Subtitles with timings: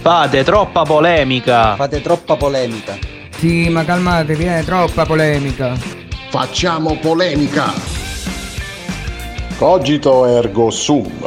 [0.00, 1.74] Fate troppa polemica.
[1.76, 2.96] Fate troppa polemica.
[3.36, 5.74] Sì, ma calmatevi, è troppa polemica.
[6.30, 7.72] Facciamo polemica.
[9.56, 11.26] Cogito ergo sum.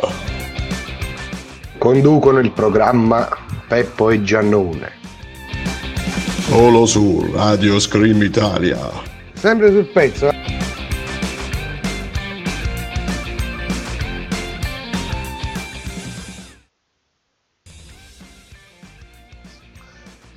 [1.78, 3.28] Conducono il programma
[3.68, 4.92] Peppo e Giannone.
[6.48, 8.78] Solo su Radio Scream Italia.
[9.34, 10.28] Sempre sul pezzo.
[10.30, 10.31] eh?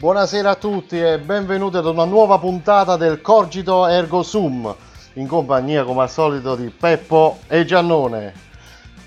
[0.05, 4.77] Buonasera a tutti e benvenuti ad una nuova puntata del Cogito Ergo Sum,
[5.15, 8.35] in compagnia come al solito di Peppo e Giannone.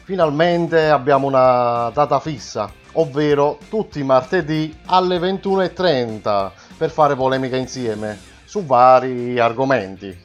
[0.05, 8.17] Finalmente abbiamo una data fissa, ovvero tutti i martedì alle 21.30 per fare polemica insieme
[8.45, 10.19] su vari argomenti.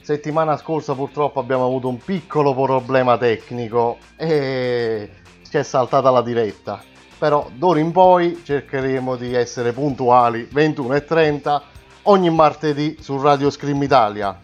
[0.00, 5.10] Settimana scorsa purtroppo abbiamo avuto un piccolo problema tecnico e
[5.46, 11.60] ci è saltata la diretta però d'ora in poi cercheremo di essere puntuali 21.30
[12.02, 14.38] ogni martedì su Radio Scream Italia.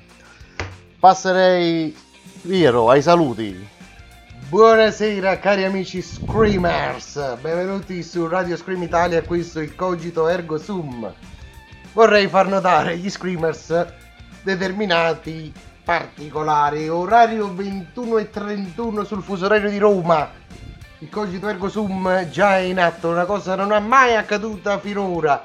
[0.98, 1.94] Passerei
[2.42, 3.68] Piero ai saluti.
[4.48, 11.12] Buonasera cari amici Screamers, benvenuti su Radio Scream Italia, questo è il Cogito Ergo Sum.
[11.92, 13.86] Vorrei far notare agli Screamers
[14.42, 15.52] determinati
[15.84, 20.30] particolari, orario 21.31 sul fuso orario di Roma.
[21.02, 25.42] Il Cogito Ergo Sum già è in atto, una cosa non è mai accaduta finora.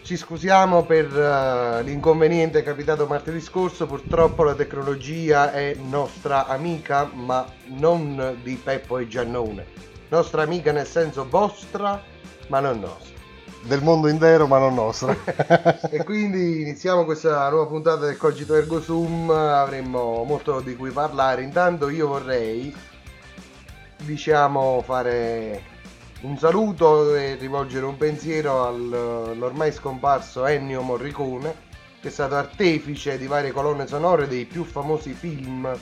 [0.00, 7.46] Ci scusiamo per eh, l'inconveniente capitato martedì scorso, purtroppo la tecnologia è nostra amica, ma
[7.66, 9.66] non di Peppo e Giannone.
[10.08, 12.02] Nostra amica nel senso vostra,
[12.46, 13.18] ma non nostra.
[13.62, 15.14] Del mondo intero ma non nostra.
[15.90, 21.42] e quindi iniziamo questa nuova puntata del Cogito Ergo Sum, avremo molto di cui parlare.
[21.42, 22.74] Intanto io vorrei,
[24.04, 25.62] diciamo, fare
[26.22, 31.68] un saluto e rivolgere un pensiero al- all'ormai scomparso Ennio Morricone,
[32.00, 35.78] che è stato artefice di varie colonne sonore dei più famosi film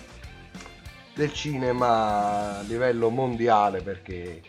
[1.14, 4.40] del cinema a livello mondiale, perché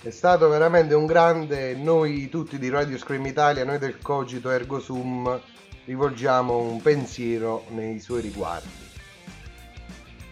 [0.00, 1.74] è stato veramente un grande.
[1.74, 5.40] Noi tutti di Radio Scream Italia, noi del Cogito Ergo Sum,
[5.84, 8.86] rivolgiamo un pensiero nei suoi riguardi.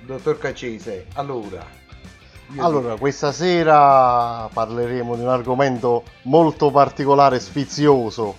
[0.02, 1.75] Dottor Caccese, allora.
[2.58, 8.36] Allora, questa sera parleremo di un argomento molto particolare e sfizioso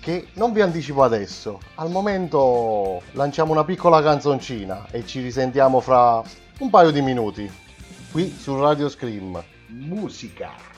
[0.00, 1.60] che non vi anticipo adesso.
[1.76, 6.22] Al momento lanciamo una piccola canzoncina e ci risentiamo fra
[6.58, 7.50] un paio di minuti
[8.10, 9.42] qui su Radio Scream.
[9.68, 10.75] musica.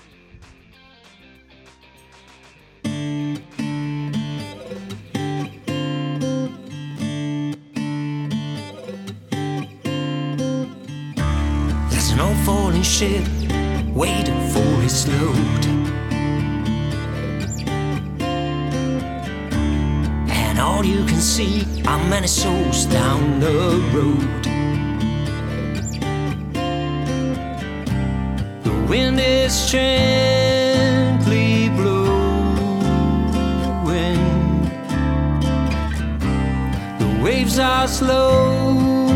[12.18, 13.24] An old falling ship
[13.94, 15.66] waiting for its load.
[20.28, 24.44] And all you can see are many souls down the road.
[28.64, 32.98] The wind is gently blowing.
[36.98, 39.07] The waves are slowly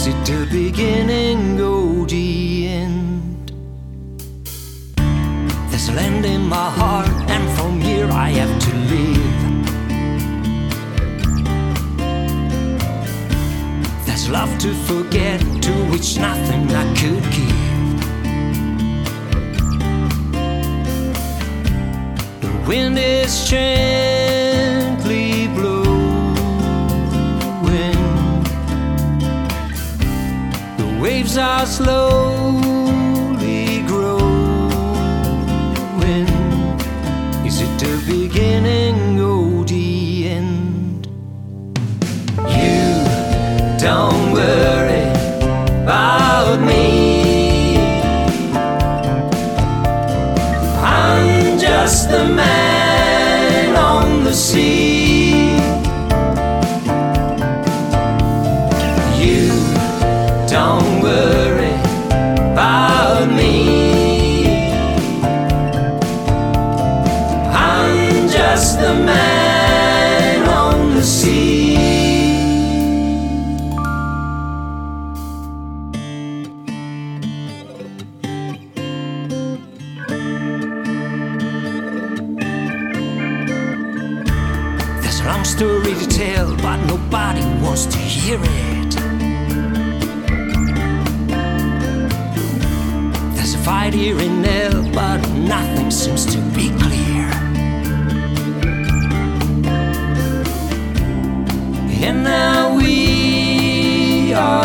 [0.00, 3.52] Is it the beginning or the end?
[5.68, 9.40] There's a land in my heart, and from here I have to live.
[14.06, 18.00] There's love to forget, to which nothing I could give.
[22.40, 24.09] The wind is gently
[31.30, 32.62] The waves are slowly
[33.86, 34.70] growing.
[37.46, 41.06] Is it the beginning or the end?
[42.48, 43.04] You
[43.78, 45.08] don't worry
[45.82, 47.76] about me.
[50.82, 52.29] I'm just the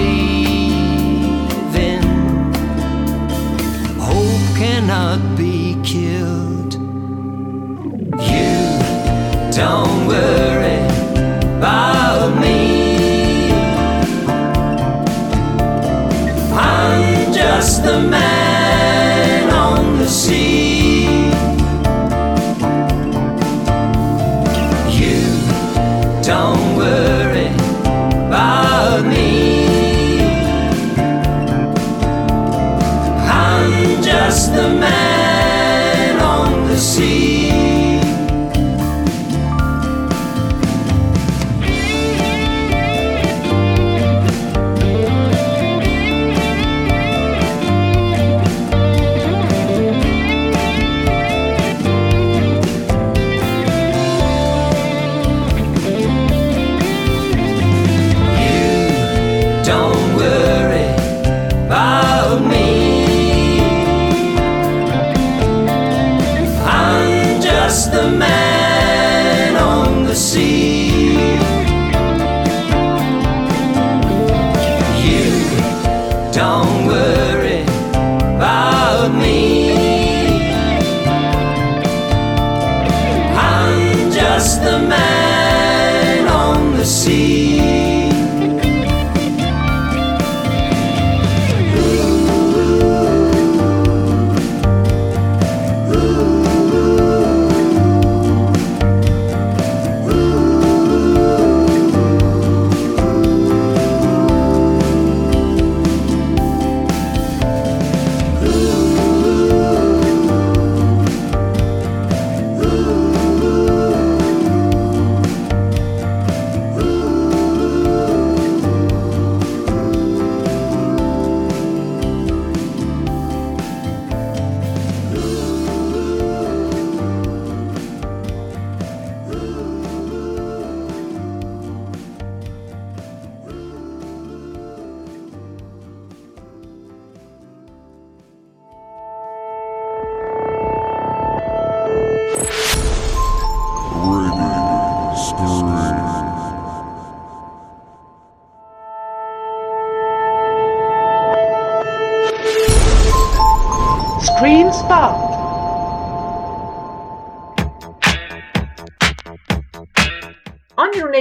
[3.99, 6.75] Hope cannot be killed.
[8.23, 8.55] You
[9.53, 9.84] don't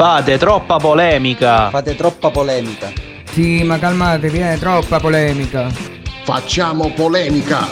[0.00, 1.68] Fate troppa polemica.
[1.68, 2.90] Fate troppa polemica.
[3.32, 5.68] Sì, ma calmatevi, è troppa polemica.
[6.24, 7.66] Facciamo polemica.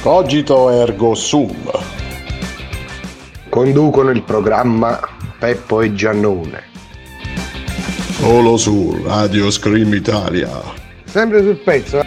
[0.00, 1.70] Cogito ergo sum.
[3.48, 4.98] Conducono il programma
[5.38, 6.64] Peppo e Giannone.
[8.18, 10.50] Solo su Radio Scream Italia.
[11.04, 12.02] Sempre sul pezzo.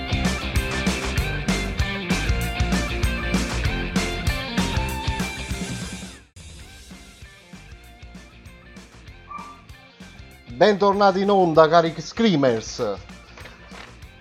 [10.64, 12.96] Bentornati in onda cari Screamers.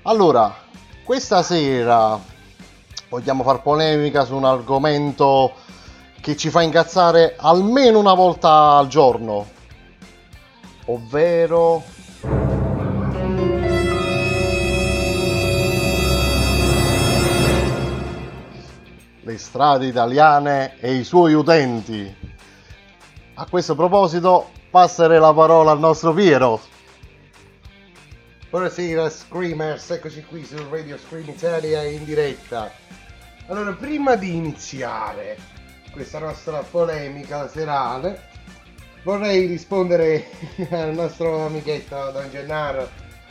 [0.02, 0.52] Allora,
[1.04, 2.18] questa sera
[3.08, 5.52] vogliamo far polemica su un argomento
[6.20, 9.46] che ci fa incazzare almeno una volta al giorno,
[10.86, 11.84] ovvero
[19.20, 22.12] le strade italiane e i suoi utenti.
[23.34, 26.58] A questo proposito passerei la parola al nostro Piero.
[28.48, 32.72] Buonasera Screamers, eccoci qui su Radio Scream Italia in diretta.
[33.48, 35.36] Allora, prima di iniziare
[35.92, 38.30] questa nostra polemica serale,
[39.02, 40.30] vorrei rispondere
[40.70, 42.88] al nostro amichetto Don Gennaro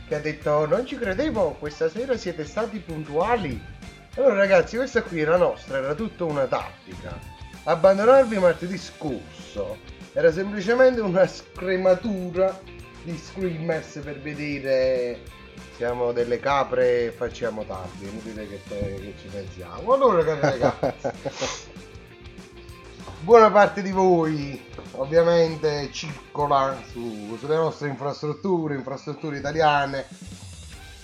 [0.08, 3.60] che ha detto non ci credevo, questa sera siete stati puntuali.
[4.16, 7.18] Allora ragazzi, questa qui era nostra, era tutta una tattica.
[7.64, 12.60] Abbandonarvi martedì scorso Era semplicemente una scrematura
[13.04, 15.22] di screamers per vedere
[15.78, 19.94] siamo delle capre e facciamo tardi, inutile che, te- che ci pensiamo.
[19.94, 21.10] Allora, cari ragazzi,
[23.22, 30.06] buona parte di voi ovviamente circola su- sulle nostre infrastrutture, infrastrutture italiane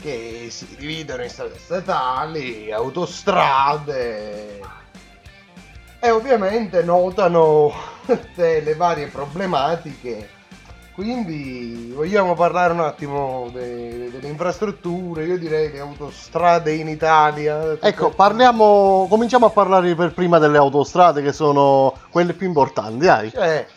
[0.01, 4.59] che si dividono in strade statali, autostrade
[5.99, 7.73] e ovviamente notano
[8.35, 10.35] le varie problematiche.
[10.93, 17.77] Quindi vogliamo parlare un attimo de- delle infrastrutture, io direi le autostrade in Italia.
[17.79, 23.29] Ecco, parliamo, cominciamo a parlare per prima delle autostrade che sono quelle più importanti, dai.
[23.29, 23.67] Cioè,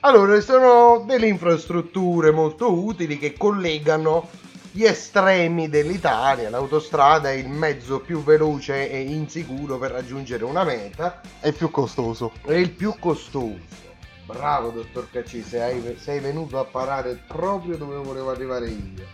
[0.00, 4.28] allora, sono delle infrastrutture molto utili che collegano
[4.76, 6.50] gli estremi dell'Italia.
[6.50, 11.20] L'autostrada è il mezzo più veloce e insicuro per raggiungere una meta.
[11.38, 12.32] È più costoso.
[12.44, 13.82] È il più costoso.
[14.26, 19.06] Bravo, dottor Cacci, sei, sei venuto a parare proprio dove volevo arrivare io.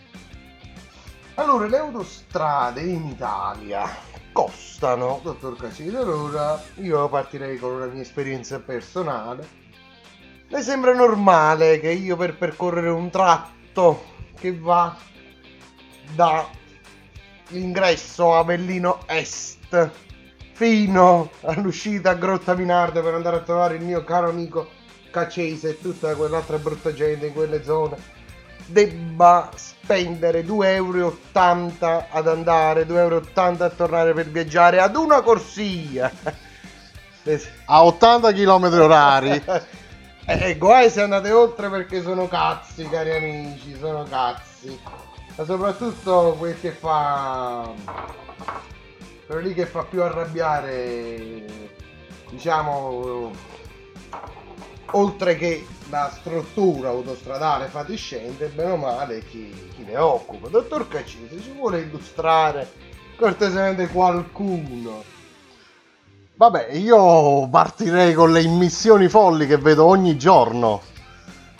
[1.34, 3.86] Allora, le autostrade in Italia
[4.32, 5.88] costano, dottor Cacci.
[5.88, 9.46] Allora, io partirei con una mia esperienza personale.
[10.48, 14.04] Le sembra normale che io per percorrere un tratto
[14.38, 15.08] che va
[16.14, 16.48] da
[17.48, 19.90] l'ingresso Avellino Est
[20.52, 24.68] fino all'uscita a Grotta Minarda per andare a trovare il mio caro amico
[25.10, 27.96] Cacese e tutta quell'altra brutta gente in quelle zone.
[28.66, 31.18] Debba spendere 2,80 euro
[32.10, 33.22] ad andare 2,80 euro
[33.64, 36.12] a tornare per viaggiare ad una corsia.
[37.66, 39.44] A 80 km orari.
[40.26, 44.78] E guai se andate oltre perché sono cazzi cari amici sono cazzi
[45.40, 47.72] ma soprattutto quel che fa
[49.26, 51.44] quello lì che fa più arrabbiare
[52.28, 53.30] diciamo
[54.92, 61.26] oltre che la struttura autostradale fatiscente bene o male chi, chi ne occupa dottor Cacci
[61.42, 62.70] ci vuole illustrare
[63.16, 65.02] cortesemente qualcuno
[66.34, 70.80] Vabbè, io partirei con le immissioni folli che vedo ogni giorno.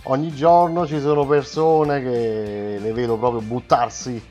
[0.05, 4.23] Ogni giorno ci sono persone che le vedo proprio buttarsi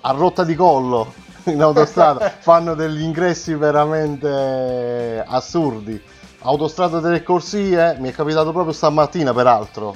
[0.00, 1.12] a rotta di collo
[1.44, 6.00] in autostrada, fanno degli ingressi veramente assurdi.
[6.42, 9.94] Autostrada delle corsie, mi è capitato proprio stamattina peraltro.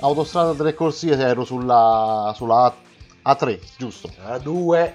[0.00, 4.10] Autostrada delle corsie ero sulla, sulla A- A3, giusto?
[4.26, 4.92] A2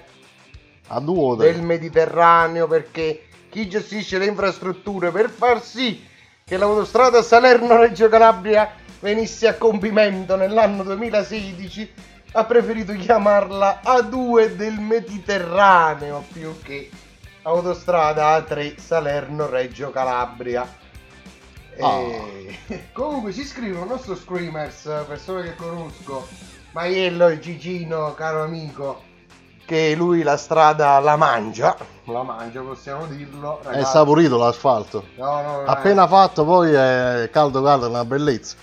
[0.90, 6.08] A2 o del Mediterraneo perché chi gestisce le infrastrutture per far sì
[6.50, 11.92] che l'autostrada Salerno-Reggio Calabria venisse a compimento nell'anno 2016
[12.32, 16.90] ha preferito chiamarla A2 del Mediterraneo più che
[17.42, 20.68] autostrada A3 Salerno-Reggio Calabria.
[21.76, 22.58] E...
[22.94, 26.26] Comunque ci scrivono nostro Screamers, persone che conosco,
[26.72, 29.04] Maiello e Gigino, caro amico,
[29.64, 31.76] che lui la strada la mangia,
[32.10, 33.60] la mangia possiamo dirlo.
[33.60, 33.90] È ragazzi.
[33.90, 35.04] saporito l'asfalto.
[35.16, 38.56] No, no, Appena fatto poi è caldo caldo, è una bellezza.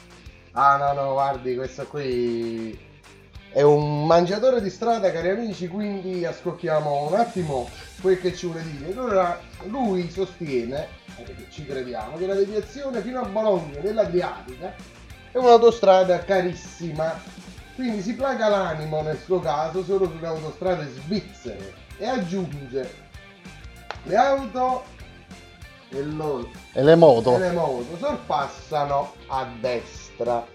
[0.52, 2.86] Ah no no guardi questo qui
[3.52, 7.70] è un mangiatore di strada cari amici quindi ascoltiamo un attimo
[8.02, 8.92] quel che ci vuole dire.
[8.92, 10.88] Allora lui sostiene,
[11.18, 14.74] e ci crediamo, che la deviazione fino a Bologna dell'Adriatica
[15.32, 17.20] è un'autostrada carissima,
[17.76, 23.06] quindi si placa l'animo nel suo caso solo sulle autostrade svizzere e aggiunge
[24.08, 24.84] le auto
[25.90, 27.36] e, lo- E le moto?
[27.36, 30.46] e le moto sorpassano a destra.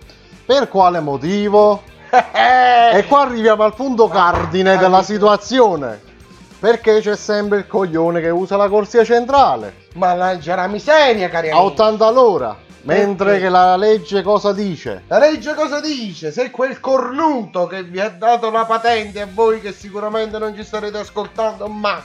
[0.45, 1.83] Per quale motivo?
[2.13, 6.11] e qua arriviamo al punto cardine della situazione.
[6.59, 11.51] Perché c'è sempre il coglione che usa la corsia centrale Ma lancia la miseria, cari
[11.51, 11.73] a amici.
[11.73, 12.57] 80 all'ora.
[12.83, 15.03] Mentre che la legge cosa dice?
[15.09, 16.31] La legge cosa dice?
[16.31, 20.63] Se quel cornuto che vi ha dato la patente a voi che sicuramente non ci
[20.65, 22.01] starete ascoltando, ma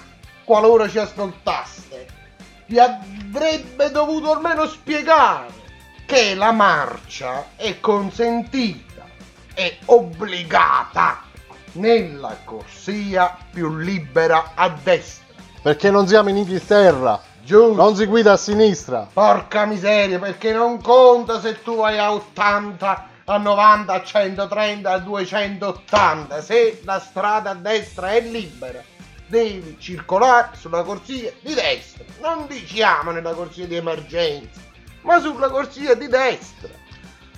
[0.47, 2.07] qualora ci ascoltaste,
[2.67, 5.47] vi avrebbe dovuto almeno spiegare
[6.05, 9.03] che la marcia è consentita
[9.53, 11.23] e obbligata
[11.73, 15.25] nella corsia più libera a destra.
[15.61, 17.21] Perché non siamo in Inghilterra.
[17.43, 17.81] Giusto.
[17.81, 19.05] Non si guida a sinistra.
[19.11, 24.97] Porca miseria, perché non conta se tu vai a 80, a 90, a 130, a
[24.99, 26.41] 280.
[26.41, 28.81] Se la strada a destra è libera,
[29.27, 32.03] devi circolare sulla corsia di destra.
[32.21, 34.59] Non diciamo nella corsia di emergenza,
[35.01, 36.69] ma sulla corsia di destra.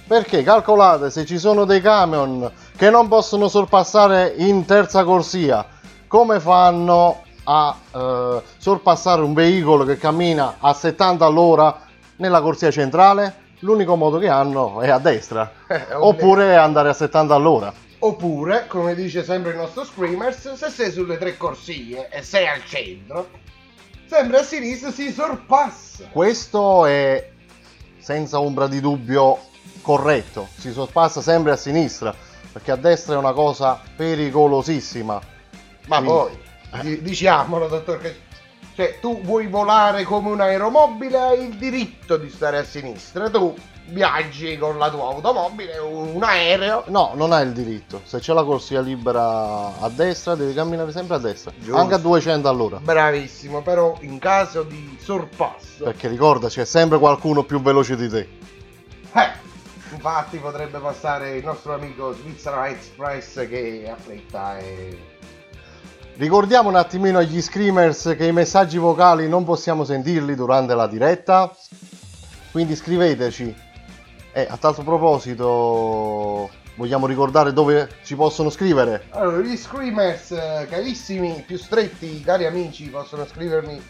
[0.08, 5.66] Perché calcolate se ci sono dei camion che non possono sorpassare in terza corsia,
[6.08, 11.82] come fanno a eh, sorpassare un veicolo che cammina a 70 all'ora
[12.16, 13.48] nella corsia centrale?
[13.60, 17.74] l'unico modo che hanno è a destra, Eh, oppure andare a 70 all'ora.
[18.02, 22.64] Oppure, come dice sempre il nostro Screamers, se sei sulle tre corsie e sei al
[22.66, 23.30] centro,
[24.08, 26.06] sempre a sinistra si sorpassa.
[26.10, 27.30] Questo è
[28.00, 29.38] senza ombra di dubbio
[29.82, 32.16] corretto, si sorpassa sempre a sinistra,
[32.54, 35.20] perché a destra è una cosa pericolosissima.
[35.88, 38.28] Ma Quindi- poi, di- diciamolo, dottor Cac-
[38.76, 43.30] cioè tu vuoi volare come un aeromobile, hai il diritto di stare a sinistra.
[43.30, 43.54] Tu
[43.92, 46.84] viaggi con la tua automobile, un aereo.
[46.88, 48.02] No, non hai il diritto.
[48.06, 51.76] Se c'è la corsia libera a destra, devi camminare sempre a destra, Giusto.
[51.76, 52.80] anche a 200 all'ora.
[52.80, 58.30] Bravissimo, però in caso di sorpasso, Perché ricorda, c'è sempre qualcuno più veloce di te.
[59.14, 59.32] eh,
[59.92, 64.98] infatti potrebbe passare il nostro amico Svizzera Express che affretta e...
[66.18, 71.56] Ricordiamo un attimino agli screamers che i messaggi vocali non possiamo sentirli durante la diretta.
[72.52, 73.56] Quindi scriveteci.
[74.32, 79.06] E a tal proposito, vogliamo ricordare dove ci possono scrivere.
[79.10, 83.82] Allora, gli screamers eh, carissimi, più stretti, cari amici, possono scrivermi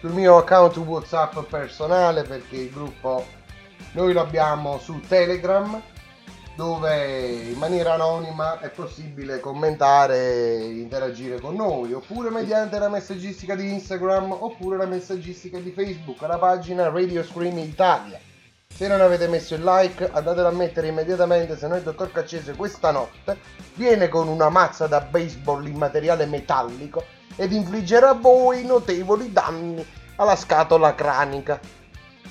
[0.00, 3.26] sul mio account WhatsApp personale perché il gruppo
[3.92, 5.80] noi lo abbiamo su Telegram
[6.54, 13.54] dove in maniera anonima è possibile commentare e interagire con noi oppure mediante la messaggistica
[13.54, 18.18] di Instagram oppure la messaggistica di Facebook alla pagina Radio Scream Italia.
[18.78, 22.54] Se non avete messo il like andatelo a mettere immediatamente se no il dottor Caccese
[22.54, 23.36] questa notte
[23.74, 27.02] viene con una mazza da baseball in materiale metallico
[27.34, 31.58] ed infliggerà a voi notevoli danni alla scatola cranica.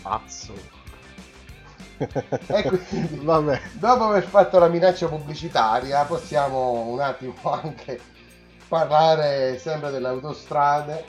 [0.02, 0.54] Pazzo.
[1.98, 3.62] E quindi, Vabbè.
[3.74, 8.00] dopo aver fatto la minaccia pubblicitaria, possiamo un attimo anche
[8.70, 11.04] parlare sempre delle autostrade.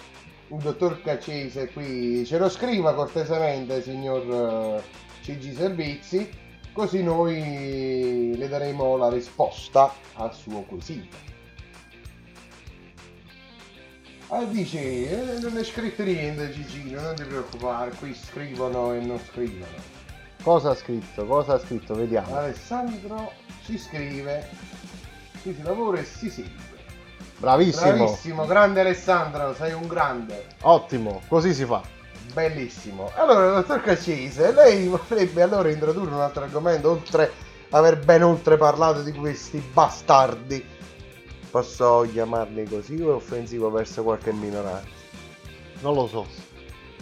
[0.49, 4.83] Il dottor Caccese qui ce lo scriva cortesemente, signor
[5.29, 6.31] CG Servizi,
[6.73, 11.17] così noi le daremo la risposta al suo quesito.
[14.29, 19.19] Ah, dice, eh, non è scritto niente Gigino, non ti preoccupare, qui scrivono e non
[19.19, 19.97] scrivono.
[20.43, 21.27] Cosa ha scritto?
[21.27, 21.95] Cosa ha scritto?
[21.95, 22.35] Vediamo.
[22.35, 23.33] Alessandro
[23.65, 24.49] si scrive,
[25.43, 26.77] qui si lavora e si segue.
[27.37, 27.93] Bravissimo.
[27.93, 31.21] Bravissimo, grande Alessandro, sei un grande, Ottimo.
[31.29, 31.97] Così si fa.
[32.33, 33.11] Bellissimo.
[33.15, 37.33] Allora, dottor Caccese, lei vorrebbe allora introdurre un altro argomento, oltre
[37.71, 40.65] aver ben oltre parlato di questi bastardi.
[41.51, 44.89] Posso chiamarli così o è offensivo verso qualche minoranza?
[45.81, 46.27] Non lo so.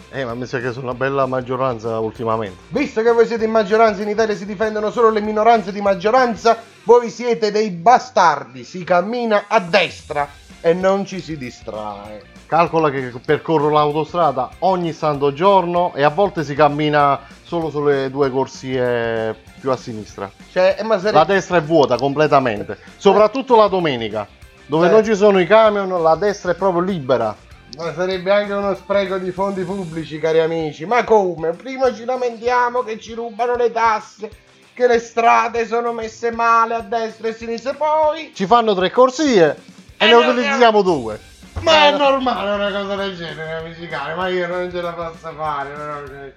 [0.09, 2.57] Eh, ma mi sa che sono una bella maggioranza ultimamente.
[2.69, 6.57] Visto che voi siete in maggioranza in Italia si difendono solo le minoranze di maggioranza,
[6.83, 10.29] voi siete dei bastardi, si cammina a destra
[10.61, 12.36] e non ci si distrae.
[12.47, 18.31] Calcola che percorro l'autostrada ogni santo giorno e a volte si cammina solo sulle due
[18.31, 20.31] corsie più a sinistra.
[20.53, 21.11] Cioè, eh, sarebbe...
[21.11, 24.25] La destra è vuota completamente, soprattutto la domenica,
[24.65, 24.91] dove Eh.
[24.91, 27.35] non ci sono i camion, la destra è proprio libera.
[27.77, 30.85] Ma sarebbe anche uno spreco di fondi pubblici, cari amici.
[30.85, 31.49] Ma come?
[31.49, 34.31] Prima ci lamentiamo che ci rubano le tasse,
[34.73, 38.31] che le strade sono messe male a destra e a sinistra, poi...
[38.33, 39.57] Ci fanno tre corsie
[39.97, 41.19] e Eh, ne utilizziamo due.
[41.61, 45.31] Ma è normale una cosa del genere, amici cari, ma io non ce la posso
[45.35, 45.69] fare.
[45.71, 46.33] però che-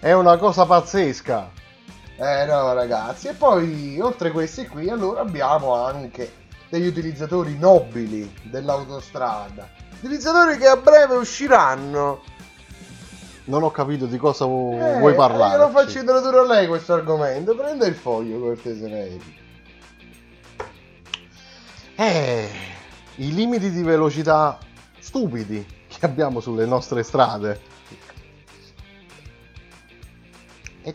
[0.00, 1.50] È una cosa pazzesca.
[2.16, 6.32] Eh no ragazzi, e poi oltre a questi qui allora abbiamo anche
[6.68, 9.68] degli utilizzatori nobili dell'autostrada.
[10.00, 12.22] Utilizzatori che a breve usciranno.
[13.44, 15.56] Non ho capito di cosa Eh, vuoi parlare.
[15.56, 17.54] Io lo faccio introdurre a lei questo argomento.
[17.54, 19.24] Prenda il foglio cortesemente.
[21.96, 22.48] Eh,
[23.18, 24.58] i limiti di velocità
[24.98, 27.60] stupidi che abbiamo sulle nostre strade.
[30.82, 30.94] E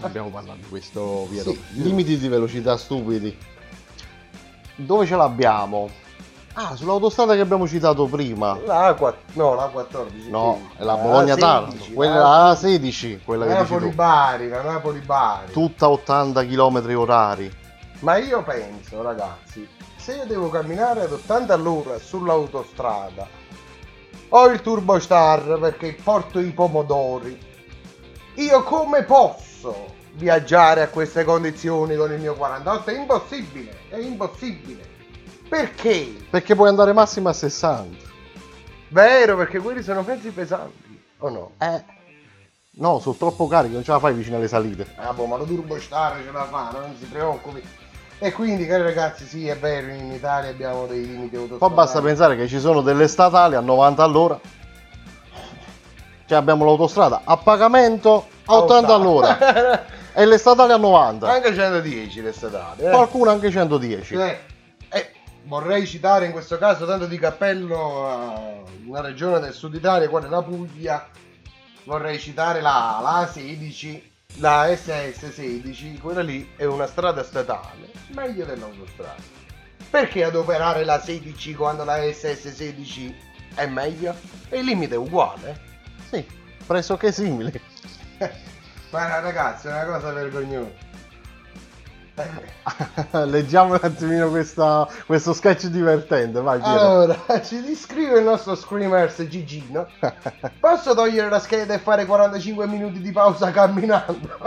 [0.00, 1.50] abbiamo parlato di questo Piero.
[1.52, 1.60] Sì.
[1.82, 3.36] limiti di velocità stupidi.
[4.76, 5.88] Dove ce l'abbiamo?
[6.54, 8.58] Ah, sull'autostrada che abbiamo citato prima.
[8.66, 10.28] La A4, no, la 14.
[10.30, 11.70] No, è la Bologna-Taranto.
[11.72, 13.72] 16, Quella la- A16, quella che dici tu.
[13.74, 15.52] Napoli-Bari, la Napoli-Bari.
[15.52, 17.50] Tutta 80 km orari.
[18.00, 19.66] Ma io penso, ragazzi,
[20.02, 23.28] se io devo camminare ad 80 all'ora sull'autostrada,
[24.30, 27.38] ho il turbo star perché porto i pomodori.
[28.34, 32.90] Io come posso viaggiare a queste condizioni con il mio 48?
[32.90, 34.90] È impossibile, è impossibile.
[35.48, 36.16] Perché?
[36.28, 38.10] Perché puoi andare massimo a 60.
[38.88, 41.50] Vero, perché quelli sono mezzi pesanti, o no?
[41.58, 41.84] Eh.
[42.72, 44.94] No, sono troppo carichi, non ce la fai vicino alle salite.
[44.96, 47.62] Ah, boh, ma lo turbo star ce la fa, non si preoccupi.
[48.24, 51.58] E quindi, cari ragazzi, sì, è vero, in Italia abbiamo dei limiti autostradali.
[51.58, 54.38] Poi basta pensare che ci sono delle statali a 90 all'ora.
[56.26, 59.84] Cioè abbiamo l'autostrada a pagamento a 80 all'ora.
[60.14, 61.28] e le statali a 90.
[61.28, 62.82] Anche 110 le statali.
[62.84, 62.90] Eh.
[62.90, 64.14] Qualcuno anche 110.
[64.14, 64.38] Eh,
[64.88, 65.10] eh,
[65.42, 68.40] vorrei citare in questo caso tanto di cappello a
[68.86, 71.08] una regione del sud Italia, quale la Puglia.
[71.82, 79.40] Vorrei citare la, la 16, la SS16, quella lì è una strada statale, meglio dell'autostrada.
[79.90, 83.14] Perché adoperare la 16 quando la SS16
[83.54, 84.14] è meglio?
[84.48, 85.60] E il limite è uguale.
[86.10, 86.26] Sì,
[86.66, 87.52] pressoché simili.
[88.90, 90.90] Ma ragazzi, è una cosa vergognosa.
[93.24, 96.78] Leggiamo un attimino questa- questo sketch divertente, vai Piero.
[96.78, 99.88] Allora, ci descrive il nostro Screamers Gigino.
[100.60, 104.38] Posso togliere la scheda e fare 45 minuti di pausa camminando?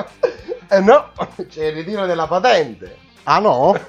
[0.69, 1.11] Eh no,
[1.47, 2.97] c'è il ritiro della patente.
[3.27, 3.73] Ah no?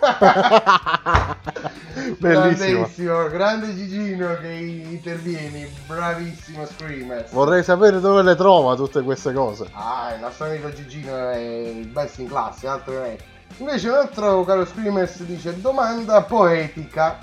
[2.18, 2.80] Bellissimo.
[2.80, 7.32] Grandissimo, grande Gigino che intervieni, bravissimo Screamers.
[7.32, 9.68] Vorrei sapere dove le trova tutte queste cose.
[9.72, 13.16] Ah, il nostro amico Gigino è il best in classe, altro non è.
[13.58, 17.18] Invece un altro caro Screamers dice domanda poetica.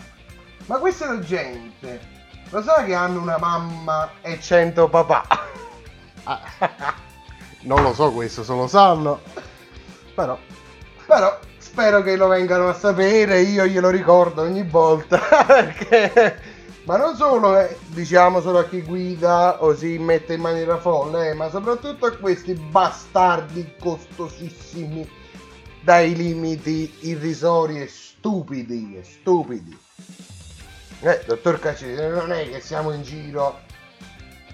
[0.67, 1.99] Ma questa gente
[2.49, 5.25] lo sa che hanno una mamma e 100 papà?
[7.61, 9.19] Non lo so questo, se lo sanno.
[10.13, 10.37] Però,
[11.07, 11.39] Però
[11.73, 15.17] spero che lo vengano a sapere, io glielo ricordo ogni volta.
[15.43, 16.51] Perché...
[16.83, 21.29] Ma non solo, eh, diciamo solo a chi guida o si mette in maniera folle,
[21.29, 25.09] eh, ma soprattutto a questi bastardi costosissimi
[25.81, 29.75] dai limiti irrisori e stupidi, stupidi.
[30.99, 33.61] Eh, dottor Cacci, non è che siamo in giro.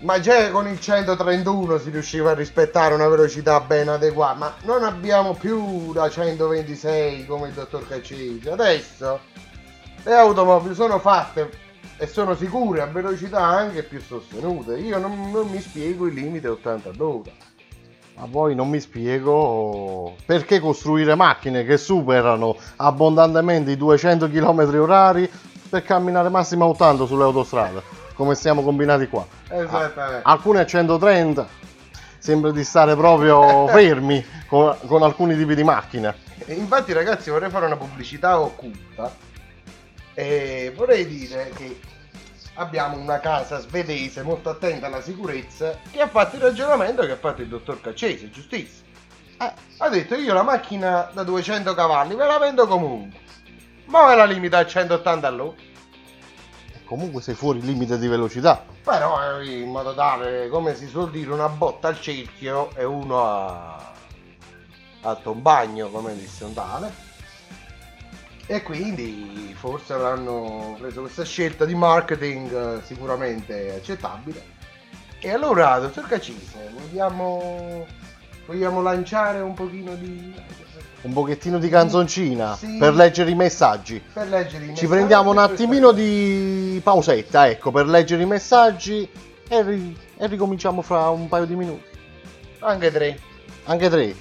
[0.02, 4.84] Ma già con il 131 si riusciva a rispettare una velocità ben adeguata, ma non
[4.84, 8.48] abbiamo più la 126 come il dottor Caccesi.
[8.48, 9.20] Adesso
[10.04, 11.50] le automobili sono fatte
[11.98, 14.78] e sono sicure a velocità anche più sostenute.
[14.78, 17.32] Io non, non mi spiego il limite 80 all'ora.
[18.22, 25.30] a voi non mi spiego perché costruire macchine che superano abbondantemente i 200 km orari
[25.70, 27.82] per camminare massimo a 80 sulle autostrade,
[28.20, 29.26] come stiamo combinati qua.
[29.48, 30.24] Esattamente.
[30.24, 31.48] Alcune a 130.
[32.18, 36.14] Sembra di stare proprio fermi con, con alcuni tipi di macchine.
[36.48, 39.16] Infatti ragazzi vorrei fare una pubblicità occulta
[40.14, 41.80] e vorrei dire che
[42.56, 47.18] abbiamo una casa svedese molto attenta alla sicurezza che ha fatto il ragionamento che ha
[47.18, 48.88] fatto il dottor Caccese, giustissimo.
[49.40, 53.18] Eh, ha detto io la macchina da 200 cavalli me la vendo comunque,
[53.86, 55.68] ma me la limita a 180 all'ora.
[56.90, 58.66] Comunque sei fuori limite di velocità.
[58.84, 63.24] Però eh, in modo tale, come si suol dire, una botta al cerchio e uno
[63.24, 63.94] a,
[65.02, 66.92] a tombagno, come disse un tale.
[68.48, 74.44] E quindi forse avranno preso questa scelta di marketing eh, sicuramente accettabile.
[75.20, 77.86] E allora, dottor Cacise, vogliamo,
[78.48, 80.34] vogliamo lanciare un pochino di...
[81.02, 82.76] Un pochettino di canzoncina Sì.
[82.78, 84.02] per leggere i messaggi.
[84.14, 89.10] per leggere i Ci messaggi prendiamo un attimino di pausetta, ecco, per leggere i messaggi
[89.48, 91.84] e, ri- e ricominciamo fra un paio di minuti.
[92.60, 93.18] Anche tre.
[93.66, 94.14] Anche tre.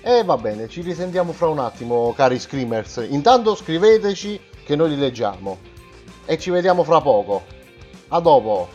[0.00, 3.04] E va bene, ci risentiamo fra un attimo, cari screamers.
[3.10, 5.58] Intanto scriveteci che noi li leggiamo.
[6.24, 7.44] E ci vediamo fra poco.
[8.08, 8.68] A dopo.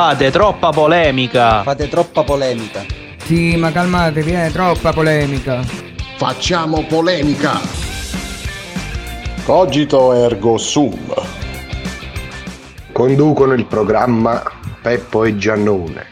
[0.00, 1.64] Fate troppa polemica.
[1.64, 2.84] Fate troppa polemica.
[3.24, 5.60] Sì, ma calmatevi, è troppa polemica.
[6.16, 7.58] Facciamo polemica.
[9.42, 11.12] Cogito ergo sum.
[12.92, 14.40] Conducono il programma
[14.80, 16.06] Peppo e Giannone.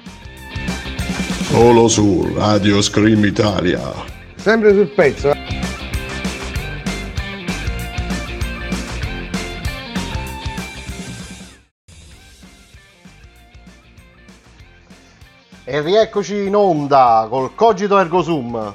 [1.43, 3.81] Solo su Radio Scream Italia.
[4.35, 5.31] Sempre sul pezzo.
[15.77, 18.75] E rieccoci in onda col Cogito Ergo Sum.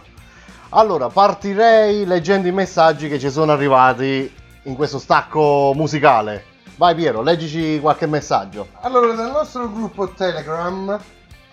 [0.70, 4.32] Allora, partirei leggendo i messaggi che ci sono arrivati
[4.66, 6.44] in questo stacco musicale.
[6.76, 8.68] Vai Piero, leggici qualche messaggio.
[8.82, 10.96] Allora, dal nostro gruppo Telegram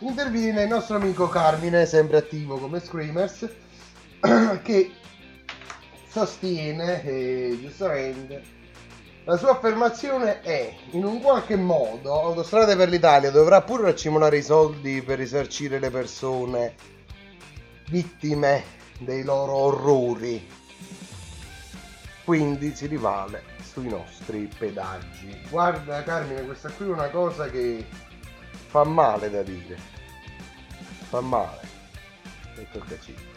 [0.00, 3.48] interviene il nostro amico Carmine, sempre attivo come Screamers,
[4.62, 4.92] che
[6.10, 8.42] sostiene, e giustamente,
[9.28, 14.42] la sua affermazione è, in un qualche modo, Autostrade per l'Italia dovrà pur racimolare i
[14.42, 16.74] soldi per risarcire le persone
[17.90, 18.64] vittime
[18.98, 20.48] dei loro orrori.
[22.24, 25.38] Quindi si rivale sui nostri pedaggi.
[25.50, 27.84] Guarda Carmine, questa qui è una cosa che
[28.68, 29.76] fa male da dire.
[31.10, 31.60] Fa male.
[32.56, 33.14] E toccaci.
[33.14, 33.27] Vabbè,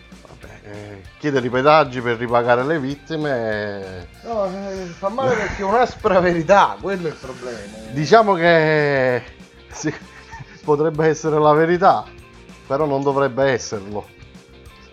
[0.63, 4.08] eh, chiedere i pedaggi per ripagare le vittime.
[4.23, 7.77] No, eh, fa male perché è un'aspra verità, quello è il problema.
[7.91, 9.23] Diciamo che
[9.69, 9.93] sì,
[10.63, 12.06] potrebbe essere la verità,
[12.67, 14.06] però non dovrebbe esserlo.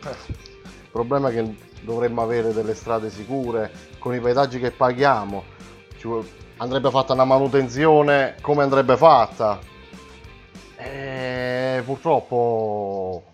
[0.02, 5.56] Il problema è che dovremmo avere delle strade sicure con i pedaggi che paghiamo.
[6.58, 9.58] Andrebbe fatta una manutenzione come andrebbe fatta.
[10.76, 13.24] E purtroppo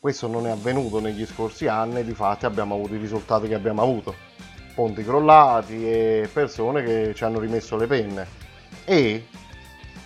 [0.00, 4.14] questo non è avvenuto negli scorsi anni, difatti abbiamo avuto i risultati che abbiamo avuto.
[4.74, 8.26] Ponti crollati e persone che ci hanno rimesso le penne.
[8.84, 9.26] E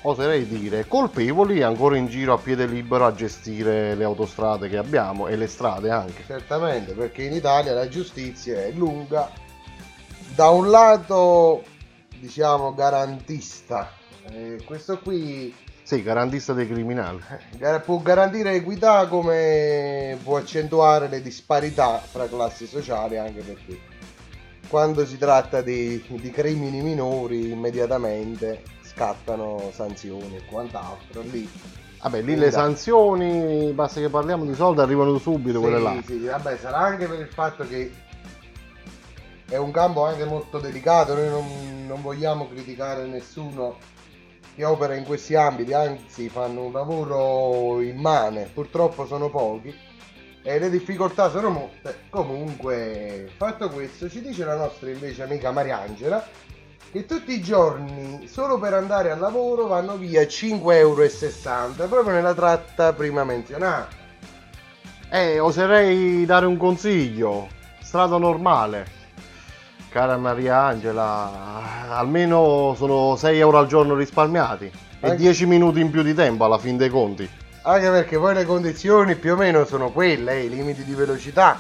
[0.03, 5.29] oserei dire colpevoli ancora in giro a piede libero a gestire le autostrade che abbiamo
[5.29, 6.25] e le strade anche.
[6.27, 9.31] Certamente, perché in Italia la giustizia è lunga.
[10.35, 11.63] Da un lato,
[12.19, 13.93] diciamo, garantista.
[14.31, 15.55] Eh, questo qui
[15.93, 17.21] Sì, garantista dei criminali.
[17.59, 23.79] gar- può garantire equità come può accentuare le disparità fra classi sociali, anche perché
[24.69, 31.21] quando si tratta di, di crimini minori immediatamente scattano sanzioni e quant'altro.
[31.31, 31.47] Lì
[32.01, 35.93] Vabbè, lì le sanzioni, basta che parliamo di soldi, arrivano subito quelle là.
[36.07, 37.93] Sì, sì, vabbè, sarà anche per il fatto che
[39.47, 43.77] è un campo anche molto delicato, noi non, non vogliamo criticare nessuno
[44.55, 49.75] che opera in questi ambiti, anzi fanno un lavoro immane, purtroppo sono pochi
[50.43, 52.01] e le difficoltà sono molte.
[52.11, 56.25] Comunque, fatto questo, ci dice la nostra invece amica Mariangela
[56.91, 62.35] che tutti i giorni solo per andare al lavoro vanno via 5,60 euro, proprio nella
[62.35, 63.89] tratta prima menzionata.
[65.11, 67.49] Eh, oserei dare un consiglio.
[67.81, 69.01] Strada normale.
[69.93, 74.71] Cara Maria Angela, almeno sono 6 euro al giorno risparmiati e
[75.07, 77.29] Anche- 10 minuti in più di tempo alla fin dei conti.
[77.65, 81.59] Anche perché poi le condizioni più o meno sono quelle, eh, i limiti di velocità,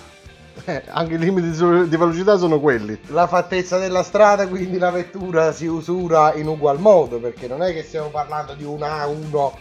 [0.64, 2.99] Eh, anche i limiti di di velocità sono quelli.
[3.09, 7.73] la fattezza della strada, quindi la vettura si usura in ugual modo, perché non è
[7.73, 9.53] che stiamo parlando di un A1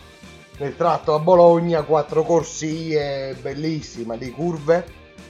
[0.60, 4.86] nel tratto a Bologna, quattro corsie, bellissima, di curve,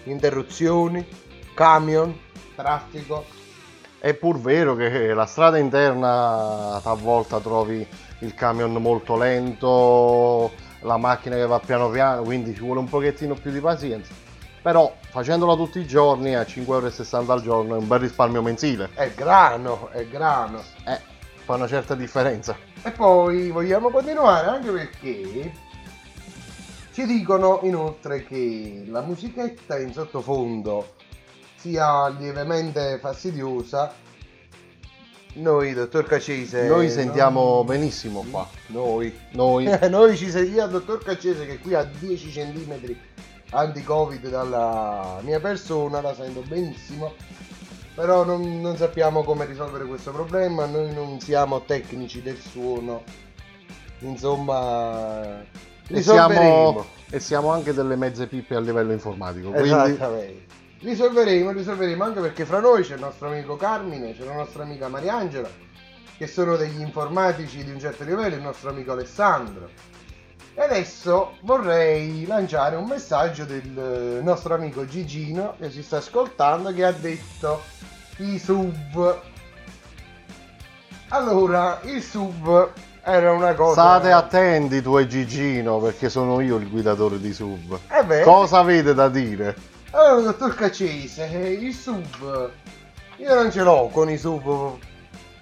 [0.05, 1.05] interruzioni,
[1.53, 2.15] camion,
[2.61, 3.25] traffico.
[3.99, 7.85] È pur vero che la strada interna talvolta trovi
[8.19, 13.35] il camion molto lento, la macchina che va piano piano, quindi ci vuole un pochettino
[13.35, 14.13] più di pazienza.
[14.61, 18.89] Però facendola tutti i giorni a 5,60 euro al giorno è un bel risparmio mensile.
[18.93, 20.61] È grano, è grano.
[20.85, 20.99] Eh,
[21.43, 22.55] fa una certa differenza.
[22.83, 25.51] E poi vogliamo continuare anche perché
[26.93, 30.93] ci dicono inoltre che la musichetta in sottofondo
[31.61, 33.93] sia lievemente fastidiosa.
[35.33, 38.45] Noi, dottor Cacese, Noi sentiamo non- benissimo qua.
[38.67, 39.15] Noi.
[39.31, 39.69] Noi.
[39.89, 42.95] Noi ci sentiamo, dottor Cacese, che qui a 10 cm
[43.51, 47.13] anti-covid dalla mia persona, la sento benissimo.
[47.93, 53.03] Però non, non sappiamo come risolvere questo problema, noi non siamo tecnici del suono.
[53.99, 55.41] Insomma,
[55.87, 59.51] E siamo, e siamo anche delle mezze pippe a livello informatico.
[59.51, 60.59] Quindi Esattamente.
[60.81, 64.87] Risolveremo, risolveremo anche perché fra noi c'è il nostro amico Carmine, c'è la nostra amica
[64.87, 65.47] Mariangela,
[66.17, 69.69] che sono degli informatici di un certo livello, il nostro amico Alessandro.
[70.55, 76.73] E adesso vorrei lanciare un messaggio del eh, nostro amico Gigino che si sta ascoltando
[76.73, 77.61] che ha detto
[78.17, 79.21] i sub.
[81.09, 82.71] Allora, il sub
[83.03, 83.73] era una cosa...
[83.73, 87.79] State attenti tu e Gigino perché sono io il guidatore di sub.
[87.87, 88.23] Eh beh.
[88.23, 89.55] Cosa avete da dire?
[89.93, 92.51] Allora, dottor Caccese, eh, il sub...
[93.17, 94.77] Io non ce l'ho con i sub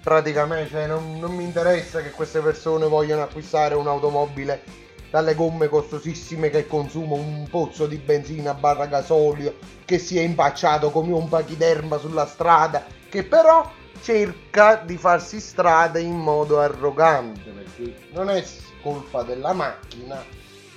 [0.02, 4.62] praticamente, cioè non, non mi interessa che queste persone vogliano acquistare un'automobile
[5.08, 10.90] dalle gomme costosissime che consuma un pozzo di benzina barra gasolio, che si è impacciato
[10.90, 13.70] come un pachiderma sulla strada, che però
[14.02, 18.44] cerca di farsi strada in modo arrogante, perché non è
[18.82, 20.20] colpa della macchina,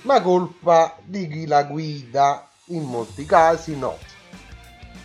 [0.02, 2.48] ma colpa di chi la guida.
[2.68, 3.98] In molti casi no,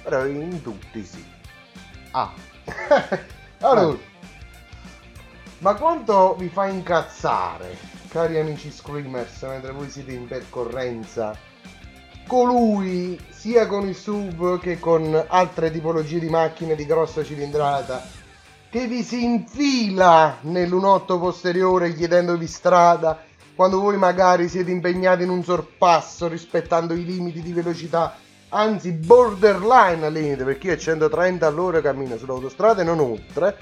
[0.04, 1.24] però in tutti sì.
[2.12, 2.34] Ah,
[3.62, 3.98] Allora,
[5.60, 11.38] ma quanto vi fa incazzare, cari amici screamers, mentre voi siete in percorrenza,
[12.26, 18.08] colui sia con il sub che con altre tipologie di macchine di grossa cilindrata
[18.70, 23.24] che vi si infila nel lunotto posteriore chiedendovi strada
[23.60, 28.16] quando voi magari siete impegnati in un sorpasso rispettando i limiti di velocità
[28.48, 33.58] anzi borderline al limite perché io a 130 all'ora cammino sull'autostrada e non oltre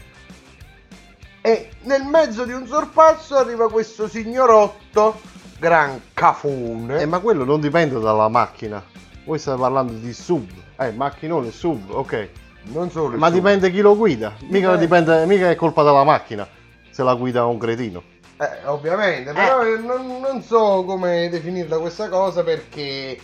[1.42, 5.20] e nel mezzo di un sorpasso arriva questo signorotto
[5.58, 8.84] gran cafone eh, ma quello non dipende dalla macchina.
[9.26, 10.48] Voi state parlando di sub.
[10.78, 12.30] Eh, macchinone, sub, ok.
[12.66, 13.36] non solo Ma sub.
[13.36, 14.36] dipende chi lo guida.
[14.42, 14.78] Mica, Dipende.
[14.78, 16.48] dipende, mica è colpa della macchina
[16.92, 18.04] se la guida un cretino.
[18.39, 23.19] Eh, ovviamente, però eh, non, non so come definirla questa cosa perché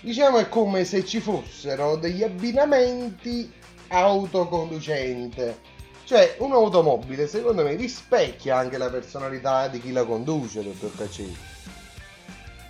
[0.00, 3.52] diciamo è come se ci fossero degli abbinamenti
[3.88, 5.76] autoconducente.
[6.04, 11.36] Cioè, un'automobile, secondo me, rispecchia anche la personalità di chi la conduce, dottor Caccini.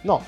[0.00, 0.24] No,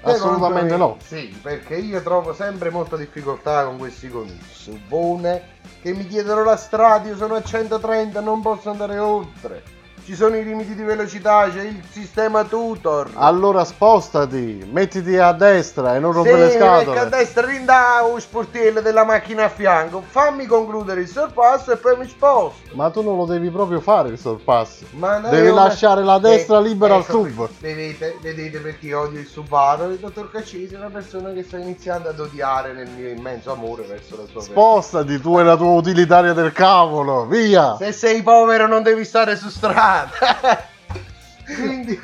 [0.00, 0.96] assolutamente me no.
[1.04, 5.52] Sì, perché io trovo sempre molta difficoltà con questi con il subone
[5.82, 9.73] che mi chiedono la strada, io sono a 130, non posso andare oltre.
[10.04, 13.12] Ci sono i limiti di velocità, c'è il sistema tutor.
[13.14, 17.08] Allora spostati, mettiti a destra e non Sì, rompere le perché a scatole.
[17.08, 22.06] destra rinda un sportello della macchina a fianco, fammi concludere il sorpasso e poi mi
[22.06, 22.74] sposto.
[22.74, 24.84] Ma tu non lo devi proprio fare il sorpasso.
[24.90, 27.48] Ma Devi una- lasciare la destra Eh, libera al ecco, sub.
[27.60, 29.84] Vedete, vedete perché odio il subato?
[29.84, 33.84] Il dottor Caccesi è una persona che sta iniziando ad odiare nel mio immenso amore
[33.84, 34.54] verso la sua persona.
[34.54, 37.76] Spostati, tu e la tua utilitaria del cavolo, via!
[37.78, 39.92] Se sei povero non devi stare su strada.
[41.44, 42.00] Quindi,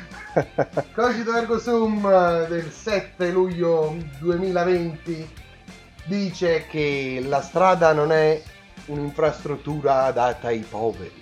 [0.93, 5.29] Cogito Ergo Sum eh, del 7 luglio 2020
[6.05, 8.41] dice che la strada non è
[8.85, 11.21] un'infrastruttura adatta ai poveri.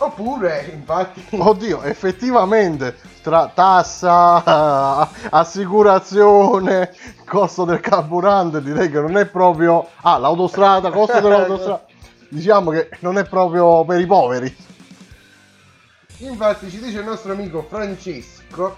[0.00, 6.92] Oppure, infatti, Oddio, effettivamente, tra tassa, assicurazione,
[7.24, 9.88] costo del carburante, direi che non è proprio...
[10.02, 11.84] Ah, l'autostrada, costo dell'autostrada.
[12.30, 14.56] Diciamo che non è proprio per i poveri.
[16.18, 18.76] Infatti ci dice il nostro amico Francesco,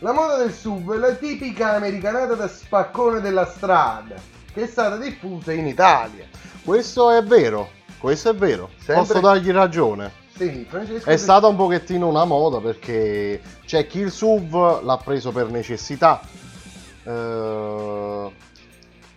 [0.00, 4.14] la moda del sub è la tipica americanata da spaccone della strada,
[4.52, 6.26] che è stata diffusa in Italia.
[6.64, 8.70] Questo è vero, questo è vero.
[8.76, 10.18] Sempre- Posso dargli ragione.
[10.36, 15.32] Sì, Francesco È stata un pochettino una moda perché c'è chi il SUV l'ha preso
[15.32, 16.20] per necessità.
[17.02, 18.30] Eh,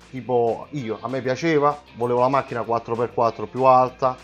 [0.10, 4.18] tipo io, a me piaceva, volevo la macchina 4x4 più alta,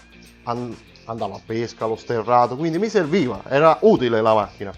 [0.43, 0.75] an-
[1.09, 4.71] andavo a pesca, allo sterrato, quindi mi serviva, era utile la macchina.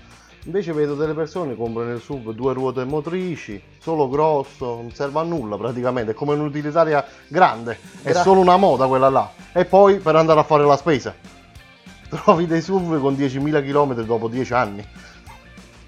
[0.45, 5.19] Invece vedo delle persone che comprano il SUV due ruote motrici, solo grosso, non serve
[5.19, 9.31] a nulla praticamente, è come un'utilitaria grande, è Gra- solo una moda quella là.
[9.53, 11.13] E poi per andare a fare la spesa.
[12.09, 14.87] Trovi dei SUV con 10.000 km dopo 10 anni.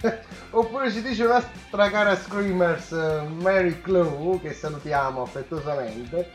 [0.51, 6.31] Oppure ci dice un'altra cara Screamers, eh, Mary Clou, che salutiamo affettuosamente.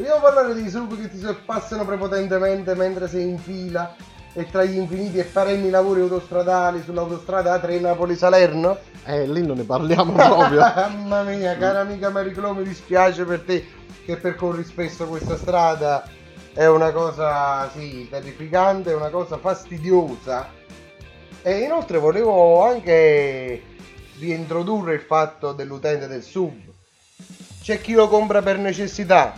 [0.00, 3.94] Vogliamo parlare di sub che ti sorpassano prepotentemente mentre sei in fila
[4.32, 8.78] e tra gli infiniti e perenni lavori autostradali sull'autostrada A3 Napoli-Salerno?
[9.04, 10.60] Eh, lì non ne parliamo proprio.
[10.72, 13.66] Mamma mia, cara amica Mary Clou, mi dispiace per te
[14.06, 16.02] che percorri spesso questa strada.
[16.54, 20.48] È una cosa, sì, terrificante, è una cosa fastidiosa.
[21.42, 23.62] E inoltre volevo anche
[24.18, 26.58] riintrodurre il fatto dell'utente del sub.
[27.60, 29.34] C'è chi lo compra per necessità,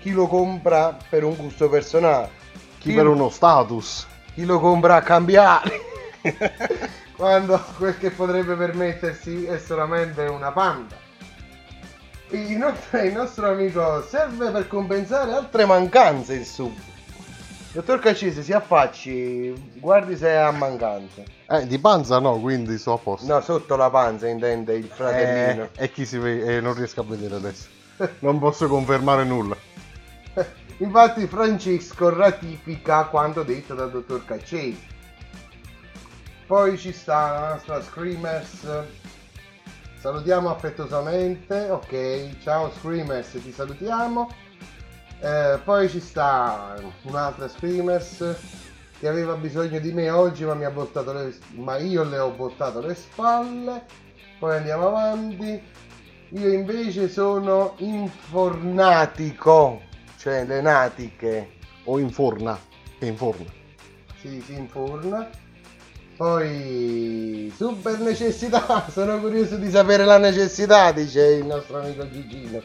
[0.00, 2.30] chi lo compra per un gusto personale,
[2.78, 4.06] Chi per uno status.
[4.34, 5.80] chi lo compra a cambiare.
[7.16, 10.96] Quando quel che potrebbe permettersi è solamente una panda.
[12.30, 16.72] Inoltre il nostro amico serve per compensare altre mancanze il sub.
[17.72, 21.24] Dottor Caccese si affacci, guardi se ha mancanze.
[21.48, 23.32] Eh, di panza no, quindi sto a posto.
[23.32, 25.68] No, sotto la panza intende il fratellino.
[25.76, 26.56] Eh, e chi si vede?
[26.56, 27.66] eh, non riesco a vedere adesso.
[28.20, 29.56] Non posso confermare nulla.
[30.80, 34.80] Infatti Francesco ratifica quanto detto dal dottor Caccese.
[36.46, 38.66] poi ci sta la nostra Screamers.
[39.98, 41.68] Salutiamo affettuosamente.
[41.68, 44.30] Ok, ciao Screamers, ti salutiamo.
[45.20, 48.36] Eh, poi ci sta un'altra Screamers
[48.98, 53.84] che aveva bisogno di me oggi, ma le ma io le ho voltato le spalle.
[54.38, 55.62] Poi andiamo avanti.
[56.30, 59.88] Io invece sono infornatico,
[60.20, 61.52] cioè le natiche.
[61.84, 62.58] O in forna.
[62.98, 63.46] Che in forna.
[64.20, 65.28] Si, si inforna.
[66.14, 72.60] Poi super necessità, sono curioso di sapere la necessità, dice il nostro amico Gigino.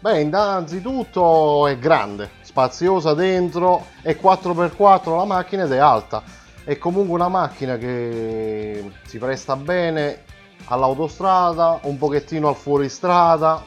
[0.00, 6.22] Beh, innanzitutto è grande, spaziosa dentro, è 4x4 la macchina ed è alta.
[6.62, 10.24] È comunque una macchina che si presta bene
[10.66, 13.64] all'autostrada, un pochettino al fuoristrada,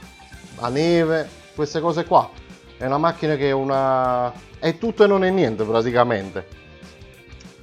[0.58, 2.30] a neve, queste cose qua.
[2.78, 4.32] È una macchina che è una...
[4.60, 6.48] è tutto e non è niente praticamente.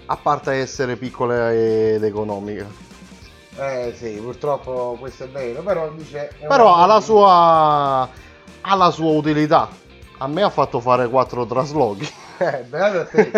[0.06, 2.66] A parte essere piccola ed economica.
[3.56, 6.28] Eh sì, purtroppo questo è vero, però dice...
[6.28, 8.08] è Però ha la sua...
[8.60, 9.68] ha la sua utilità.
[10.18, 12.08] A me ha fatto fare quattro traslochi.
[12.40, 13.30] Eh, beato a te.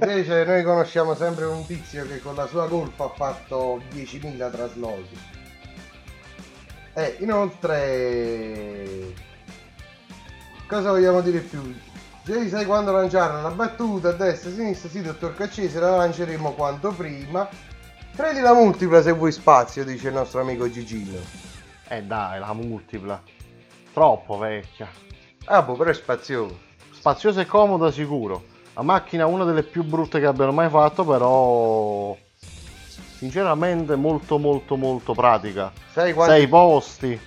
[0.00, 5.20] Invece noi conosciamo sempre un tizio che con la sua colpa ha fatto 10.000 traslochi.
[6.94, 9.12] E inoltre...
[10.68, 11.74] Cosa vogliamo dire più?
[12.24, 16.54] Già sai quando lanciare la battuta a destra, a sinistra, sì dottor Caccese, la lanceremo
[16.54, 17.48] quanto prima.
[18.16, 21.18] Prendi la multipla se vuoi spazio, dice il nostro amico Gigino.
[21.86, 23.22] Eh dai, la multipla.
[23.92, 24.88] Troppo vecchia.
[25.44, 26.58] Ah, boh, però è spazioso.
[26.90, 28.42] Spaziosa e comoda sicuro.
[28.74, 32.16] La macchina è una delle più brutte che abbiano mai fatto, però
[33.18, 35.70] sinceramente molto molto molto pratica.
[35.92, 37.20] Sai quanti, Sei posti.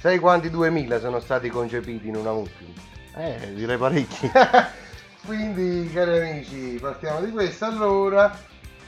[0.00, 2.82] Sai quanti 2000 sono stati concepiti in una multipla?
[3.16, 4.30] Eh, direi parecchi.
[5.26, 7.66] Quindi, cari amici, partiamo di questo.
[7.66, 8.34] Allora,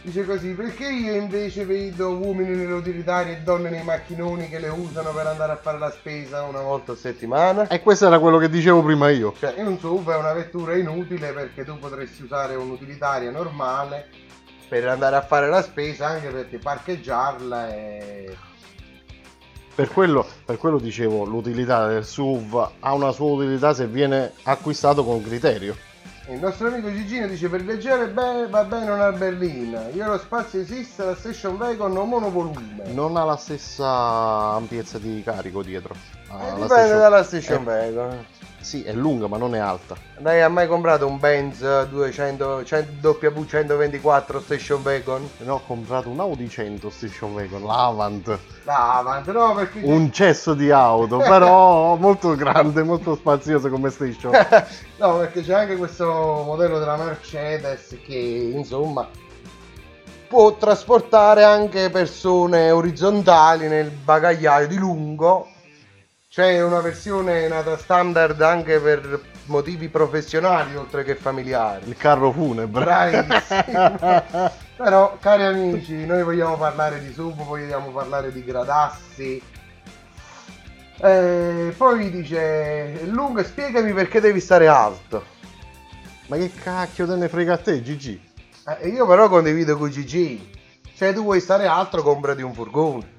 [0.00, 4.68] dice così, perché io invece vedo uomini nelle utilitarie e donne nei macchinoni che le
[4.68, 7.68] usano per andare a fare la spesa una volta a settimana?
[7.68, 9.34] e questo era quello che dicevo prima io.
[9.38, 14.08] Cioè, un SUV è una vettura inutile perché tu potresti usare un'utilitaria normale
[14.68, 18.24] per andare a fare la spesa anche perché parcheggiarla è...
[19.74, 25.02] Per quello, per quello dicevo, l'utilità del SUV ha una sua utilità se viene acquistato
[25.04, 25.74] con criterio.
[26.28, 29.88] Il nostro amico Gigino dice per viaggiare bene va bene una berlina.
[29.88, 32.84] Io lo spazio esiste, la station wagon o monovolume.
[32.92, 33.88] Non ha la stessa
[34.54, 35.94] ampiezza di carico dietro.
[36.28, 38.24] Ha Eh, dipende station- dalla station eh, wagon.
[38.62, 39.96] Sì, è lunga ma non è alta.
[40.18, 45.28] Lei ha mai comprato un Benz 200 100 W124 station wagon?
[45.38, 48.38] Ne ho comprato un Audi 100 Station Wagon, l'Avant.
[48.64, 49.80] L'Avant, no perché...
[49.82, 54.32] Un cesso di auto, però molto grande, molto spazioso come station.
[54.98, 56.06] no perché c'è anche questo
[56.46, 59.08] modello della Mercedes che insomma
[60.32, 65.48] può trasportare anche persone orizzontali nel bagagliaio di lungo.
[66.32, 71.86] C'è una versione nata standard anche per motivi professionali oltre che familiari.
[71.90, 72.84] Il carro funebre.
[72.84, 74.50] Bravissimo.
[74.82, 79.42] Però, cari amici, noi vogliamo parlare di sub, vogliamo parlare di gradassi.
[81.02, 85.22] Eh, poi dice, lungo, spiegami perché devi stare alto.
[86.28, 88.18] Ma che cacchio te ne frega a te, Gigi?
[88.78, 90.50] Eh, io però condivido con Gigi.
[90.94, 93.11] Se tu vuoi stare alto, comprati un furgone.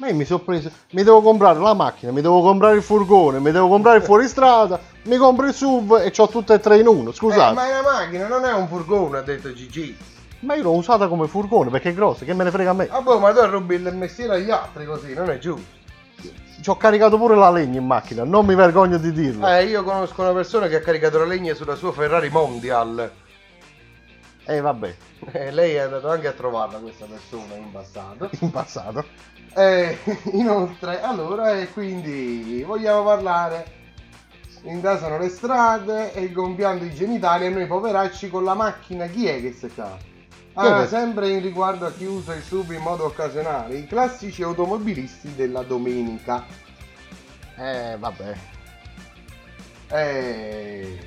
[0.00, 0.70] Ma io mi sono preso.
[0.92, 4.80] Mi devo comprare la macchina, mi devo comprare il furgone, mi devo comprare il fuoristrada,
[5.02, 7.12] mi compro il SUV e ho tutte e tre in uno.
[7.12, 7.50] Scusate.
[7.50, 9.94] Eh, ma è una macchina, non è un furgone, ha detto Gigi.
[10.40, 12.88] Ma io l'ho usata come furgone perché è grossa, che me ne frega a me.
[12.90, 15.78] Ah, boh, ma tu rubi il mestiere agli altri così, non è giusto.
[16.62, 19.46] Ci ho caricato pure la legna in macchina, non mi vergogno di dirlo.
[19.46, 23.10] Eh, io conosco una persona che ha caricato la legna sulla sua Ferrari Mondial.
[24.46, 24.94] Eh, vabbè,
[25.32, 28.30] Eh, lei è andato anche a trovarla questa persona in passato.
[28.40, 29.04] in passato.
[29.54, 29.98] Eh,
[30.32, 33.78] inoltre, allora, e quindi vogliamo parlare.
[34.62, 39.06] Intasano le strade e gonfiando i genitali e noi poveracci con la macchina.
[39.06, 39.96] Chi è che si fa?
[40.54, 45.34] Ah, sempre in riguardo a chi usa il sub in modo occasionale, i classici automobilisti
[45.34, 46.44] della domenica.
[47.56, 48.34] Eh, vabbè.
[49.88, 50.98] Eh,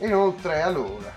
[0.00, 1.12] Inoltre, allora,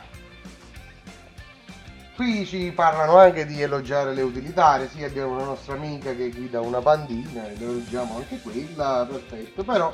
[2.22, 4.88] qui ci parlano anche di elogiare le utilitarie.
[4.88, 9.64] Sì, abbiamo una nostra amica che guida una pandina, ed elogiamo anche quella, perfetto.
[9.64, 9.92] Però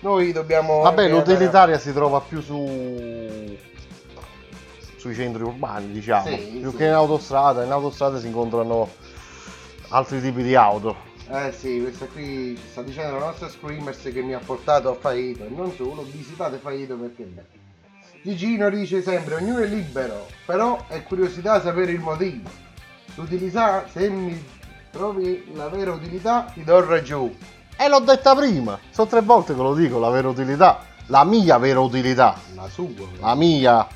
[0.00, 0.80] noi dobbiamo.
[0.80, 3.56] Vabbè, anche andare- l'utilitaria si trova più su
[4.96, 6.76] sui centri urbani, diciamo, Sì, più sì.
[6.78, 7.62] che in autostrada.
[7.62, 8.88] In autostrada si incontrano
[9.88, 11.12] altri tipi di auto.
[11.28, 14.94] Eh sì, questa qui ci sta dicendo la nostra Screamers che mi ha portato a
[14.94, 17.63] Faito e non solo, visitate Faito perché è bello.
[18.26, 22.48] Gigino dice sempre, ognuno è libero, però è curiosità sapere il motivo.
[23.16, 24.42] L'utilità, se mi
[24.90, 27.36] trovi la vera utilità, ti do ragione.
[27.76, 30.86] E l'ho detta prima, sono tre volte che lo dico, la vera utilità.
[31.08, 32.40] La mia vera utilità.
[32.54, 32.88] La sua.
[33.20, 33.86] La mia,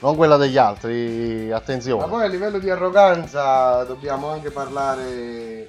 [0.00, 2.06] non quella degli altri, attenzione.
[2.06, 5.68] Ma poi a livello di arroganza dobbiamo anche parlare...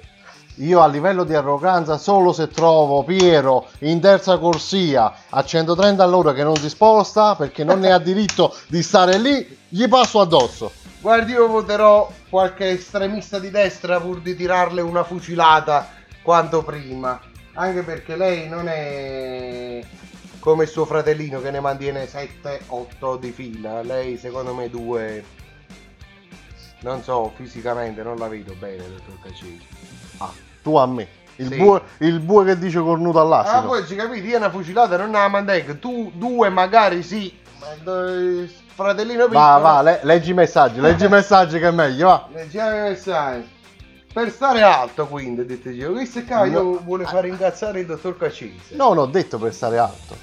[0.60, 6.32] Io a livello di arroganza solo se trovo Piero in terza corsia a 130 all'ora
[6.32, 10.72] che non si sposta perché non ne ha diritto di stare lì, gli passo addosso.
[11.00, 15.90] Guardi, io voterò qualche estremista di destra pur di tirarle una fucilata
[16.22, 17.20] quanto prima.
[17.54, 19.80] Anche perché lei non è
[20.40, 23.82] come suo fratellino che ne mantiene 7-8 di fila.
[23.82, 25.24] Lei secondo me due...
[26.80, 29.66] Non so, fisicamente non la vedo bene, dottor Cacini.
[30.18, 30.32] Ah,
[30.68, 31.08] tu a me.
[31.36, 31.56] Il, Sì.
[31.56, 33.56] bue, il bue che dice cornuto all'acido.
[33.56, 35.76] Ah, poi ci capite, io una fucilata non la mantengo.
[35.78, 37.32] Tu due magari sì,
[38.74, 39.38] fratellino piccolo...
[39.38, 42.28] va, va, le- leggi i messaggi, leggi i messaggi che è meglio, va.
[42.32, 43.56] Leggiamo i messaggi.
[44.12, 45.92] Per stare alto, quindi, dite io.
[45.92, 48.74] Questo qua io vuole far incazzare il dottor Cacese.
[48.74, 50.16] Non ho detto per stare alto.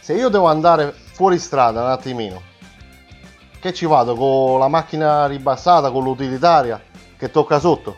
[0.00, 2.40] Se io devo andare fuori strada un attimino,
[3.58, 6.80] che ci vado con la macchina ribassata, con l'utilitaria,
[7.18, 7.96] che tocca sotto.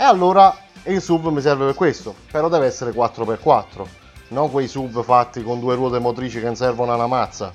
[0.00, 3.84] E allora il sub mi serve per questo, però deve essere 4x4,
[4.28, 7.52] non quei sub fatti con due ruote motrici che non servono a una mazza.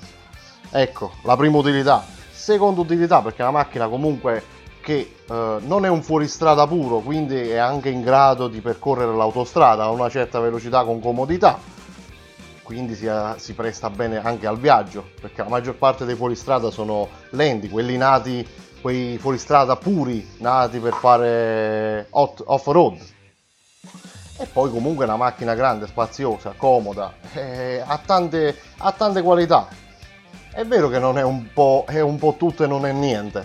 [0.70, 2.04] Ecco, la prima utilità.
[2.30, 4.44] Seconda utilità, perché una macchina comunque
[4.82, 9.84] che eh, non è un fuoristrada puro, quindi è anche in grado di percorrere l'autostrada
[9.84, 11.58] a una certa velocità con comodità.
[12.62, 17.08] Quindi si, si presta bene anche al viaggio, perché la maggior parte dei fuoristrada sono
[17.30, 18.46] lenti, quelli nati,
[18.84, 22.98] quei fuoristrada puri, nati per fare off-road.
[24.36, 29.68] E poi comunque è una macchina grande, spaziosa, comoda, eh, ha, tante, ha tante qualità.
[30.52, 33.42] È vero che non è un po', è un po' tutto e non è niente,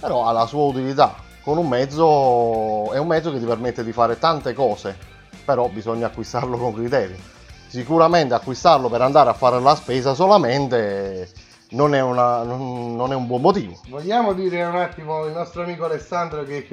[0.00, 1.14] però ha la sua utilità.
[1.42, 4.96] Con un mezzo è un mezzo che ti permette di fare tante cose,
[5.44, 7.18] però bisogna acquistarlo con criterio.
[7.66, 11.30] Sicuramente acquistarlo per andare a fare la spesa solamente
[11.76, 13.78] non è, una- non- non è un buon motivo.
[13.88, 16.66] Vogliamo dire un attimo il nostro amico Alessandro che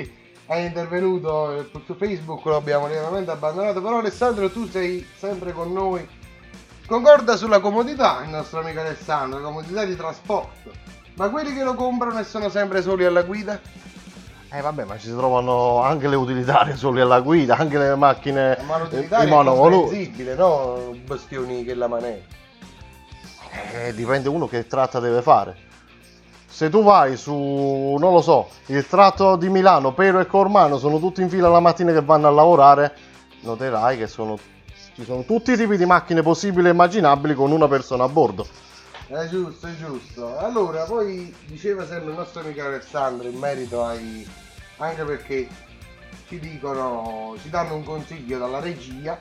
[0.46, 5.72] è intervenuto eh, su Facebook, lo abbiamo lievemente abbandonato, però Alessandro tu sei sempre con
[5.74, 6.08] noi.
[6.88, 10.72] Concorda sulla comodità il nostro amico Alessandro, la comodità di trasporto.
[11.16, 13.60] Ma quelli che lo comprano e sono sempre soli alla guida?
[14.52, 18.58] Eh vabbè, ma ci si trovano anche le utilitarie soli alla guida, anche le macchine
[18.66, 20.96] Ma eh, l'utilitaria i è comprensibile, no?
[21.06, 22.42] Bastioni che la manetta.
[23.74, 25.56] Eh, dipende uno che tratta deve fare.
[26.48, 31.00] Se tu vai su, non lo so, il tratto di Milano, Pero e Cormano sono
[31.00, 32.96] tutti in fila la mattina che vanno a lavorare,
[33.42, 34.38] noterai che sono,
[34.94, 38.46] ci sono tutti i tipi di macchine possibili e immaginabili con una persona a bordo.
[39.08, 40.38] È giusto, è giusto.
[40.38, 44.28] Allora, poi diceva sempre il nostro amico Alessandro in merito ai...
[44.78, 45.48] anche perché
[46.28, 49.18] ci dicono, ci danno un consiglio dalla regia.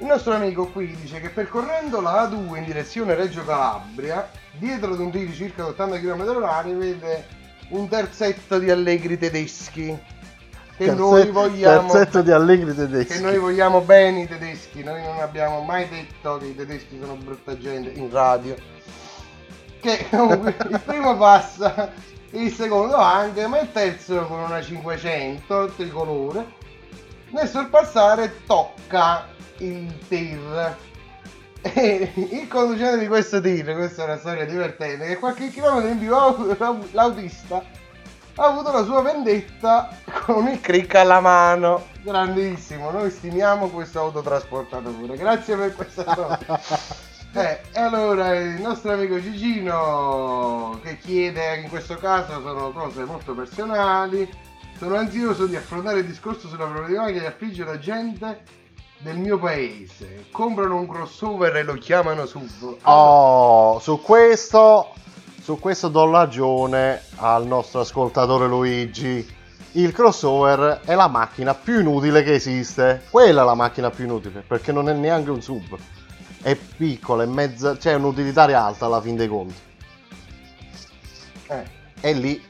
[0.00, 4.98] Il nostro amico qui dice che percorrendo la A2 in direzione Reggio Calabria, dietro ad
[4.98, 7.26] un tiro di circa 80 km h vede
[7.68, 9.94] un terzetto di allegri tedeschi.
[10.74, 13.12] Che noi Terze- vogliamo Terzetto di allegri tedeschi.
[13.12, 17.16] che noi vogliamo bene i tedeschi, noi non abbiamo mai detto che i tedeschi sono
[17.16, 18.56] brutta gente in radio.
[19.80, 21.92] Che comunque il primo passa,
[22.30, 26.58] il secondo anche, ma il terzo con una 500 tricolore.
[27.32, 30.76] Nel sorpassare tocca il tir.
[31.62, 35.98] E il conducente di questo tir, questa è una storia divertente, che qualche chilometro in
[35.98, 36.08] più
[36.92, 37.62] l'autista
[38.36, 39.94] ha avuto la sua vendetta
[40.24, 41.88] con il crick alla mano.
[42.02, 45.18] Grandissimo, noi stimiamo questo autotrasportatore.
[45.18, 46.60] Grazie per questa storia.
[47.32, 54.28] Eh, allora il nostro amico Gigino che chiede in questo caso sono cose molto personali.
[54.76, 58.42] Sono ansioso di affrontare il discorso sulla problematica che affligge la gente
[59.00, 60.26] del mio paese.
[60.30, 62.78] Comprano un crossover e lo chiamano SUV.
[62.82, 64.92] Oh, su questo,
[65.40, 69.38] su questo do ragione al nostro ascoltatore Luigi.
[69.72, 73.04] Il crossover è la macchina più inutile che esiste.
[73.10, 75.76] Quella è la macchina più inutile, perché non è neanche un sub.
[76.42, 79.54] È piccola, è mezza, c'è un'utilitaria alta alla fin dei conti.
[81.48, 81.78] Eh.
[82.00, 82.42] E lì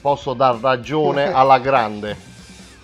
[0.00, 2.36] posso dar ragione alla grande.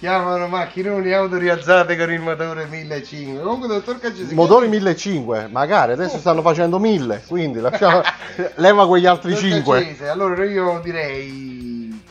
[0.05, 3.41] Chiamano macchinoni autorialzate con il motore 1500.
[3.43, 8.03] Comunque, dottor Caccesi, Motori 1500, magari adesso stanno facendo 1000, quindi lasciamo,
[8.57, 9.79] leva quegli altri Dottor 5.
[9.79, 12.03] Caccese, allora io direi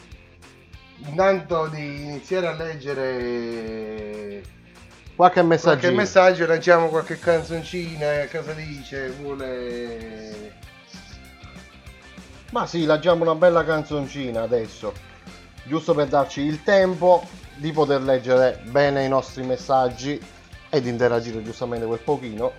[1.05, 4.41] intanto di iniziare a leggere
[5.15, 5.77] qualche messaggio.
[5.77, 9.13] Qualche messaggio, lanciamo qualche canzoncina, cosa dice?
[9.21, 10.53] Vuole...
[12.49, 14.91] Ma sì, lanciamo una bella canzoncina adesso,
[15.65, 20.19] giusto per darci il tempo di poter leggere bene i nostri messaggi
[20.69, 22.51] ed interagire giustamente quel pochino.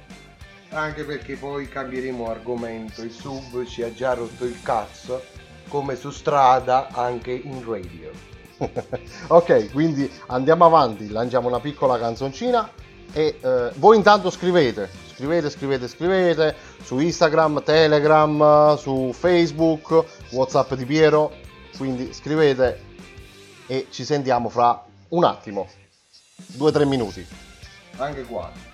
[0.71, 5.23] Anche perché poi cambieremo argomento, il sub ci ha già rotto il cazzo,
[5.69, 8.11] come su strada anche in radio.
[9.29, 12.71] ok, quindi andiamo avanti, lanciamo una piccola canzoncina
[13.13, 20.85] e eh, voi intanto scrivete, scrivete, scrivete, scrivete su Instagram, Telegram, su Facebook, Whatsapp di
[20.85, 21.33] Piero,
[21.77, 22.93] quindi scrivete
[23.67, 25.69] e ci sentiamo fra un attimo,
[26.47, 27.27] due o tre minuti.
[27.97, 28.73] Anche qua.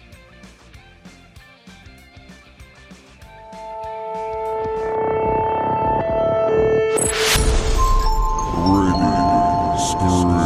[10.00, 10.39] Took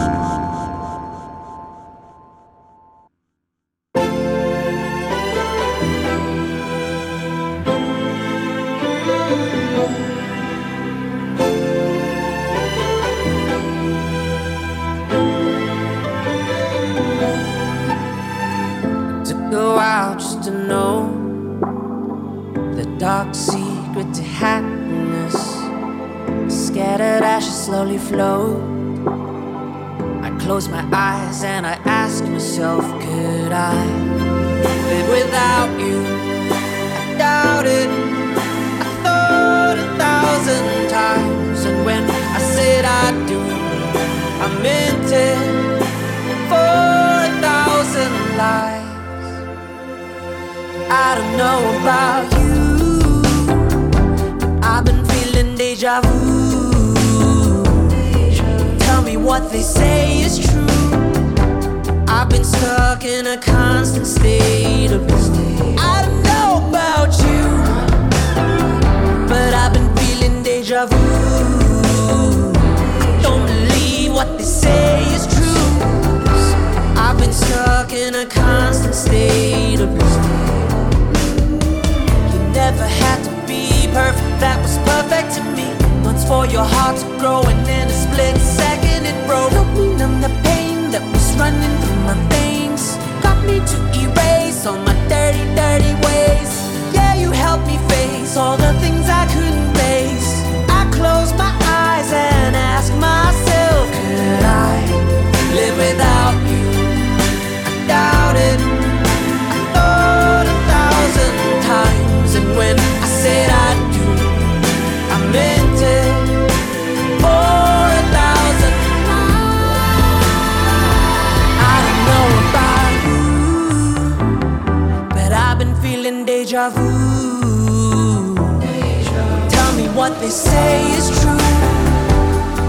[130.24, 131.36] they say is true.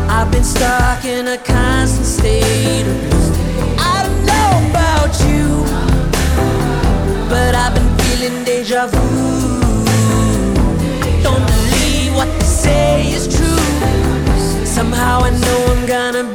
[0.10, 3.32] I've been stuck in a constant state of blue.
[3.80, 5.48] I don't know about you,
[7.30, 9.06] but I've been feeling deja vu.
[11.24, 13.64] Don't believe what they say is true.
[14.66, 16.35] Somehow I know I'm gonna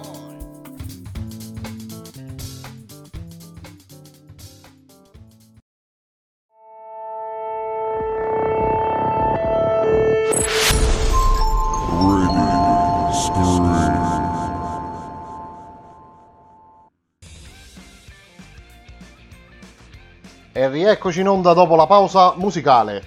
[21.01, 23.03] Rieccoci in onda dopo la pausa musicale.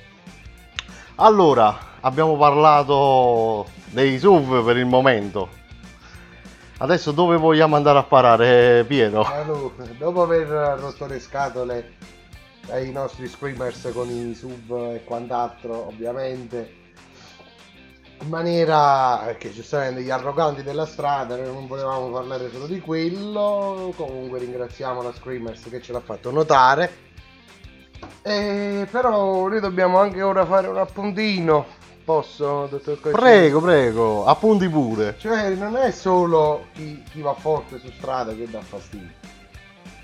[1.17, 5.49] Allora, abbiamo parlato dei SUV per il momento.
[6.79, 9.23] Adesso dove vogliamo andare a parare, Piero?
[9.23, 10.49] Allora, dopo aver
[10.81, 11.93] rotto le scatole
[12.71, 16.75] ai nostri screamers con i sub e quant'altro, ovviamente,
[18.23, 23.93] in maniera perché giustamente gli arroganti della strada non volevamo parlare solo di quello.
[23.95, 27.13] Comunque ringraziamo la Screamers che ce l'ha fatto notare.
[28.23, 31.67] E però noi dobbiamo anche ora fare un appuntino.
[32.05, 33.21] Posso, dottor Coccini?
[33.21, 35.17] Prego, prego, appunti pure.
[35.19, 39.09] Cioè, non è solo chi, chi va forte su strada che dà fastidio,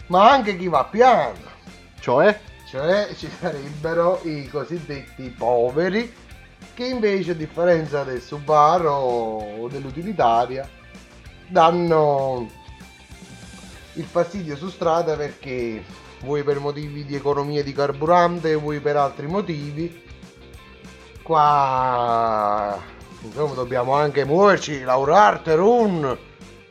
[0.07, 1.59] ma anche chi va piano.
[2.01, 2.40] Cioè?
[2.66, 6.11] Cioè, ci sarebbero i cosiddetti poveri
[6.72, 10.66] che invece, a differenza del Subaru o dell'utilitaria,
[11.48, 12.48] danno
[13.94, 15.82] il fastidio su strada perché
[16.23, 20.09] vuoi per motivi di economia di carburante, vuoi per altri motivi.
[21.23, 22.79] Qua
[23.23, 26.18] insomma dobbiamo anche muoverci, lavorare, run.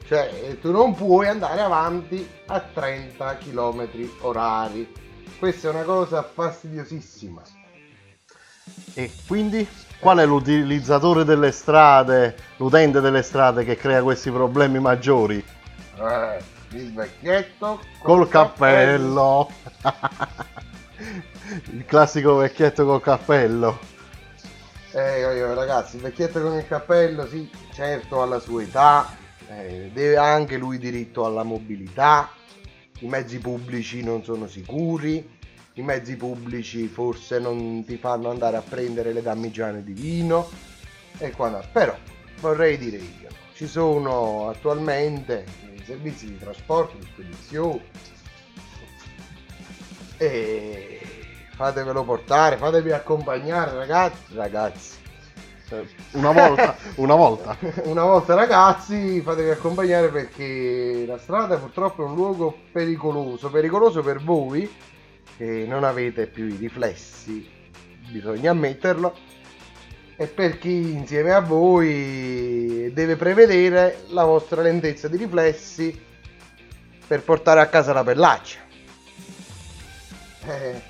[0.06, 3.88] Cioè, tu non puoi andare avanti a 30 km
[4.22, 4.92] orari.
[5.38, 7.42] Questa è una cosa fastidiosissima.
[8.94, 9.68] E quindi
[10.00, 15.44] qual è l'utilizzatore delle strade, l'utente delle strade che crea questi problemi maggiori?
[15.98, 16.38] Eh,
[16.72, 19.50] il vecchietto Col cappello.
[21.72, 23.80] il classico vecchietto col cappello.
[24.92, 29.16] Eh, ragazzi, il vecchietto con il cappello, sì, certo, alla sua età,
[29.48, 32.32] eh, deve anche lui diritto alla mobilità.
[33.00, 35.38] I mezzi pubblici non sono sicuri.
[35.74, 40.50] I mezzi pubblici forse non ti fanno andare a prendere le damigiane di vino.
[41.18, 41.64] E quando...
[41.72, 41.96] Però,
[42.42, 45.46] vorrei dire io, ci sono attualmente
[45.90, 47.82] servizi di trasporto, di spedizione.
[50.18, 51.00] E
[51.56, 54.98] fatevelo portare, fatevi accompagnare ragazzi, ragazzi.
[56.12, 57.58] Una volta, una volta.
[57.86, 64.20] Una volta ragazzi, fatevi accompagnare perché la strada purtroppo è un luogo pericoloso, pericoloso per
[64.22, 64.72] voi
[65.38, 67.48] che non avete più i riflessi,
[68.12, 69.16] bisogna ammetterlo,
[70.22, 75.98] e per chi insieme a voi deve prevedere la vostra lentezza di riflessi
[77.08, 78.60] per portare a casa la pellaccia.
[80.46, 80.82] Eh,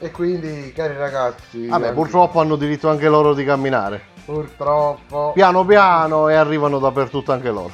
[0.00, 4.02] e quindi, cari ragazzi, Vabbè, anche- purtroppo hanno diritto anche loro di camminare.
[4.26, 7.72] purtroppo Piano piano e arrivano dappertutto anche loro.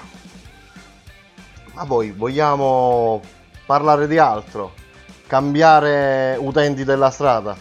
[1.73, 3.21] Ma poi vogliamo
[3.67, 4.75] parlare di altro?
[5.27, 7.57] Cambiare utenti della strada.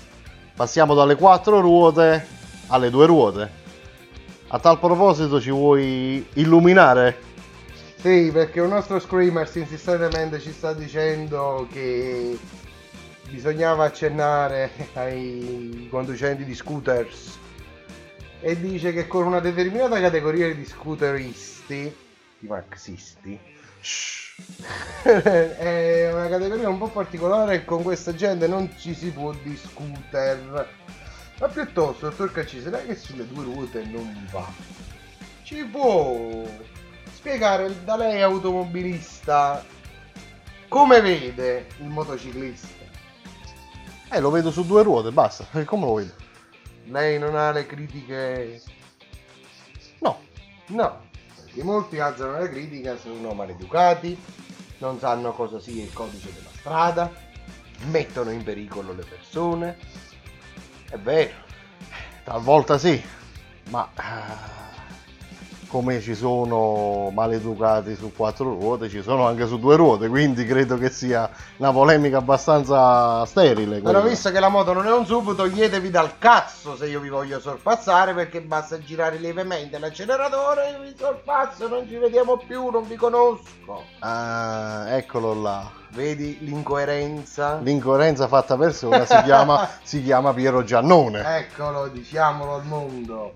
[0.56, 2.42] Passiamo dalle quattro ruote
[2.74, 3.62] alle due ruote.
[4.48, 7.32] A tal proposito ci vuoi illuminare?
[7.98, 12.38] Sì, perché un nostro screamer insistentemente ci sta dicendo che
[13.30, 17.40] bisognava accennare ai conducenti di scooters
[18.42, 21.96] e dice che con una determinata categoria di scooteristi,
[22.40, 23.40] i maxisti,
[25.04, 31.02] è una categoria un po' particolare e con questa gente non ci si può discutere.
[31.40, 34.48] Ma piuttosto, dottor Caccisi, non è che sulle due ruote non va?
[35.44, 36.44] Ci può
[37.12, 39.64] spiegare da lei automobilista
[40.74, 42.84] come vede il motociclista?
[44.10, 45.46] Eh, lo vedo su due ruote, basta.
[45.66, 46.14] Come lo vedo?
[46.86, 48.60] Lei non ha le critiche?
[50.00, 50.20] No.
[50.70, 51.02] No,
[51.36, 54.20] perché molti alzano la critica, sono maleducati,
[54.80, 57.12] non sanno cosa sia il codice della strada,
[57.92, 59.78] mettono in pericolo le persone.
[60.94, 61.32] È vero.
[62.24, 63.04] Talvolta sì,
[63.72, 64.63] ma ah,
[65.74, 70.78] come ci sono maleducati su quattro ruote, ci sono anche su due ruote, quindi credo
[70.78, 73.80] che sia una polemica abbastanza sterile.
[73.80, 74.02] Però quella.
[74.02, 77.40] visto che la moto non è un sub, toglietevi dal cazzo se io vi voglio
[77.40, 83.84] sorpassare perché basta girare lievemente l'acceleratore, vi sorpasso, non ci vediamo più, non vi conosco.
[83.98, 85.72] Ah, eccolo là.
[85.90, 87.58] Vedi l'incoerenza?
[87.64, 91.38] L'incoerenza fatta persona si chiama, si chiama Piero Giannone.
[91.38, 93.32] Eccolo, diciamolo al mondo.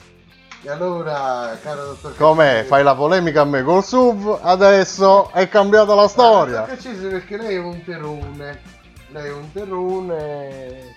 [0.68, 2.66] E allora, caro dottor Com'è?
[2.68, 6.60] Fai la polemica a me col SUV, adesso è cambiata la storia.
[6.60, 8.62] Dottor Caccisi, perché lei è un terrone.
[9.12, 10.94] Lei è un terrone.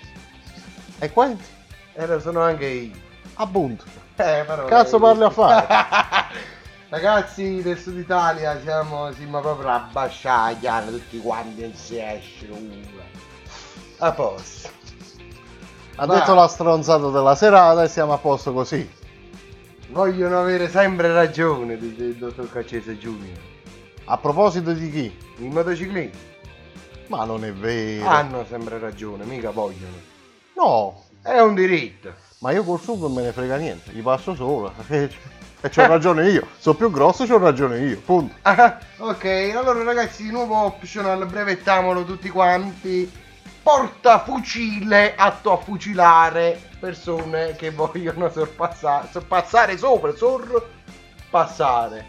[0.99, 1.45] E quanti?
[1.93, 2.97] E lo sono anche io.
[3.35, 3.85] Appunto.
[4.17, 5.67] Eh, però, Cazzo eh, parli a fare?
[6.91, 12.21] Ragazzi del sud Italia siamo, siamo proprio abbasciati, tutti quanti insieme.
[13.99, 14.69] A posto.
[15.95, 16.15] Ha Va.
[16.15, 18.99] detto la stronzata della serata e siamo a posto così.
[19.91, 23.37] Vogliono avere sempre ragione, dice il dottor Caccese Junior.
[24.05, 25.17] A proposito di chi?
[25.45, 26.19] I motociclisti
[27.09, 28.07] Ma non è vero.
[28.09, 29.95] hanno sempre ragione, mica vogliono.
[30.57, 32.13] No, È un diritto.
[32.39, 34.73] ma io col sub non me ne frega niente, gli passo solo.
[35.63, 36.47] E c'ho ragione io.
[36.57, 38.01] Sono più grosso, c'ho ragione io.
[38.03, 38.35] Punto.
[38.41, 43.13] Ah, ok, allora ragazzi, nuovo optional, brevettamolo tutti quanti.
[43.63, 52.07] Portafucile atto a fucilare persone che vogliono sorpassare, sorpassare sopra, sorpassare.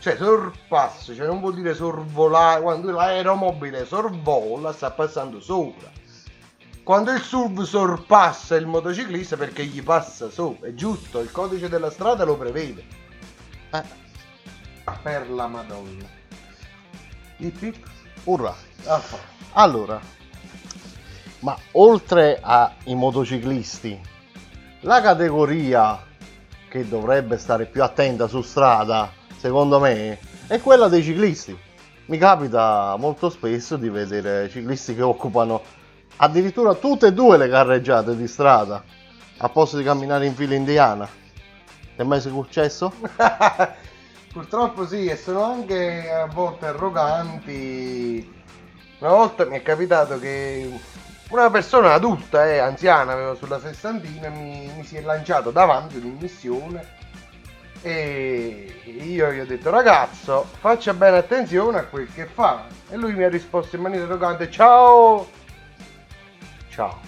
[0.00, 5.90] Cioè sorpasso, cioè non vuol dire sorvolare, quando l'aeromobile sorvola sta passando sopra.
[6.82, 11.90] Quando il SUV sorpassa il motociclista perché gli passa sopra, è giusto, il codice della
[11.90, 12.84] strada lo prevede.
[13.72, 13.82] Eh,
[15.02, 16.06] Per la Madonna.
[17.36, 17.86] Ip ip.
[18.24, 18.54] urra.
[18.86, 19.02] Ah.
[19.52, 20.00] Allora,
[21.40, 24.00] ma oltre ai motociclisti,
[24.80, 26.02] la categoria
[26.68, 31.56] che dovrebbe stare più attenta su strada, secondo me, è quella dei ciclisti.
[32.06, 35.62] Mi capita molto spesso di vedere ciclisti che occupano
[36.16, 38.82] addirittura tutte e due le carreggiate di strada,
[39.38, 41.06] a posto di camminare in fila indiana.
[41.06, 42.92] Ti è mai successo?
[44.32, 48.36] Purtroppo sì, e sono anche a volte arroganti.
[49.00, 50.70] Una volta mi è capitato che
[51.28, 56.16] una persona adulta e anziana, avevo sulla sessantina, mi, mi si è lanciato davanti in
[56.18, 56.96] missione
[57.82, 63.12] e io gli ho detto ragazzo faccia bene attenzione a quel che fa e lui
[63.12, 65.28] mi ha risposto in maniera arrogante ciao
[66.70, 66.98] ciao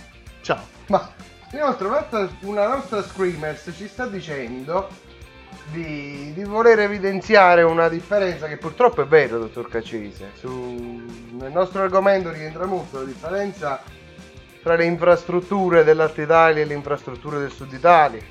[0.42, 0.64] Ciao.
[0.86, 1.10] ma
[1.52, 4.88] inoltre un'altra, una nostra Screamers ci sta dicendo
[5.70, 10.30] di, di voler evidenziare una differenza che purtroppo è vero, dottor Cacese.
[10.34, 13.80] Su, nel nostro argomento rientra molto la differenza
[14.62, 18.22] tra le infrastrutture dell'Art Italia e le infrastrutture del Sud Italia.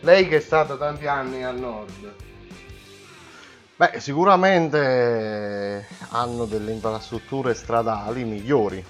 [0.00, 2.14] Lei che è stato tanti anni al nord.
[3.76, 8.84] Beh, sicuramente hanno delle infrastrutture stradali migliori,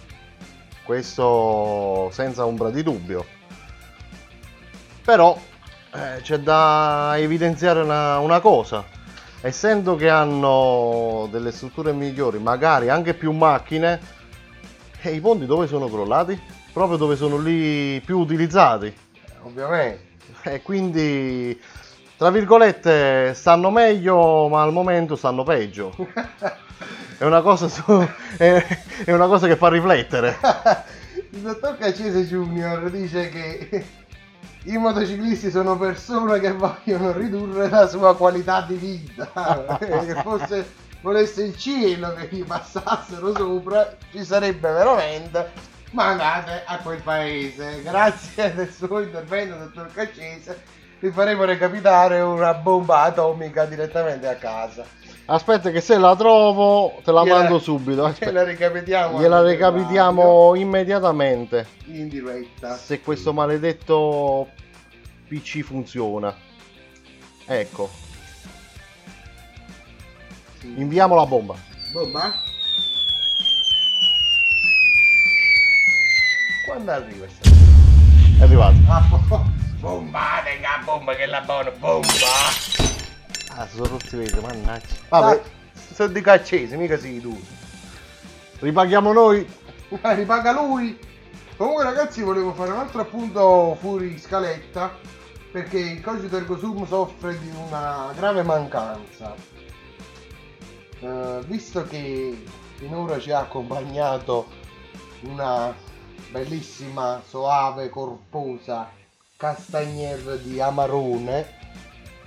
[0.84, 3.24] questo senza ombra di dubbio.
[5.04, 5.38] Però
[5.92, 8.84] eh, c'è da evidenziare una, una cosa,
[9.40, 14.18] essendo che hanno delle strutture migliori, magari anche più macchine,
[15.02, 16.38] e i ponti dove sono crollati?
[16.72, 18.94] Proprio dove sono lì più utilizzati.
[19.42, 20.08] Ovviamente.
[20.42, 21.58] E quindi,
[22.16, 25.94] tra virgolette, stanno meglio, ma al momento stanno peggio.
[27.18, 30.38] È una cosa, su- è, è una cosa che fa riflettere.
[31.32, 33.84] Il dottor Cacese Junior dice che
[34.64, 39.78] i motociclisti sono persone che vogliono ridurre la sua qualità di vita.
[39.78, 45.50] che fosse volesse il cielo che gli passassero sopra, ci sarebbe veramente
[45.92, 47.82] mandate a quel paese.
[47.82, 50.62] Grazie del suo intervento, dottor Cacese,
[51.00, 54.84] vi faremo recapitare una bomba atomica direttamente a casa.
[55.26, 58.04] Aspetta che se la trovo te la Gliela- mando subito.
[58.04, 58.32] Aspetta.
[58.32, 59.20] la recapitiamo.
[59.20, 61.66] Gliela recapitiamo immediatamente.
[61.86, 62.74] in diretta.
[62.76, 64.48] Se questo maledetto
[65.28, 66.34] PC funziona.
[67.46, 67.88] Ecco.
[70.62, 71.54] Inviamo la bomba.
[71.92, 72.32] Bomba?
[76.66, 77.26] Quando arriva?
[78.38, 78.76] È arrivato.
[78.88, 79.44] Ah, bo-
[79.80, 82.06] bomba, tenga bomba che la buona bomba.
[83.56, 84.94] Ah, sono rotti le reti, mannaggia.
[85.08, 85.42] Vabbè,
[85.94, 87.38] sono di caccese, mica sei tu.
[88.60, 89.46] ripaghiamo noi.
[90.02, 90.98] Ah, ripaga lui.
[91.56, 94.96] Comunque ragazzi volevo fare un altro appunto fuori scaletta
[95.52, 99.34] perché il cogito ergo sum soffre di una grave mancanza.
[101.00, 102.44] Eh, visto che
[102.76, 104.46] finora ci ha accompagnato
[105.22, 105.74] una
[106.30, 108.98] bellissima, soave, corposa
[109.40, 111.46] castagnier di Amarone,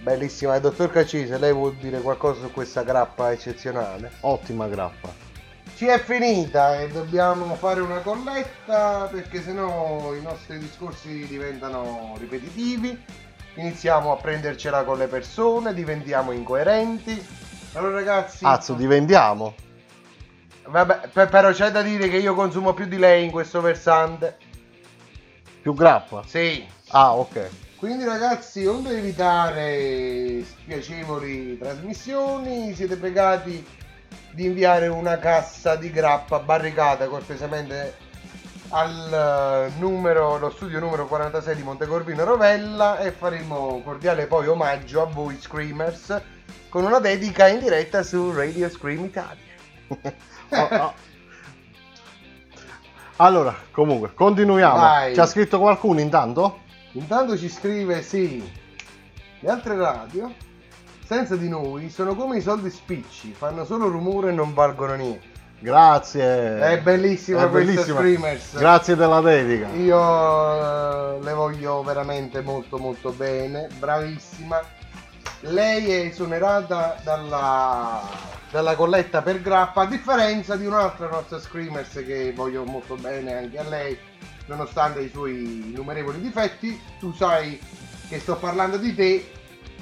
[0.02, 4.14] bellissima, dottor Cacese, lei vuol dire qualcosa su questa grappa eccezionale?
[4.22, 5.14] Ottima grappa.
[5.76, 13.00] Ci è finita e dobbiamo fare una colletta perché sennò i nostri discorsi diventano ripetitivi.
[13.56, 17.43] Iniziamo a prendercela con le persone, diventiamo incoerenti.
[17.74, 19.56] Allora ragazzi, Azzo, diventiamo.
[20.68, 24.38] vabbè, pe- però c'è da dire che io consumo più di lei in questo versante.
[25.62, 26.24] Più grappa.
[26.26, 26.66] Sì.
[26.90, 27.50] Ah, ok.
[27.78, 33.66] Quindi ragazzi, onde evitare spiacevoli trasmissioni, siete pregati
[34.32, 37.96] di inviare una cassa di grappa barricata cortesemente
[38.70, 45.02] al eh, numero, lo studio numero 46 di Montecorvino Rovella e faremo cordiale poi omaggio
[45.02, 46.22] a voi Screamers
[46.70, 49.52] con una dedica in diretta su Radio Scream Italia.
[50.56, 50.94] Oh, oh.
[53.16, 54.76] Allora, comunque, continuiamo.
[54.76, 55.14] Vai.
[55.16, 56.60] Ci ha scritto qualcuno intanto?
[56.92, 58.48] Intanto ci scrive sì,
[59.40, 60.32] le altre radio
[61.06, 65.32] senza di noi sono come i soldi spicci, fanno solo rumore e non valgono niente.
[65.60, 66.60] Grazie.
[66.60, 68.00] È bellissima È bellissima.
[68.00, 68.58] Screamers.
[68.58, 69.70] Grazie della dedica.
[69.70, 74.62] Io eh, le voglio veramente molto molto bene, bravissima.
[75.46, 78.02] Lei è esonerata dalla,
[78.50, 83.58] dalla colletta per grappa, a differenza di un'altra nostra Screamers che voglio molto bene anche
[83.58, 83.98] a lei,
[84.46, 86.80] nonostante i suoi innumerevoli difetti.
[86.98, 87.60] Tu sai
[88.08, 89.32] che sto parlando di te,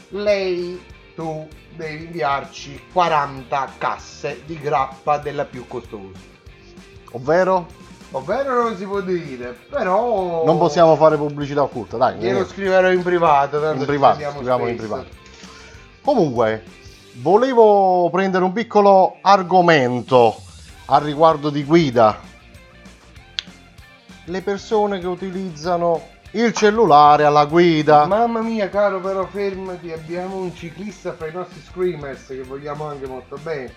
[0.10, 0.84] lei,
[1.16, 6.18] tu devi inviarci 40 casse di grappa della più costosa.
[7.12, 7.68] Ovvero?
[8.14, 10.44] Ovvero non si può dire, però...
[10.44, 12.16] Non possiamo fare pubblicità occulta, dai.
[12.16, 12.50] Glielo niente.
[12.50, 14.94] scriverò in privato, tanto in privato, scriviamo in spesso.
[14.96, 15.20] privato.
[16.04, 16.64] Comunque,
[17.16, 20.36] volevo prendere un piccolo argomento
[20.86, 22.20] a riguardo di guida.
[24.26, 28.06] Le persone che utilizzano il cellulare alla guida.
[28.06, 33.06] Mamma mia, caro, però fermati, abbiamo un ciclista fra i nostri screamers che vogliamo anche
[33.06, 33.74] molto bene.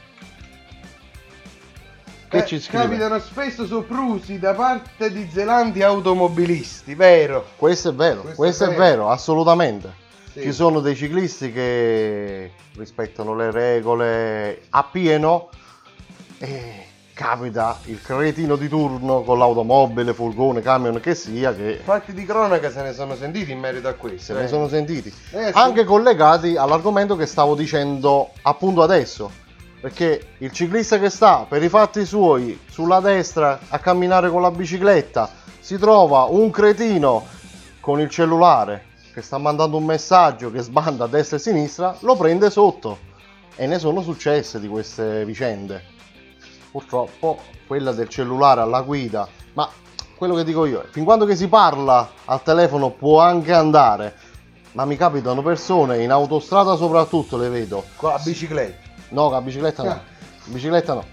[2.28, 2.84] Che Eh, ci scrive?
[2.84, 7.46] Capitano spesso soprusi da parte di zelanti automobilisti, vero?
[7.56, 8.82] Questo è vero, Questo questo, è è, vero.
[8.82, 9.10] vero.
[9.10, 10.02] assolutamente.
[10.34, 10.42] Sì.
[10.42, 15.48] Ci sono dei ciclisti che rispettano le regole appieno
[16.38, 22.24] e capita il cretino di turno con l'automobile, furgone, camion che sia che Fatti di
[22.24, 24.32] cronaca se ne sono sentiti in merito a questo.
[24.32, 24.48] se ne eh.
[24.48, 25.14] sono sentiti.
[25.30, 25.52] Eh, sì.
[25.54, 29.30] Anche collegati all'argomento che stavo dicendo appunto adesso.
[29.80, 34.50] Perché il ciclista che sta per i fatti suoi sulla destra a camminare con la
[34.50, 35.30] bicicletta
[35.60, 37.24] si trova un cretino
[37.78, 41.96] con il cellulare che sta mandando un messaggio che sbanda a destra e a sinistra,
[42.00, 42.98] lo prende sotto.
[43.54, 45.84] E ne sono successe di queste vicende.
[46.72, 47.38] Purtroppo
[47.68, 49.70] quella del cellulare alla guida, ma
[50.16, 54.16] quello che dico io è, fin quando che si parla al telefono può anche andare,
[54.72, 57.84] ma mi capitano persone in autostrada soprattutto le vedo.
[57.94, 58.90] Con la bicicletta.
[59.10, 59.90] No, con la bicicletta no.
[59.90, 60.00] Ah.
[60.46, 61.04] Bicicletta no.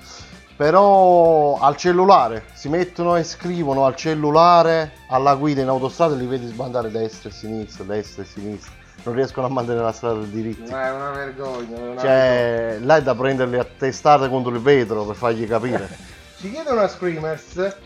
[0.62, 6.28] Però al cellulare si mettono e scrivono al cellulare alla guida in autostrada e li
[6.28, 8.72] vedi sbandare destra e sinistra, destra e sinistra.
[9.02, 10.70] Non riescono a mantenere la strada dritta.
[10.70, 11.78] Ma è una vergogna.
[11.78, 15.90] è una Cioè, là è da prenderli a testate contro il vetro per fargli capire.
[16.38, 17.78] Ci chiede una Screamers,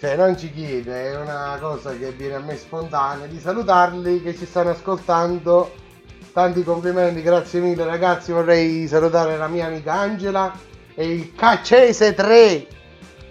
[0.00, 4.34] cioè non ci chiede, è una cosa che viene a me spontanea, di salutarli che
[4.34, 5.74] ci stanno ascoltando.
[6.32, 10.65] Tanti complimenti, grazie mille ragazzi, vorrei salutare la mia amica Angela
[10.96, 12.66] e il Caccese 3.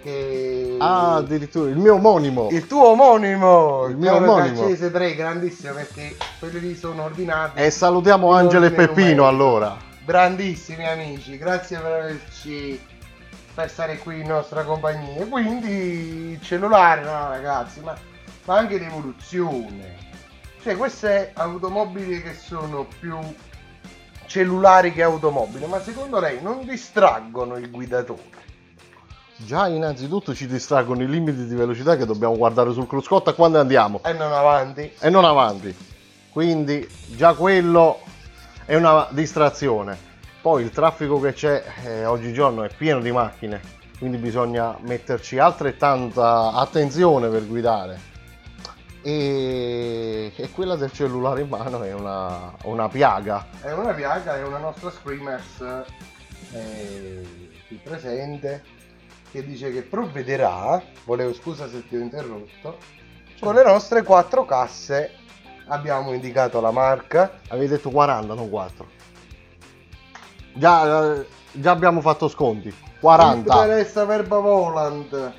[0.02, 0.76] Che...
[0.78, 2.48] Ah, addirittura il mio omonimo.
[2.52, 3.86] Il tuo omonimo!
[3.88, 4.60] Il mio omonimo.
[4.60, 7.60] Caccese 3, grandissimo perché quelli lì sono ordinati.
[7.60, 9.26] E salutiamo Angelo e Peppino numerico.
[9.26, 9.76] allora.
[10.04, 12.80] Grandissimi amici, grazie per averci
[13.52, 15.26] per stare qui in nostra compagnia.
[15.26, 17.96] Quindi il cellulare, no ragazzi, ma,
[18.44, 19.96] ma anche l'evoluzione.
[20.62, 23.18] Cioè queste automobili che sono più
[24.26, 28.44] cellulari che automobili, ma secondo lei non distraggono il guidatore?
[29.38, 33.60] Già innanzitutto ci distraggono i limiti di velocità che dobbiamo guardare sul cruscotto a quando
[33.60, 34.90] andiamo E non avanti.
[34.98, 35.74] e non avanti.
[36.32, 38.00] Quindi già quello
[38.64, 39.96] è una distrazione.
[40.40, 43.60] Poi il traffico che c'è eh, oggigiorno è pieno di macchine,
[43.98, 48.14] quindi bisogna metterci altrettanta attenzione per guidare.
[49.06, 53.46] E, e quella del cellulare in mano è una, una piaga.
[53.60, 55.84] È una piaga, è una nostra Screamers
[56.50, 58.64] eh, qui presente
[59.30, 62.78] che dice che provvederà, volevo scusa se ti ho interrotto,
[63.38, 65.12] con le nostre quattro casse
[65.68, 67.38] abbiamo indicato la marca.
[67.50, 68.86] Avevi detto 40, non 4.
[70.52, 72.74] Già, eh, già abbiamo fatto sconti.
[72.98, 73.52] 40.
[73.52, 75.32] Interessa Verba Volant.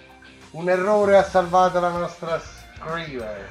[0.52, 2.40] Un errore ha salvato la nostra
[2.88, 3.48] Screamer.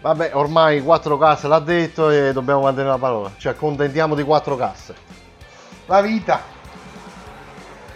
[0.00, 3.32] Vabbè, ormai 4 casse l'ha detto e dobbiamo mantenere la parola.
[3.36, 4.94] Ci accontentiamo di 4 casse.
[5.86, 6.40] La vita.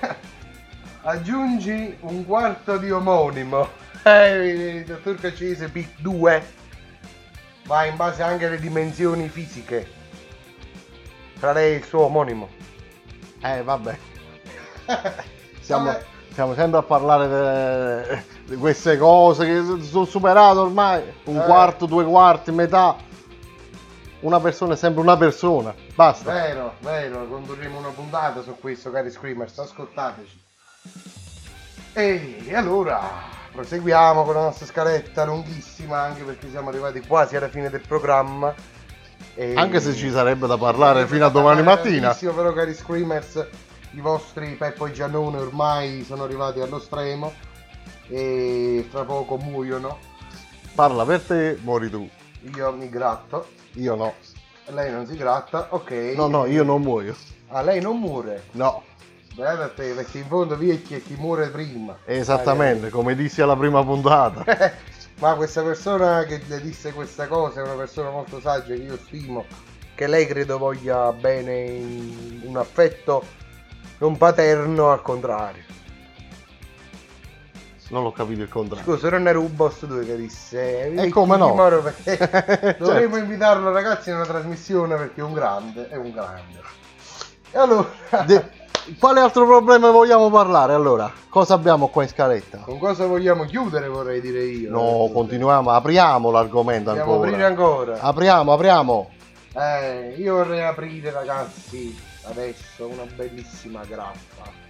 [1.02, 3.82] Aggiungi un quarto di omonimo.
[4.06, 6.42] Eh, il dottor Caccese P2
[7.64, 9.90] va in base anche alle dimensioni fisiche.
[11.40, 12.50] Tra lei e il suo omonimo.
[13.40, 13.98] Eh, vabbè.
[15.60, 16.04] Siamo, Vabbè.
[16.34, 21.02] Siamo sempre a parlare di queste cose che sono superate ormai.
[21.24, 21.44] Un Eh.
[21.44, 22.96] quarto, due quarti, metà.
[24.20, 25.74] Una persona è sempre una persona.
[25.94, 26.32] Basta.
[26.32, 30.42] Vero, vero, condurremo una puntata su questo, cari screamers, ascoltateci.
[31.92, 33.00] E allora,
[33.52, 38.52] proseguiamo con la nostra scaletta lunghissima anche perché siamo arrivati quasi alla fine del programma.
[39.36, 42.14] E- Anche se ci sarebbe da parlare fino a domani mattina.
[42.14, 43.46] Però cari screamers,
[43.94, 47.32] i vostri Peppo e Giannone ormai sono arrivati allo stremo
[48.08, 49.98] e fra poco muoiono.
[50.74, 52.08] Parla per te, muori tu.
[52.56, 54.14] Io mi gratto, Io no.
[54.66, 55.90] lei non si gratta, ok.
[56.16, 57.14] No, no, io non muoio.
[57.48, 58.44] Ah, lei non muore?
[58.52, 58.82] No.
[59.34, 61.96] Bene a te, perché in fondo vecchi è chi muore prima.
[62.04, 64.44] Esattamente, come dissi alla prima puntata.
[65.20, 68.96] Ma questa persona che le disse questa cosa è una persona molto saggia che io
[68.96, 69.44] stimo,
[69.94, 73.24] che lei credo voglia bene in un affetto
[74.04, 75.62] non paterno al contrario.
[77.88, 78.84] Non l'ho capito il contrario.
[78.84, 81.54] Scusa, non era un boss 2 che disse E come no?
[82.04, 82.84] Certo.
[82.84, 86.60] dovremmo invitarlo ragazzi in una trasmissione perché è un grande, è un grande.
[87.50, 87.88] E allora,
[88.26, 88.62] De-
[88.98, 91.10] Quale altro problema vogliamo parlare allora?
[91.30, 92.58] Cosa abbiamo qua in scaletta?
[92.58, 94.70] con cosa vogliamo chiudere vorrei dire io?
[94.70, 97.28] No, continuiamo, apriamo l'argomento Dobbiamo ancora.
[97.30, 98.00] aprire ancora.
[98.00, 99.10] Apriamo, apriamo.
[99.54, 104.62] Eh, io vorrei aprire ragazzi adesso una bellissima grappa.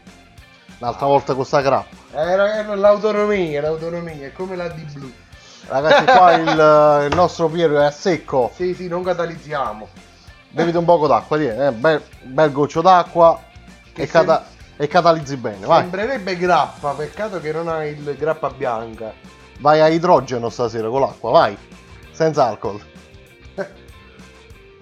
[0.79, 1.97] L'altra volta con sta grappa.
[2.13, 5.11] Eh, ragazzi, l'autonomia, l'autonomia, è come la di blu.
[5.67, 8.51] Ragazzi, qua il, il nostro Piero è a secco.
[8.55, 9.89] Sì, sì, non catalizziamo.
[10.51, 13.43] Bevete un poco d'acqua, tieni, eh, bel, bel goccio d'acqua
[13.93, 14.45] Che e, cata-
[14.77, 15.65] e catalizzi bene.
[15.67, 19.13] Vai, Sembrerebbe grappa, peccato che non ha il grappa bianca.
[19.61, 21.57] vai a idrogeno stasera con l'acqua, vai.
[22.11, 22.81] Senza alcol.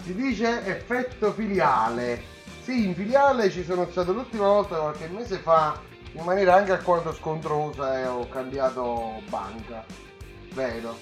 [0.03, 2.21] Si dice effetto filiale.
[2.63, 5.77] Sì, in filiale ci sono stato l'ultima volta qualche mese fa
[6.13, 9.83] in maniera anche alquanto scontrosa e ho cambiato banca.
[10.53, 10.97] Vero.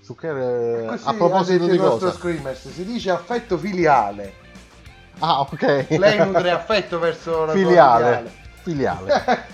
[0.00, 2.10] Su che, eh, Così a proposito di cosa?
[2.12, 4.46] Screamers, si dice affetto filiale.
[5.18, 5.86] Ah, ok.
[5.90, 8.32] Lei nutre affetto verso la sua Filiale.
[8.62, 9.46] Filiale.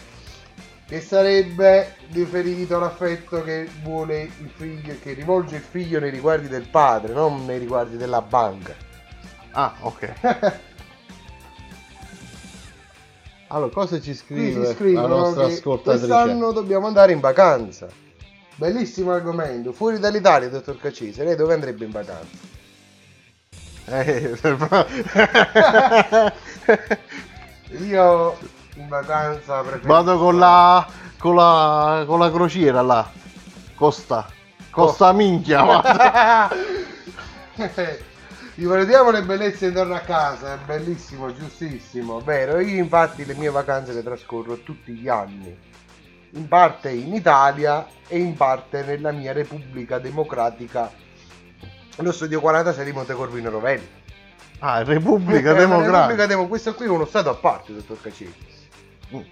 [0.86, 6.68] che sarebbe riferito all'affetto che vuole il figlio, che rivolge il figlio nei riguardi del
[6.68, 8.74] padre, non nei riguardi della banca.
[9.52, 10.62] Ah, ok.
[13.48, 16.06] Allora, cosa ci scrive scrivono la nostra ascoltatrice?
[16.06, 17.86] quest'anno dobbiamo andare in vacanza.
[18.56, 19.72] Bellissimo argomento.
[19.72, 22.52] Fuori dall'Italia, dottor Cacese, lei dove andrebbe in vacanza?
[23.86, 24.38] Eh,
[27.86, 28.36] Io
[28.76, 29.88] in vacanza preferisco...
[29.88, 30.86] Vado con la,
[31.18, 33.10] con la con la crociera là.
[33.74, 34.26] Costa.
[34.70, 36.62] Costa minchia.
[38.56, 42.20] Ricordiamo le bellezze intorno a casa, è bellissimo, giustissimo.
[42.20, 45.56] Vero, io infatti le mie vacanze le trascorro tutti gli anni.
[46.30, 50.90] In parte in Italia e in parte nella mia Repubblica Democratica,
[51.96, 53.88] lo studio 46 di Montecorvino Rovelli.
[54.60, 55.96] Ah, Repubblica Eh, Democratica.
[55.98, 58.52] Repubblica Demo- questo qui è uno stato a parte, dottor Cacesi.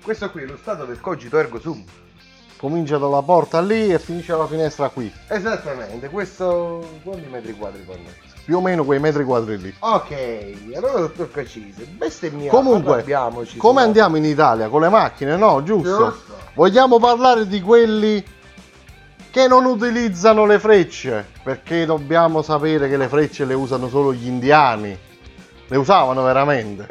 [0.02, 1.82] Questo qui è lo stato del cogito ergo sum.
[2.56, 5.12] Comincia dalla porta lì e finisce alla finestra qui.
[5.28, 8.08] Esattamente, questo quanti metri quadri fanno?
[8.44, 9.74] Più o meno quei metri quadri lì.
[9.78, 13.04] Ok, allora dottor Cacese, bestemmiamo, Comunque,
[13.56, 14.68] come su- andiamo in Italia?
[14.68, 15.62] Con le macchine, no?
[15.62, 16.10] Giusto?
[16.10, 16.34] Giusto.
[16.54, 18.24] Vogliamo parlare di quelli
[19.30, 24.26] che non utilizzano le frecce, perché dobbiamo sapere che le frecce le usano solo gli
[24.26, 24.98] indiani.
[25.68, 26.86] Le usavano veramente.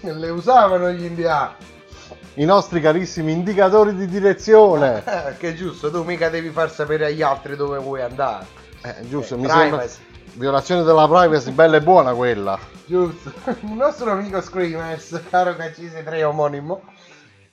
[0.00, 1.54] Le usavano gli indiani.
[2.34, 5.02] I nostri carissimi indicatori di direzione.
[5.38, 8.46] Che giusto, tu mica devi far sapere agli altri dove vuoi andare.
[8.82, 9.84] Eh, giusto, Eh, mi sembra.
[10.36, 12.58] Violazione della privacy, bella e buona quella.
[12.86, 13.32] Giusto.
[13.62, 16.82] Il nostro amico Screamers, caro Cacise 3 omonimo,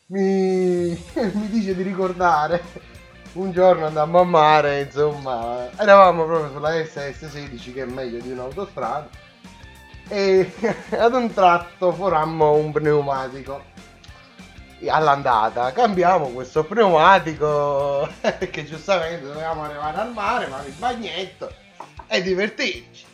[0.08, 2.60] mi, mi dice di ricordare
[3.34, 9.08] un giorno andammo a mare, insomma, eravamo proprio sulla SS16 che è meglio di un'autostrada
[10.08, 10.52] e
[10.98, 13.70] ad un tratto forammo un pneumatico
[14.88, 18.10] all'andata cambiamo questo pneumatico
[18.49, 21.53] che giustamente dovevamo arrivare al mare ma il bagnetto
[22.12, 23.06] e divertirci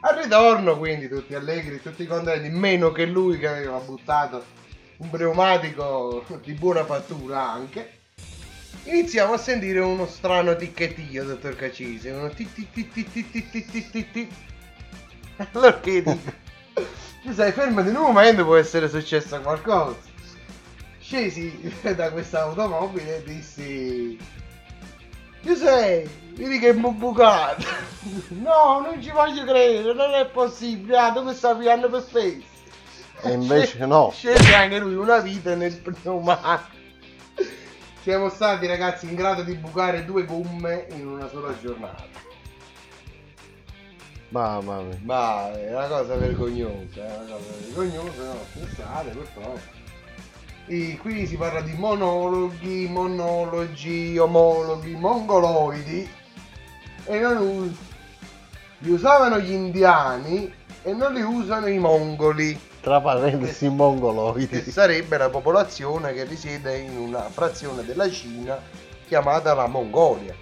[0.00, 4.44] al ritorno quindi tutti allegri tutti contenti meno che lui che aveva buttato
[4.98, 7.98] un pneumatico di buona fattura anche.
[8.84, 13.48] Iniziamo a sentire uno strano ticchettio dottor Cacise uno ti ti ti ti ti ti
[13.50, 14.28] ti ti ti ti.
[15.36, 16.32] Allora che dico
[17.22, 19.98] tu sai fermati in un momento può essere successo qualcosa.
[21.00, 24.18] Scesi da questa automobile e dissi
[25.40, 27.64] Giuseppe vedi che mi ho bucato
[28.28, 30.96] no non ci voglio credere non è possibile.
[30.98, 32.50] Ah dove stavi andando per spesso
[33.22, 34.10] E invece no.
[34.14, 36.80] scese anche lui una vita nel pneumatico
[38.02, 42.02] siamo stati ragazzi in grado di bucare due gomme in una sola giornata.
[44.30, 44.98] Mamma mia.
[45.02, 48.38] ma è una cosa vergognosa è una cosa vergognosa no?
[48.50, 49.60] Scherzate purtroppo.
[50.66, 56.10] I- qui si parla di monologhi, monologi, omologhi, mongoloidi
[57.04, 57.78] e non us-
[58.78, 60.52] li usavano gli indiani
[60.82, 64.70] e non li usano i mongoli, Tra parentesi, che mongoloidi.
[64.70, 68.58] sarebbe la popolazione che risiede in una frazione della Cina
[69.06, 70.34] chiamata la Mongolia.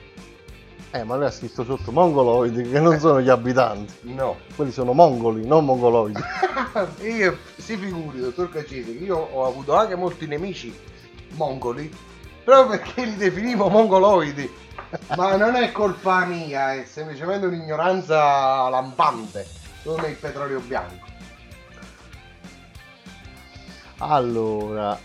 [0.92, 3.94] Eh, ma lui ha scritto sotto mongoloidi, che non sono gli abitanti.
[4.12, 4.38] No.
[4.56, 6.20] Quelli sono mongoli, non mongoloidi.
[7.06, 10.74] io si figuri, dottor Cacese, che io ho avuto anche molti nemici
[11.34, 11.88] mongoli,
[12.50, 14.50] proprio perché li definivo mongoloidi.
[15.16, 19.46] Ma non è colpa mia, è semplicemente un'ignoranza lampante,
[19.84, 21.06] come il petrolio bianco.
[23.98, 24.98] Allora,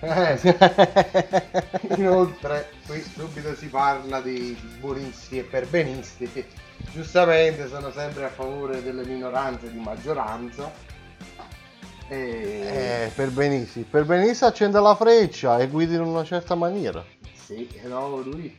[0.00, 0.40] Eh,
[1.96, 6.48] Inoltre, qui subito si parla di buonisti e perbenisti che
[6.90, 10.72] giustamente sono sempre a favore delle minoranze di maggioranza.
[12.12, 13.04] E...
[13.06, 13.86] eh, per benissimo.
[13.90, 17.02] Per benissimo accende la freccia e guidi in una certa maniera.
[17.32, 18.58] Sì, no, lui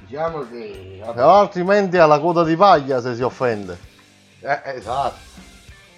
[0.00, 3.78] diciamo che Però altrimenti ha la coda di paglia se si offende.
[4.40, 5.16] eh, esatto.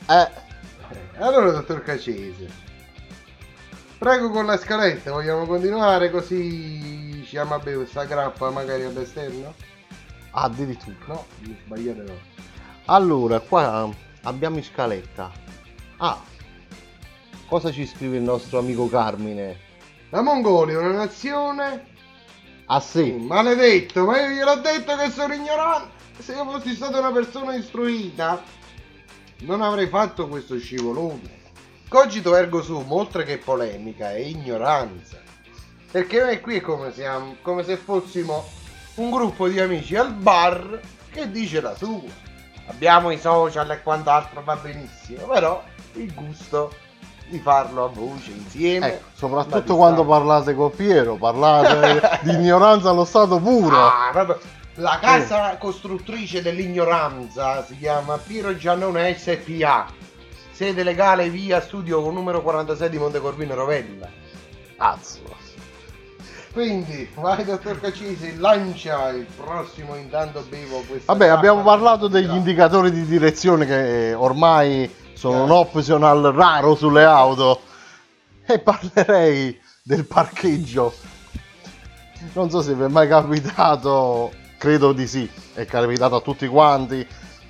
[0.08, 0.28] Eh,
[1.18, 2.48] Allora, dottor Cacese,
[3.98, 9.54] prego con la scaletta, vogliamo continuare così ci ama bene questa grappa magari all'esterno?
[10.32, 10.96] addirittura.
[11.06, 11.26] No,
[11.64, 12.14] sbagliate no.
[12.86, 13.88] Allora, qua
[14.22, 15.30] abbiamo in scaletta.
[15.98, 16.18] Ah,
[17.50, 19.58] cosa ci scrive il nostro amico Carmine?
[20.10, 21.88] La Mongolia è una nazione
[22.66, 25.90] Ah sì, Maledetto, ma io gliel'ho detto che sono ignorante.
[26.20, 28.40] Se io fossi stata una persona istruita,
[29.38, 31.38] non avrei fatto questo scivolone.
[31.88, 35.18] Cogito ergo sum, oltre che polemica, è ignoranza.
[35.90, 38.44] Perché noi qui è come, siamo, come se fossimo
[38.94, 42.28] un gruppo di amici al bar che dice la sua.
[42.66, 45.60] Abbiamo i social e quant'altro, va benissimo, però
[45.94, 46.72] il gusto
[47.30, 48.86] di farlo a voce insieme.
[48.88, 53.76] ecco, soprattutto quando parlate con Piero, parlate di ignoranza allo stato puro.
[53.76, 54.38] Ah.
[54.74, 59.86] La casa costruttrice dell'ignoranza si chiama Piero Giannone SPA.
[60.52, 64.08] Sede legale via studio con numero 46 di Montecorvino Rovella.
[64.76, 65.48] Cazzo.
[66.52, 72.90] Quindi, vai dottor Cacisi, lancia il prossimo intanto bevo questa Vabbè, abbiamo parlato degli indicatori
[72.90, 74.90] di direzione che ormai
[75.20, 77.60] sono un optional raro sulle auto.
[78.46, 80.94] E parlerei del parcheggio.
[82.32, 87.06] Non so se vi è mai capitato, credo di sì, è capitato a tutti quanti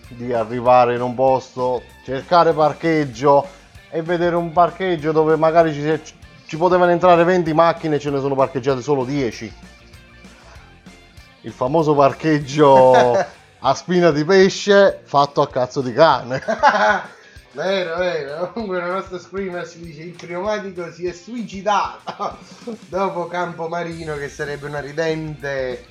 [0.09, 3.47] di arrivare in un posto, cercare parcheggio
[3.88, 6.14] e vedere un parcheggio dove magari ci,
[6.47, 9.55] ci potevano entrare 20 macchine e ce ne sono parcheggiate solo 10.
[11.42, 13.14] Il famoso parcheggio
[13.62, 16.42] a spina di pesce fatto a cazzo di cane.
[17.52, 18.52] Vero, vero.
[18.52, 22.36] Comunque la nostra screamer si dice il pneumatico si è suicidato
[22.89, 25.85] dopo Campomarino che sarebbe una ridente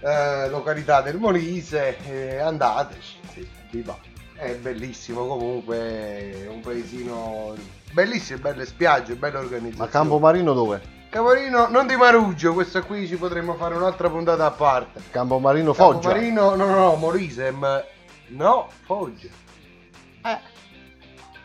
[0.00, 1.98] eh, località del Molise.
[2.06, 3.98] Eh, andateci, sì, vi va.
[4.34, 7.54] È bellissimo comunque, è un paesino
[7.92, 9.76] bellissimo, belle spiagge, belle organizzazioni.
[9.76, 10.80] Ma Campomarino dov'è?
[11.10, 15.02] Caporino, non di Marugio, questa qui ci potremmo fare un'altra puntata a parte.
[15.10, 16.10] Campomarino Foggia.
[16.10, 17.82] Campomarino, no, no, no, Molise, ma
[18.28, 19.28] no, Foggia.
[20.22, 20.38] Eh.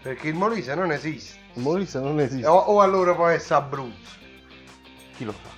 [0.06, 1.40] Perché il Molise non esiste.
[1.56, 2.46] Il Molise non esiste.
[2.46, 4.18] O, o allora può essere Abruzzo.
[5.16, 5.50] Chi lo sa?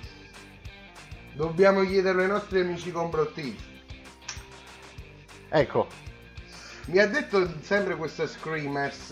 [1.34, 3.76] Dobbiamo chiederlo ai nostri amici complottisti.
[5.50, 5.86] Ecco,
[6.86, 9.10] Mi ha detto sempre questa Screamers,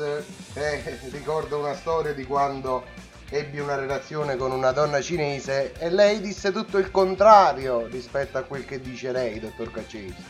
[0.55, 2.85] eh, ricordo una storia di quando
[3.29, 8.43] ebbi una relazione con una donna cinese e lei disse tutto il contrario rispetto a
[8.45, 10.25] quel che dice lei, dottor Caccesi.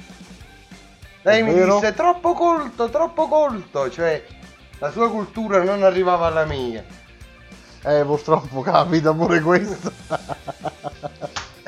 [1.23, 1.79] Lei È mi vero?
[1.79, 4.25] disse troppo colto, troppo colto, cioè
[4.79, 6.85] la sua cultura non arrivava alla mia.
[7.85, 9.93] eh, purtroppo capita pure questo.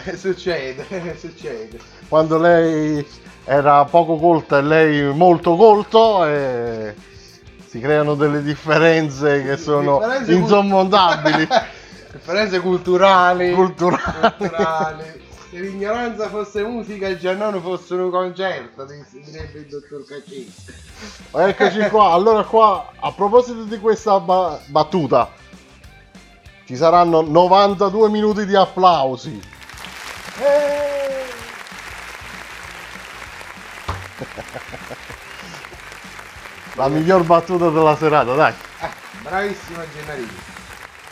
[0.05, 1.79] Eh, succede, succede.
[2.09, 3.07] Quando lei
[3.45, 6.95] era poco colta e lei molto colto, eh,
[7.67, 11.49] si creano delle differenze che sono Differenze insormontabili.
[12.13, 13.53] Differenze culturali.
[13.53, 14.03] Culturali.
[14.39, 15.27] culturali.
[15.51, 20.53] Se l'ignoranza fosse musica e il Giannone fosse un concerto, direbbe il dottor Caccesi.
[21.33, 22.13] Eccoci qua.
[22.13, 25.31] Allora qua, a proposito di questa ba- battuta,
[26.67, 29.41] ci saranno 92 minuti di applausi.
[30.41, 31.07] Eh,
[36.75, 38.55] La miglior battuta della serata, dai.
[39.23, 40.48] bravissimo Gennarino.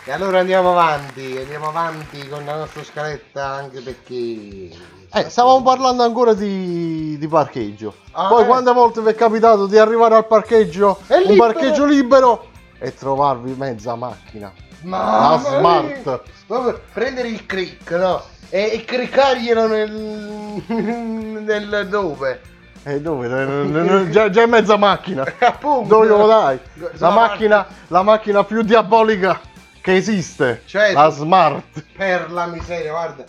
[0.09, 4.71] E allora andiamo avanti, andiamo avanti con la nostra scaletta anche perché...
[5.13, 7.93] Eh, stavamo parlando ancora di, di parcheggio.
[8.13, 8.47] Ah, Poi eh.
[8.47, 11.53] quante volte vi è capitato di arrivare al parcheggio, È un libero.
[11.53, 12.47] parcheggio libero,
[12.79, 14.53] e trovarvi mezza macchina
[14.83, 16.21] Ma La smart.
[16.47, 18.23] Proprio prendere il crick, no?
[18.49, 20.63] E, e criccarglielo nel.
[21.43, 22.41] nel dove?
[22.85, 23.27] E dove?
[23.27, 25.25] N- n- Già, già è mezza macchina.
[25.41, 25.89] Appunto.
[25.89, 26.61] Dove glielo dai?
[26.99, 29.41] La macchina, la macchina più diabolica
[29.87, 30.63] che esiste.
[30.67, 31.85] Cioè, la smart.
[31.97, 33.25] Per la miseria, guarda.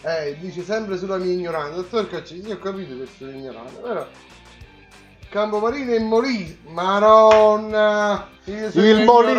[0.00, 1.74] Eh, dice sempre sulla mia ignoranza.
[1.74, 4.06] Dottor Caccini, io ho capito che sono ignorante, però.
[5.28, 6.56] Campomarino e Molise.
[6.68, 8.28] Maronna!
[8.44, 9.38] Il, Moli-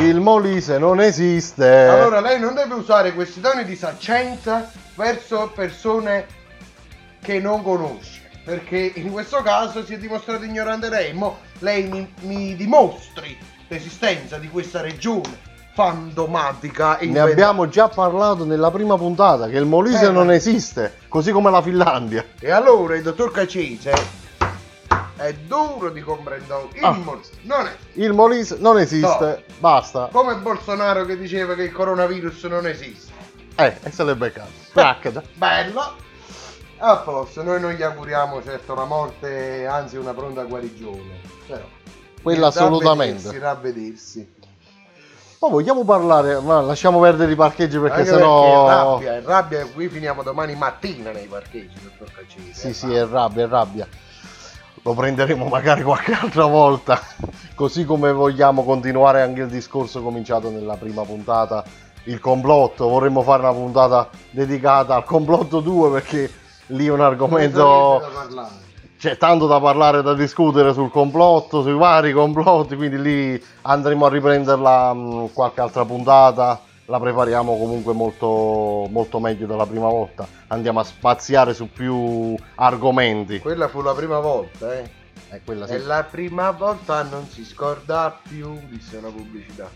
[0.00, 1.64] il Molise non esiste.
[1.64, 6.26] Allora, lei non deve usare questi toni di saccenza verso persone
[7.22, 8.28] che non conosce.
[8.44, 11.12] Perché in questo caso si è dimostrato ignorante lei.
[11.12, 13.38] Mo lei mi, mi dimostri
[13.72, 19.64] l'esistenza di questa regione fantomatica e Ne abbiamo già parlato nella prima puntata che il
[19.64, 22.22] Molise Eh, non esiste, così come la Finlandia.
[22.38, 23.92] E allora il dottor Cacese
[25.16, 26.68] è duro di comprendere.
[26.74, 26.90] Il Ah.
[26.92, 30.08] Molise non è Il Molise non esiste, basta.
[30.12, 33.10] come Bolsonaro che diceva che il coronavirus non esiste.
[33.56, 34.50] Eh, e se l'è beccato.
[35.34, 36.00] Bello.
[36.84, 41.20] A posto, noi non gli auguriamo certo la morte, anzi una pronta guarigione.
[41.46, 41.64] Però.
[42.22, 43.38] Quella assolutamente.
[43.38, 44.34] Ravvedersi, ravvedersi.
[45.40, 48.98] Ma vogliamo parlare, ma lasciamo perdere i parcheggi perché Anche sennò...
[48.98, 52.52] perché è rabbia, è rabbia, qui finiamo domani mattina nei parcheggi, dottor Cacese.
[52.52, 53.88] Sì, sì, è rabbia, è rabbia.
[54.82, 57.00] Lo prenderemo magari qualche altra volta.
[57.56, 61.64] Così come vogliamo continuare anche il discorso cominciato nella prima puntata,
[62.04, 62.88] il complotto.
[62.88, 66.30] Vorremmo fare una puntata dedicata al complotto 2 perché
[66.66, 68.00] lì è un argomento...
[69.02, 74.08] C'è tanto da parlare, da discutere sul complotto, sui vari complotti, quindi lì andremo a
[74.08, 76.60] riprenderla mh, qualche altra puntata.
[76.84, 80.24] La prepariamo comunque molto, molto meglio della prima volta.
[80.46, 83.40] Andiamo a spaziare su più argomenti.
[83.40, 84.88] Quella fu la prima volta, eh.
[85.30, 85.72] Eh, quella sì.
[85.72, 89.68] È la prima volta, non si scorda più, disse la pubblicità.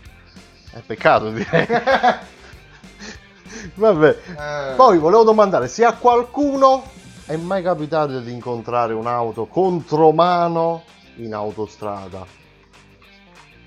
[0.71, 1.67] È peccato direi.
[3.75, 4.07] Vabbè.
[4.07, 4.73] Eh.
[4.77, 6.95] Poi volevo domandare se a qualcuno
[7.27, 10.83] è mai capitato di incontrare un'auto contromano
[11.17, 12.25] in autostrada.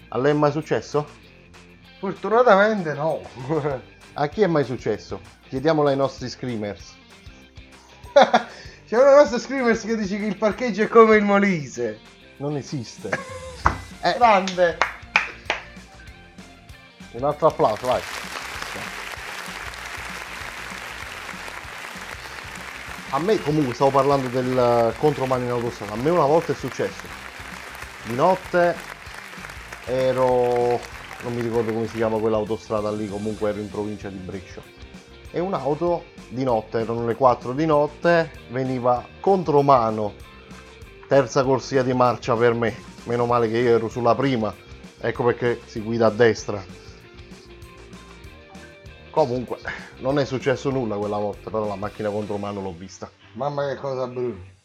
[0.08, 1.06] A lei è mai successo?
[1.98, 3.20] Fortunatamente no.
[4.14, 5.20] A chi è mai successo?
[5.46, 6.96] Chiediamolo ai nostri screamers.
[8.88, 11.98] C'è una nostra screamers che dice che il parcheggio è come il Molise.
[12.38, 13.10] Non esiste.
[14.00, 14.78] Grande.
[17.12, 18.00] Un altro applauso, vai.
[23.12, 25.92] A me comunque stavo parlando del eh, contromano in autostrada.
[25.92, 27.02] A me una volta è successo.
[28.06, 28.74] Di notte
[29.86, 30.78] ero
[31.22, 34.62] non mi ricordo come si chiama quell'autostrada lì, comunque ero in provincia di Brescia.
[35.30, 40.14] E un'auto di notte, erano le 4 di notte, veniva contromano.
[41.06, 42.74] Terza corsia di marcia per me.
[43.04, 44.54] Meno male che io ero sulla prima.
[45.00, 46.62] Ecco perché si guida a destra.
[49.10, 49.58] Comunque,
[49.98, 53.10] non è successo nulla quella volta, però la macchina contromano l'ho vista.
[53.32, 54.58] Mamma che cosa brutta.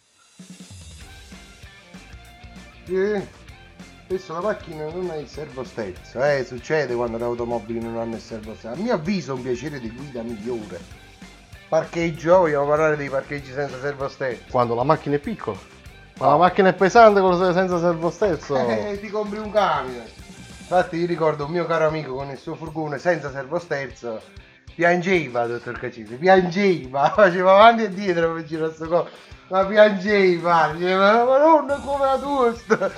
[2.87, 3.27] Eh,
[4.05, 8.21] spesso la macchina non ha il servosterzo, eh, succede quando le automobili non hanno il
[8.21, 8.79] servosterzo.
[8.79, 10.79] A mio avviso è un piacere di guida migliore.
[11.67, 14.43] Parcheggio, vogliamo parlare dei parcheggi senza servosterzo.
[14.51, 15.57] Quando la macchina è piccola.
[16.19, 17.19] Ma la macchina è pesante
[17.51, 18.55] senza servosterzo.
[18.55, 20.05] Eh, ti compri un camion.
[20.67, 24.19] Infatti io ricordo un mio caro amico con il suo furgone senza servosterzo
[24.73, 29.07] piangeva, dottor Cacisi, piangeva, faceva avanti e dietro per girare sto co-
[29.49, 32.91] ma piangeva, diceva, madonna come la tua sta-"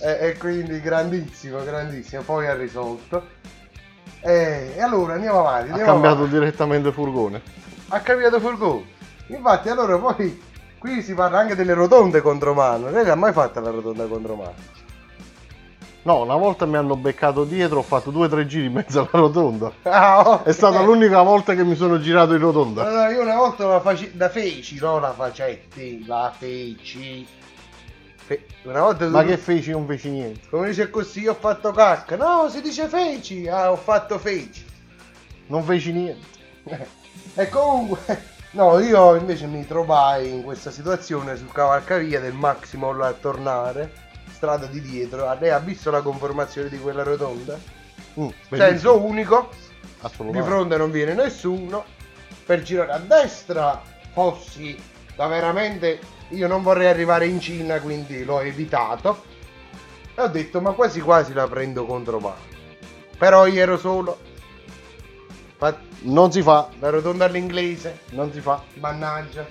[0.00, 3.38] e, e quindi grandissimo, grandissimo, poi ha risolto.
[4.22, 6.38] E, e allora andiamo avanti, ha andiamo cambiato avanti.
[6.38, 7.40] direttamente furgone.
[7.88, 8.86] Ha cambiato furgone.
[9.28, 10.42] Infatti allora poi
[10.76, 12.90] qui si parla anche delle rotonde contro mano.
[12.90, 14.54] Lei l'ha mai fatta la rotonda contro mano?
[16.02, 19.00] No, una volta mi hanno beccato dietro, ho fatto due o tre giri in mezzo
[19.00, 19.70] alla rotonda.
[19.82, 20.42] Ah, ok.
[20.44, 22.86] È stata l'unica volta che mi sono girato in rotonda.
[22.86, 27.26] Allora, io una volta la, faci- la feci, no la facetti, la feci.
[28.16, 29.70] Fe- una volta Ma tu- che feci?
[29.72, 30.48] Non feci niente.
[30.48, 32.16] Come dice così, ho fatto cacca.
[32.16, 33.46] No, si dice feci.
[33.46, 34.64] Ah, ho fatto feci.
[35.48, 36.26] Non feci niente.
[37.34, 38.22] E comunque,
[38.52, 43.92] no, io invece mi trovai in questa situazione sul cavalcavia del Maximol a tornare,
[44.40, 45.28] strada di dietro.
[45.28, 47.58] Ah, Lei ha visto la conformazione di quella rotonda?
[48.18, 49.50] Mm, Senso unico,
[50.30, 51.84] di fronte non viene nessuno.
[52.46, 53.82] Per girare a destra
[54.14, 54.74] fossi
[55.14, 56.00] da veramente.
[56.30, 59.24] Io non vorrei arrivare in Cina, quindi l'ho evitato.
[60.14, 62.48] E ho detto, ma quasi quasi la prendo contro mano.
[63.18, 64.18] Però io ero solo.
[65.58, 68.62] Fa- Non si fa, La rotonda all'inglese, non si fa.
[68.74, 69.46] mannaggia.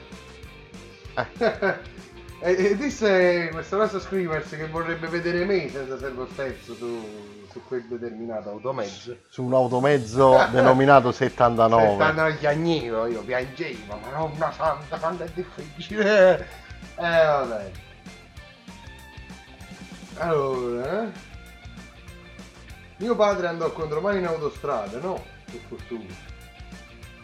[1.16, 1.78] Eh.
[2.42, 7.62] E, e disse questo nostro Screamers che vorrebbe vedere me senza servo sterzo su, su
[7.68, 9.18] quel determinato automezzo.
[9.28, 11.92] Su un automezzo denominato 79.
[11.92, 16.48] 79 piagnevo, io piangevo, ma non una santa quanto è difficile.
[16.96, 17.72] Eh vabbè.
[20.20, 21.12] Allora, eh.
[22.98, 25.24] Mio padre andò a contromano in autostrada, no?
[25.46, 26.14] Per fortuna.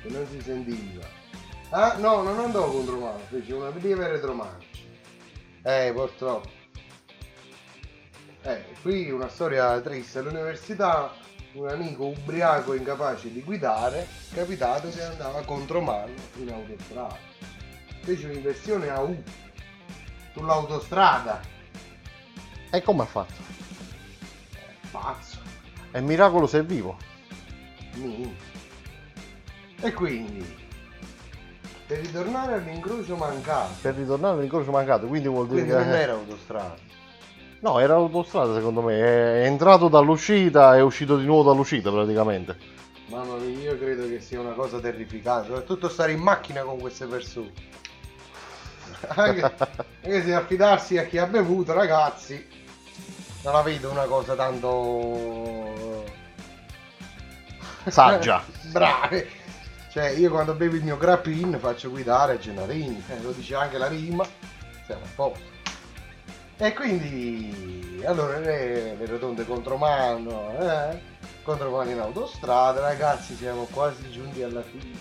[0.02, 1.04] Che non si sentiva.
[1.70, 4.65] Ah, no, non andò a contromano, fece una lieve retromarcia.
[5.68, 6.48] Eh, purtroppo.
[8.44, 10.20] Eh, qui una storia triste.
[10.20, 11.12] All'università
[11.54, 17.18] un amico ubriaco incapace di guidare, capitato che andava contromano in autostrada.
[18.02, 19.24] Fece un'inversione a U
[20.34, 21.42] sull'autostrada.
[22.70, 23.42] E come ha fatto?
[24.92, 25.40] Pazzo.
[25.90, 26.96] È miracolo se è vivo.
[27.96, 28.54] Minchia.
[29.82, 30.65] E quindi,
[31.88, 35.86] per ritornare all'incrocio mancato, Per ritornare all'incrocio mancato, quindi vuol dire quindi che...
[35.86, 36.76] non era autostrada.
[37.60, 39.00] No, era autostrada secondo me.
[39.00, 42.58] È entrato dall'uscita e uscito di nuovo dall'uscita praticamente.
[43.08, 47.06] Mamma mia, io credo che sia una cosa terrificante, soprattutto stare in macchina con queste
[47.06, 47.52] persone.
[49.08, 52.44] Anche, anche se affidarsi a chi ha bevuto, ragazzi,
[53.44, 56.04] non la vedo una cosa tanto
[57.88, 58.44] Saggia.
[58.72, 59.44] Brave.
[59.96, 63.88] Cioè, io quando bevo il mio grappin faccio guidare Gennarini, eh, lo dice anche la
[63.88, 64.28] rima,
[64.86, 65.46] siamo a posto.
[66.58, 71.00] E quindi, allora, le rotonde contromano, eh?
[71.44, 75.00] contromano in autostrada, ragazzi, siamo quasi giunti alla fine.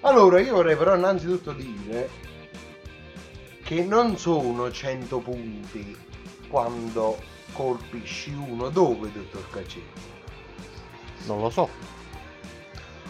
[0.00, 2.08] Allora, io vorrei però innanzitutto dire
[3.64, 5.94] che non sono 100 punti
[6.48, 7.18] quando
[7.52, 10.00] colpisci uno dove, dottor Cacetto?
[11.26, 11.93] Non lo so.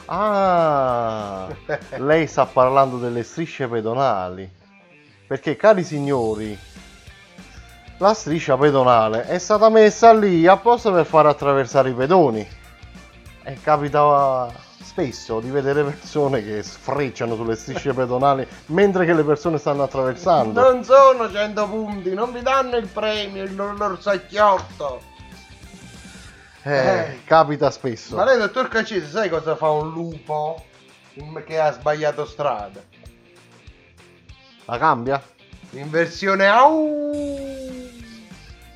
[0.06, 1.48] Ah,
[1.96, 4.50] lei sta parlando delle strisce pedonali.
[5.26, 6.56] Perché, cari signori,
[7.98, 12.46] la striscia pedonale è stata messa lì apposta per far attraversare i pedoni.
[13.42, 14.48] E capita
[14.82, 20.60] spesso di vedere persone che sfrecciano sulle strisce pedonali mentre che le persone stanno attraversando.
[20.60, 25.12] Non sono 100 punti, non vi danno il premio, il loro l'orsacchiotto.
[26.66, 28.16] Eh, capita spesso.
[28.16, 30.64] Ma lei, dottor Cacese, sai cosa fa un lupo
[31.44, 32.82] che ha sbagliato strada?
[34.64, 35.22] La cambia?
[35.70, 37.90] L'inversione au!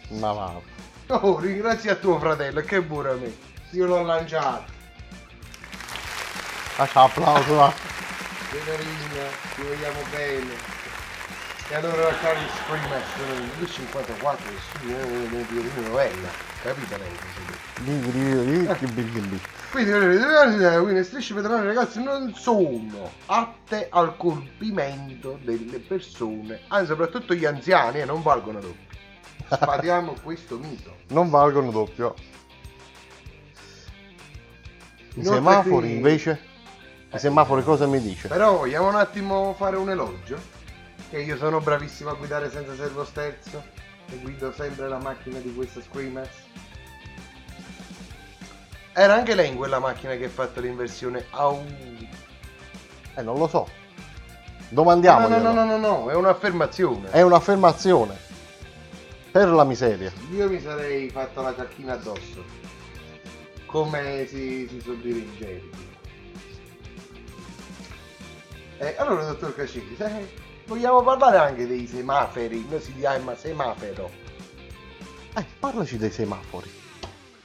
[0.09, 0.61] Ma va.
[1.07, 3.35] Oh, ringrazia tuo fratello, che pure a me.
[3.71, 4.71] Io l'ho lanciato.
[6.75, 7.73] Faccia applauso, va.
[8.51, 9.25] Venerina,
[9.55, 10.53] ti vogliamo bene.
[11.71, 16.48] E allora cari Screamer, sono il 254 del studio di novella.
[16.63, 17.11] Capito lei?
[17.83, 19.41] Bing.
[19.71, 26.87] Quindi, eh, quindi le strisce pedonali ragazzi non sono atte al colpimento delle persone, anzi
[26.87, 28.97] soprattutto gli anziani, e non valgono doppio.
[29.51, 30.97] Spadiamo questo mito.
[31.09, 32.15] Non valgono doppio.
[35.15, 36.41] I Inoltre semafori qui- invece?
[37.13, 38.29] I semafori cosa mi dice?
[38.29, 40.39] Però vogliamo un attimo fare un elogio?
[41.11, 43.63] Che io sono bravissimo a guidare senza servo sterzo
[44.11, 46.47] e guido sempre la macchina di questa Screamers.
[48.93, 51.65] Era anche lei in quella macchina che ha fatto l'inversione au.
[53.15, 53.69] Eh, non lo so.
[54.71, 55.29] Domandiamo.
[55.29, 57.11] No, no, no, no, no, è un'affermazione.
[57.11, 58.17] È un'affermazione.
[59.31, 60.13] Per la miseria.
[60.33, 62.45] Io mi sarei fatto la cacchina addosso.
[63.67, 65.77] Come si, si suol dire in gergo.
[68.79, 70.29] Eh, allora, dottor Cacini, eh,
[70.69, 72.65] vogliamo parlare anche dei semafori?
[72.69, 74.11] Noi si chiama semaforo.
[75.35, 76.71] Eh, parlaci dei semafori.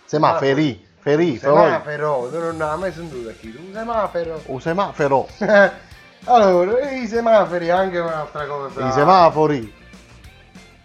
[0.05, 0.91] Semaferi.
[0.99, 1.63] Feri, però.
[1.63, 3.53] Semaforo, tu non hai mai sentito chi?
[3.57, 4.41] Un semaforo.
[4.45, 5.27] Un semaforo.
[6.25, 8.87] allora, i semafori anche un'altra cosa.
[8.87, 9.73] I semafori.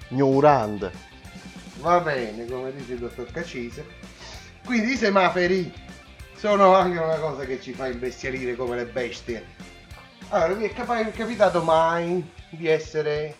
[0.09, 1.07] Ignorante.
[1.81, 3.85] Va bene, come dice il dottor Cacise.
[4.65, 5.73] Quindi i semafori
[6.37, 9.45] sono anche una cosa che ci fa imbestialire come le bestie.
[10.31, 13.35] Allora, vi è capitato mai di essere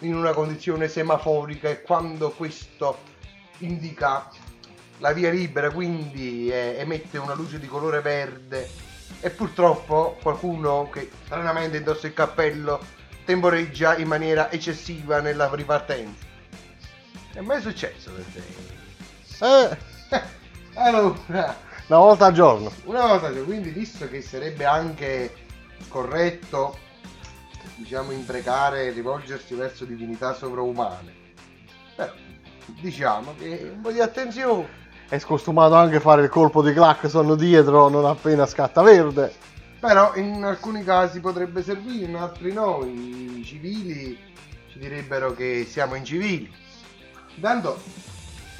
[0.00, 2.98] in una condizione semaforica e quando questo
[3.58, 4.28] indica
[4.98, 8.68] la via libera, quindi eh, emette una luce di colore verde
[9.20, 12.80] e purtroppo qualcuno che stranamente indossa il cappello
[13.24, 16.26] temporeggia in maniera eccessiva nella ripartenza.
[17.32, 19.76] È mai successo per te?
[20.10, 20.26] Eh,
[20.74, 22.72] Allora, una volta al giorno.
[22.84, 25.46] una volta, cioè, quindi visto che sarebbe anche
[25.88, 26.76] corretto,
[27.76, 31.14] diciamo, imprecare e rivolgersi verso divinità sovraumane,
[31.94, 32.12] però
[32.80, 34.76] diciamo che un po' di attenzione.
[35.08, 39.32] È scostumato anche fare il colpo di clacson dietro non appena scatta verde.
[39.80, 42.84] Però in alcuni casi potrebbe servire, in altri no.
[42.84, 44.18] I civili
[44.70, 46.52] ci direbbero che siamo incivili.
[47.36, 47.80] Intanto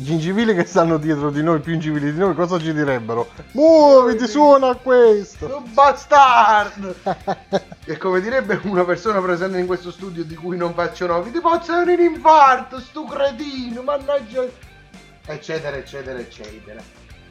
[0.00, 3.30] Gli incivili che stanno dietro di noi, più incivili di noi, cosa ci direbbero?
[3.50, 5.64] Muoviti, suona questo!
[5.72, 6.94] Bastard!
[7.84, 11.40] e come direbbe una persona presente in questo studio di cui non faccio nomi, ti
[11.40, 14.46] posso venire in infarto, stu cretino, mannaggia...
[15.26, 16.80] Eccetera, eccetera, eccetera.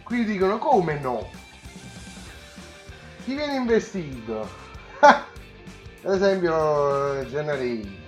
[0.03, 1.29] Qui dicono come no?
[3.23, 4.45] Chi viene investito?
[4.99, 8.05] Ad esempio, Gennari.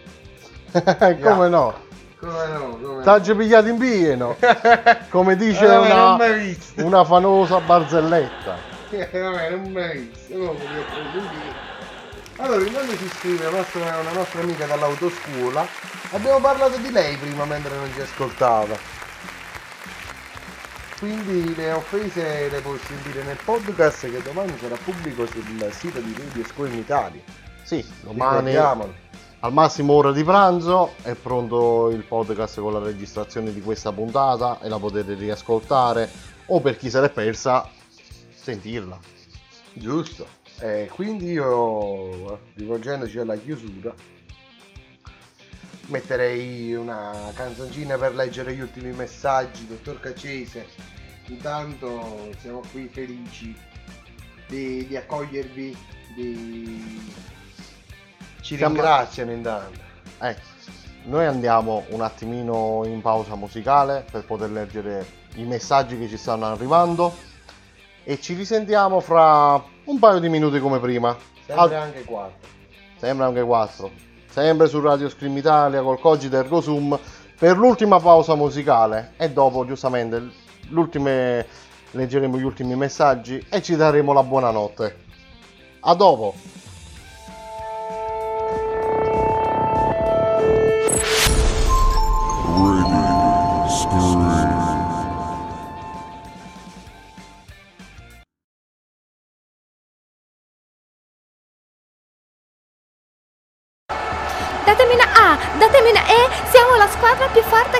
[1.23, 1.87] Come no?
[2.19, 2.77] Come no?
[2.77, 4.35] Come T'hai pigliato in pieno!
[5.09, 6.85] Come dice non una, visto.
[6.85, 8.57] una famosa barzelletta.
[8.89, 10.35] Eh, vabbè, non visto.
[10.35, 11.67] mi preso in giro.
[12.35, 15.65] Allora, intanto ci scrive una nostra, una nostra amica dall'autoscuola.
[16.11, 18.75] Abbiamo parlato di lei prima mentre non ci ascoltava.
[20.99, 26.13] Quindi le offese le puoi sentire nel podcast che domani sarà pubblico sul sito di
[26.17, 27.21] Radio Scuola in Italia.
[27.63, 28.93] Sì, domani Ricordiamolo.
[29.41, 34.59] Al massimo ora di pranzo è pronto il podcast con la registrazione di questa puntata
[34.61, 36.09] e la potete riascoltare
[36.47, 37.69] o per chi se l'è persa
[38.33, 38.99] sentirla.
[39.73, 40.37] Giusto.
[40.59, 43.93] Eh, quindi io, rivolgendoci alla chiusura,
[45.85, 50.67] metterei una canzoncina per leggere gli ultimi messaggi, dottor Cacese.
[51.27, 53.55] Intanto siamo qui felici
[54.47, 55.77] di, di accogliervi,
[56.15, 57.13] di...
[58.41, 59.79] ci Siamo- ringraziano intanto.
[60.19, 60.41] Ecco,
[61.05, 65.05] noi andiamo un attimino in pausa musicale per poter leggere
[65.35, 67.13] i messaggi che ci stanno arrivando
[68.03, 71.15] e ci risentiamo fra un paio di minuti come prima.
[71.45, 72.47] Sempre Al- anche 4.
[72.97, 73.91] Sempre anche 4.
[74.29, 76.97] Sempre su Radio Scream Italia col Cogito Ergo Sum
[77.37, 80.29] per l'ultima pausa musicale e dopo giustamente
[81.91, 84.97] leggeremo gli ultimi messaggi e ci daremo la buonanotte.
[85.81, 86.35] A dopo.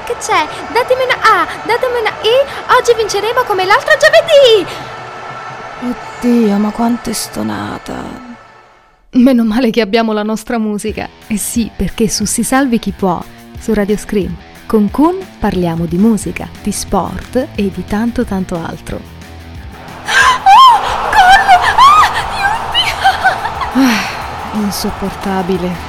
[0.09, 0.47] Che c'è.
[0.73, 4.65] Datemi una A, datemi una I, oggi vinceremo come l'altro giovedì.
[6.19, 8.27] Oddio, ma quanto è stonata.
[9.11, 11.07] Meno male che abbiamo la nostra musica.
[11.27, 13.23] Eh sì, perché su Si Salvi Chi Può,
[13.59, 18.99] su Radio Scream, con Kun parliamo di musica, di sport e di tanto tanto altro.
[23.73, 25.88] Ah, insopportabile.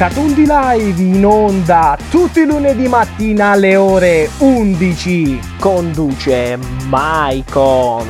[0.00, 5.56] Catundi Live in onda tutti i lunedì mattina alle ore 11.
[5.58, 8.06] Conduce Maicon.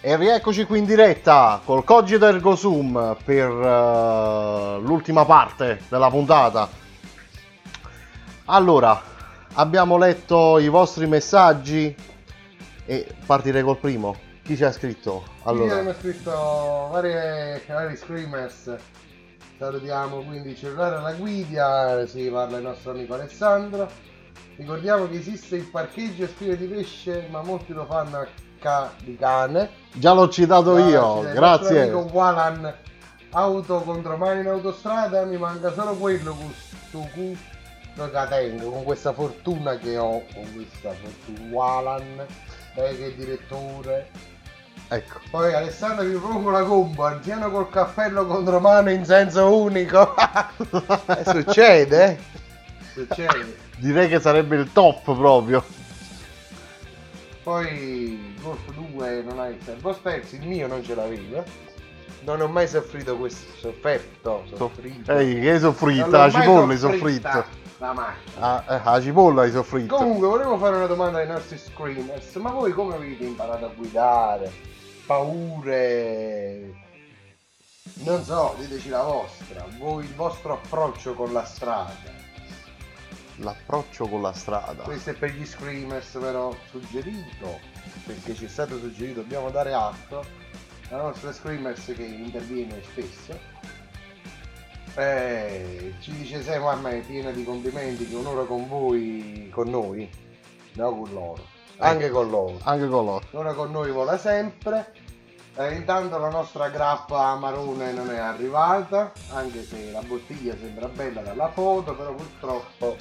[0.00, 6.80] E rieccoci qui in diretta col Cogito Ergo Sum per eh, l'ultima parte della puntata.
[8.52, 9.00] Allora,
[9.54, 11.96] abbiamo letto i vostri messaggi
[12.84, 14.14] e partirei col primo.
[14.42, 15.24] Chi ci ha scritto?
[15.44, 15.72] Allora.
[15.72, 18.76] Allora, Abbiamo scritto varie, vari screamers.
[19.56, 23.88] Salutiamo quindi cellulare alla guida, si parla il nostro amico Alessandro.
[24.56, 28.26] Ricordiamo che esiste il parcheggio a spine di pesce, ma molti lo fanno a
[28.58, 29.70] ca di cane.
[29.94, 31.86] già l'ho citato Ah, io, il grazie.
[31.86, 32.74] nostro amico Walan
[33.30, 37.08] auto contro mani in autostrada, mi manca solo quello questo
[37.94, 42.26] cu lo tengo con questa fortuna che ho, con questa fortuna Walan,
[42.74, 44.10] lei che è direttore.
[44.88, 45.20] Ecco.
[45.30, 50.14] Poi Alessandro vi propongo la combo, anziano col cappello contro mano in senso unico.
[51.06, 52.18] Eh, succede, eh?
[52.92, 53.56] Succede.
[53.78, 55.64] Direi che sarebbe il top proprio.
[57.42, 61.38] Poi Golf 2 non ha il servo spezzi, il mio non ce l'avevo.
[61.38, 61.44] eh.
[62.24, 65.10] Non ho mai soffrito questo, sofferto, soffrito.
[65.12, 65.74] Ehi, che hai l'ho
[66.08, 67.61] La cipolla hai soffritta.
[67.82, 68.64] La macchina.
[68.64, 69.96] Ah, eh, la cipolla hai soffritto.
[69.96, 74.52] Comunque volevo fare una domanda ai nostri screamers, ma voi come avete imparato a guidare?
[75.04, 76.74] Paure?
[78.04, 82.20] Non so, diteci la vostra, voi il vostro approccio con la strada.
[83.38, 84.84] L'approccio con la strada.
[84.84, 87.58] Questo è per gli screamers però suggerito,
[88.06, 90.24] perché ci è stato suggerito, dobbiamo dare atto
[90.88, 93.36] la nostra Screamers che interviene spesso.
[94.94, 100.08] Eh, ci dice sempre mamma è piena di complimenti che un'ora con voi, con noi,
[100.74, 101.46] no con loro,
[101.78, 102.58] anche con loro.
[102.64, 103.24] Anche con loro.
[103.30, 104.92] Un'ora con noi vola sempre.
[105.54, 111.20] Eh, intanto la nostra grappa amarone non è arrivata, anche se la bottiglia sembra bella
[111.22, 112.96] dalla foto, però purtroppo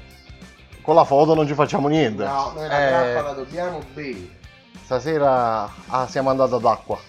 [0.81, 2.23] Con la foto non ci facciamo niente.
[2.23, 4.39] no, noi la Eh, grappa la dobbiamo bere.
[4.83, 6.99] Stasera ah, siamo andati ad acqua.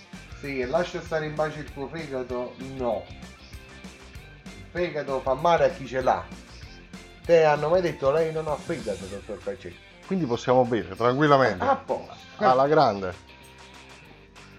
[0.40, 2.54] Sì, lascia stare in pace il tuo fegato?
[2.76, 3.02] No.
[4.72, 6.24] Fegato fa male a chi ce l'ha.
[7.26, 9.76] Te hanno mai detto lei non ha fegato, dottor Pacetti?
[10.06, 11.62] Quindi possiamo bere tranquillamente.
[11.62, 12.16] A posto.
[12.38, 13.14] Alla grande.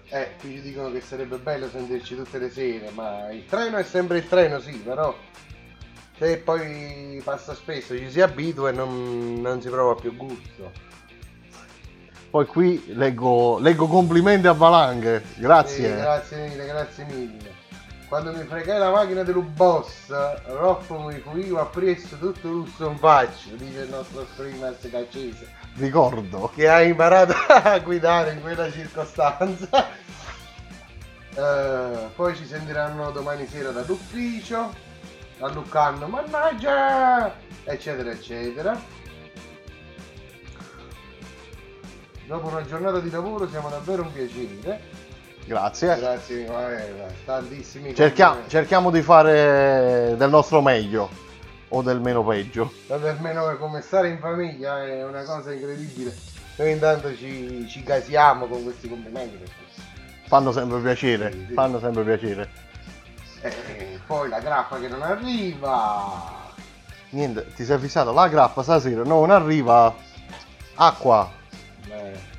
[0.08, 3.82] Eh, qui ci dicono che sarebbe bello sentirci tutte le sere, ma il treno è
[3.82, 5.12] sempre il treno, sì, però
[6.16, 10.70] se poi passa spesso ci si abitua e non, non si prova più gusto.
[12.30, 15.22] Poi qui leggo, leggo complimenti a valanghe.
[15.34, 15.88] Grazie.
[15.88, 17.53] Sì, grazie mille, grazie mille.
[18.08, 20.08] Quando mi fregai la macchina dello boss,
[20.46, 26.50] Roffo mi fuivo a presto tutto russo in faccia, dice il nostro streamer caccese, Ricordo.
[26.54, 29.88] che ha imparato a guidare in quella circostanza.
[31.34, 34.72] Eh, poi ci sentiranno domani sera dall'ufficio,
[35.40, 38.78] a Luccanno, mannaggia, eccetera, eccetera.
[42.26, 45.03] Dopo una giornata di lavoro siamo davvero un piacere.
[45.44, 45.96] Grazie.
[45.98, 46.92] Grazie, eh,
[47.24, 51.08] tantissimi Cerchia- cerchiamo di fare del nostro meglio
[51.68, 52.72] o del meno peggio.
[52.88, 56.14] Almeno che come stare in famiglia è una cosa incredibile.
[56.56, 59.38] Noi intanto ci, ci gasiamo con questi complimenti.
[60.26, 61.32] Fanno sempre piacere.
[61.32, 61.52] Sì, sì.
[61.52, 62.48] Fanno sempre piacere.
[63.42, 66.42] eh, poi la grappa che non arriva.
[67.10, 69.94] Niente, ti sei fissato la grappa stasera, non arriva
[70.76, 71.30] acqua.
[71.86, 72.32] Beh,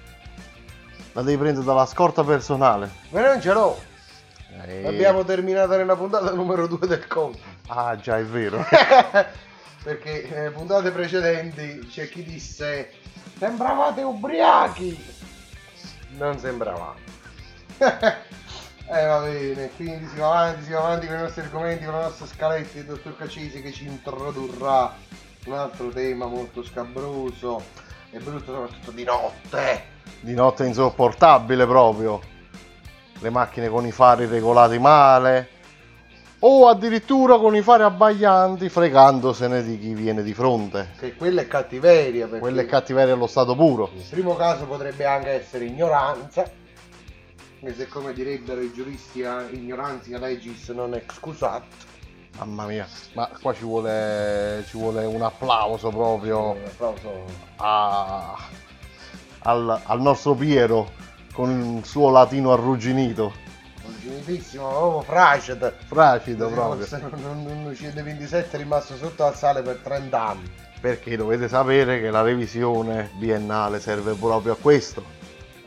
[1.16, 2.92] La devi prendere dalla scorta personale.
[3.12, 3.82] ma non ce l'ho.
[4.66, 7.40] Eh, Abbiamo terminato nella puntata numero 2 del conto.
[7.68, 8.62] Ah già, è vero.
[9.82, 12.92] Perché nelle puntate precedenti c'è chi disse
[13.38, 15.02] Sembravate ubriachi!
[16.18, 16.96] Non sembravamo.
[17.78, 21.94] eh va bene, quindi si va avanti, si va avanti con i nostri argomenti, con
[21.94, 24.94] la nostra scaletta il dottor Cacesi che ci introdurrà
[25.46, 27.64] un altro tema molto scabroso
[28.12, 29.94] e brutto soprattutto di notte.
[30.20, 32.20] Di notte è insopportabile proprio.
[33.20, 35.50] Le macchine con i fari regolati male.
[36.40, 40.92] O addirittura con i fari abbaglianti, fregandosene di chi viene di fronte.
[41.00, 42.28] Che quella è cattiveria.
[42.28, 43.90] Quella è cattiveria allo stato puro.
[43.94, 46.44] Nel primo caso potrebbe anche essere ignoranza,
[47.62, 51.64] e se come direbbero i giuristi a ignoranza legis non excusat.
[52.38, 57.24] Mamma mia, ma qua ci vuole, ci vuole un applauso proprio Un applauso.
[57.56, 58.36] a-
[59.46, 60.92] al, al nostro Piero
[61.34, 63.34] con il suo latino arrugginito.
[63.88, 65.74] Originitissimo, proprio.
[65.88, 66.86] Fracido Come proprio.
[66.86, 70.52] se non, non, non uccide 27 è rimasto sotto al sale per 30 anni.
[70.80, 75.04] Perché dovete sapere che la revisione biennale serve proprio a questo.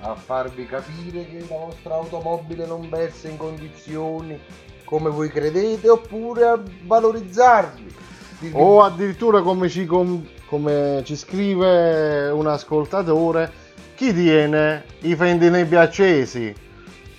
[0.00, 4.38] A farvi capire che la vostra automobile non versa in condizioni
[4.84, 7.94] come voi credete oppure a valorizzarvi.
[8.38, 13.66] Dirvi- O addirittura come ci, com- come ci scrive un ascoltatore,
[13.98, 16.54] chi tiene i fendi nebbia accesi?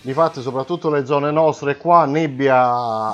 [0.01, 2.57] Difatti soprattutto le zone nostre qua nebbia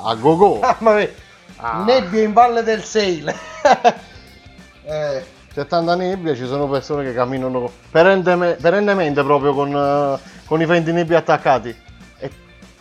[0.04, 0.60] a go-go.
[0.80, 1.10] Mamma mia,
[1.58, 1.84] Ah.
[1.84, 3.34] nebbia in valle del Seile.
[4.86, 10.62] eh, C'è tanta nebbia, ci sono persone che camminano perenneme- perennemente proprio con, eh, con
[10.62, 11.76] i fendinebbia attaccati.
[12.20, 12.32] E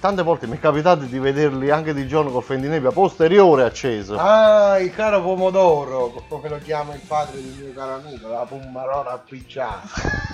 [0.01, 4.16] tante volte mi è capitato di vederli anche di giorno col fendinebbia posteriore acceso.
[4.19, 9.12] Ah, il caro pomodoro, come lo chiama il padre del mio caro amico, la pommarona
[9.12, 10.32] appicciata.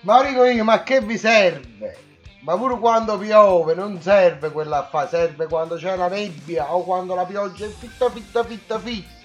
[0.00, 2.06] ma dico io, ma che vi serve?
[2.40, 7.14] Ma pure quando piove non serve quella fa, serve quando c'è la nebbia o quando
[7.14, 9.16] la pioggia è fitta fitta fitta fitta.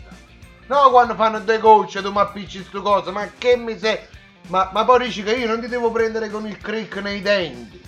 [0.68, 4.00] No, quando fanno due gocce tu mi appicci stu cosa, ma che mi sei...
[4.48, 7.82] Ma, ma poi dici che io non ti devo prendere con il crick nei denti.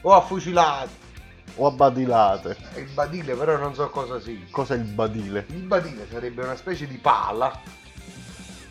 [0.00, 1.04] O a fucilate.
[1.56, 2.56] O a badilate.
[2.76, 4.38] Il badile però non so cosa sia.
[4.50, 5.46] Cos'è il badile?
[5.50, 7.84] Il badile sarebbe una specie di pala.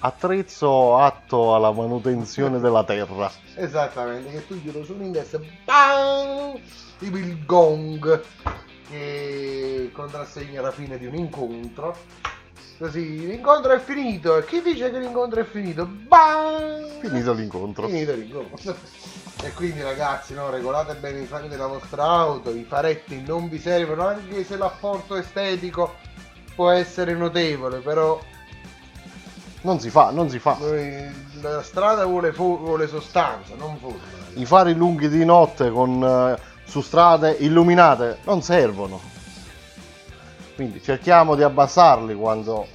[0.06, 3.32] Attrezzo atto alla manutenzione della terra.
[3.56, 4.53] Esattamente, che tu
[4.99, 5.40] in testa.
[5.64, 6.60] Bam!
[6.99, 8.22] Tipo il gong
[8.88, 11.98] che contrassegna la fine di un incontro.
[12.77, 14.38] Così, l'incontro è finito.
[14.38, 15.88] E chi dice che l'incontro è finito?
[15.88, 16.99] Bam!
[16.99, 17.88] Finito l'incontro.
[17.88, 18.76] Finito l'incontro.
[19.41, 23.57] E quindi ragazzi, no, regolate bene i fari della vostra auto, i faretti non vi
[23.57, 25.95] servono, anche se l'apporto estetico
[26.53, 28.22] può essere notevole, però
[29.66, 30.58] Non si fa, non si fa.
[31.42, 33.98] La strada vuole, fo- vuole sostanza, non forma.
[34.36, 39.02] I fari lunghi di notte con, eh, su strade illuminate non servono.
[40.54, 42.68] Quindi cerchiamo di abbassarli quando,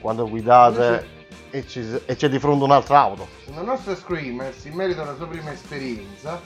[0.00, 1.06] quando guidate
[1.50, 3.28] e, ci- e c'è di fronte un'altra auto.
[3.48, 6.40] Una nostra Screamers, in merito alla sua prima esperienza,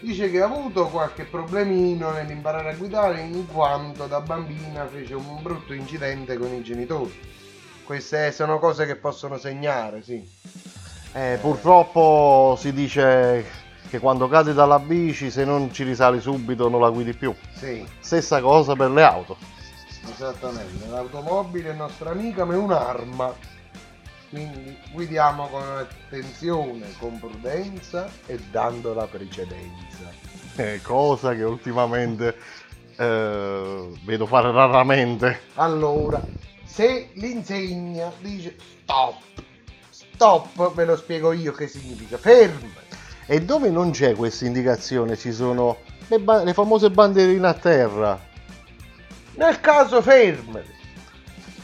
[0.00, 5.40] dice che ha avuto qualche problemino nell'imparare a guidare in quanto da bambina fece un
[5.40, 7.36] brutto incidente con i genitori.
[7.88, 10.22] Queste sono cose che possono segnare, sì.
[11.14, 13.46] Eh, purtroppo si dice
[13.88, 17.34] che quando cadi dalla bici se non ci risali subito non la guidi più.
[17.54, 19.38] Sì, Stessa cosa per le auto.
[20.12, 20.86] esattamente.
[20.86, 23.34] L'automobile è nostra amica ma è un'arma.
[24.28, 30.12] Quindi guidiamo con attenzione, con prudenza e dando la precedenza.
[30.56, 32.36] Eh, cosa che ultimamente
[32.96, 35.40] eh, vedo fare raramente.
[35.54, 36.22] Allora,
[36.78, 39.16] se l'insegna dice stop,
[39.90, 42.16] stop, ve lo spiego io che significa.
[42.18, 42.86] Ferma.
[43.26, 48.20] E dove non c'è questa indicazione ci sono le, ba- le famose bandierine a terra.
[49.34, 50.72] Nel caso fermati.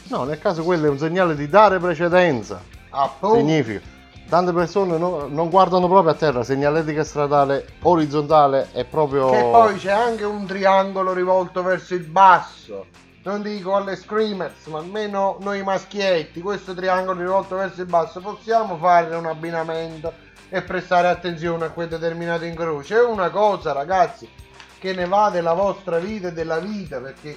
[0.09, 2.61] No, nel caso quello è un segnale di dare precedenza.
[2.89, 3.37] Appunto.
[3.37, 3.79] Significa.
[4.27, 9.29] Tante persone no- non guardano proprio a terra, segnaletica stradale orizzontale è proprio...
[9.29, 13.03] Che poi c'è anche un triangolo rivolto verso il basso.
[13.25, 18.77] Non dico alle screamers, ma almeno noi maschietti, questo triangolo rivolto verso il basso, possiamo
[18.77, 20.13] fare un abbinamento
[20.47, 22.95] e prestare attenzione a quel determinato incrocio.
[22.95, 24.29] È una cosa, ragazzi,
[24.77, 27.35] che ne va della vostra vita e della vita, perché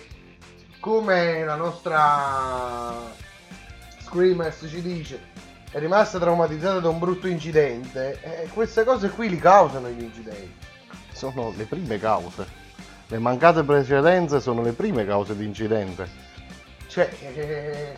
[0.79, 2.93] come la nostra
[4.03, 5.19] Screamers ci dice,
[5.71, 10.67] è rimasta traumatizzata da un brutto incidente, e queste cose qui li causano gli incidenti.
[11.15, 12.58] Sono le prime cause.
[13.11, 16.07] Le mancate precedenze sono le prime cause di incidente.
[16.89, 17.97] Cioè, eh,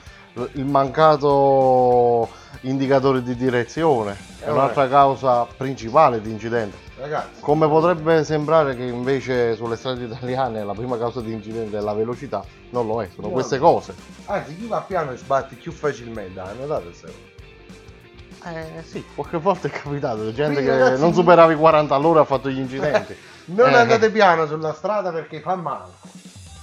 [0.53, 2.29] Il mancato
[2.61, 6.77] indicatore di direzione è Eh, un'altra causa principale di incidente.
[7.01, 11.81] ragazzi, Come potrebbe sembrare che invece sulle strade italiane la prima causa di incidente è
[11.81, 13.33] la velocità, non lo è, sono No.
[13.33, 13.93] queste cose.
[14.27, 18.51] anzi, chi va piano sbatti più facilmente, ah, notate questa cosa?
[18.53, 22.25] Eh sì, qualche volta è capitato, gente Quindi, che ragazzi, non superavi 40 all'ora ha
[22.25, 23.17] fatto gli incidenti.
[23.53, 23.77] Non Eh.
[23.77, 25.93] andate piano sulla strada perché fa male.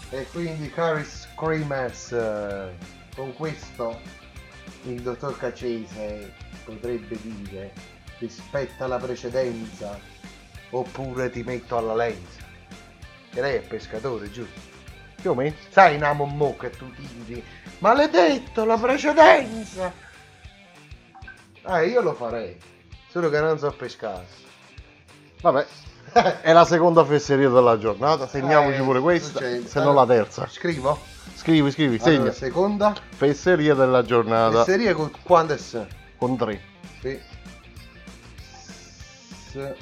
[0.09, 2.77] E quindi, cari Screamers, eh,
[3.14, 3.99] con questo
[4.84, 6.34] il dottor Cacese
[6.64, 7.73] potrebbe dire
[8.19, 9.99] rispetta la precedenza
[10.69, 12.41] oppure ti metto alla lenza.
[13.31, 14.59] Che lei è pescatore, giusto?
[15.22, 15.55] Più o meno.
[15.69, 17.43] Sai Namo Mo che tu tiri
[17.80, 19.91] Maledetto la precedenza
[21.64, 22.55] Ah io lo farei
[23.09, 24.26] Solo che non so pescare
[25.41, 25.65] Vabbè,
[26.41, 29.67] è la seconda fesseria della giornata, segniamoci Eh, pure questa, succede.
[29.67, 30.47] se non la terza.
[30.47, 30.99] Scrivo?
[31.35, 32.31] Scrivi, scrivi, Allora, segna.
[32.31, 34.63] seconda Fesseria della giornata.
[34.63, 35.85] Fesseria con quante s?
[36.17, 36.61] Con tre.
[37.01, 37.19] Sì.
[39.51, 39.73] S-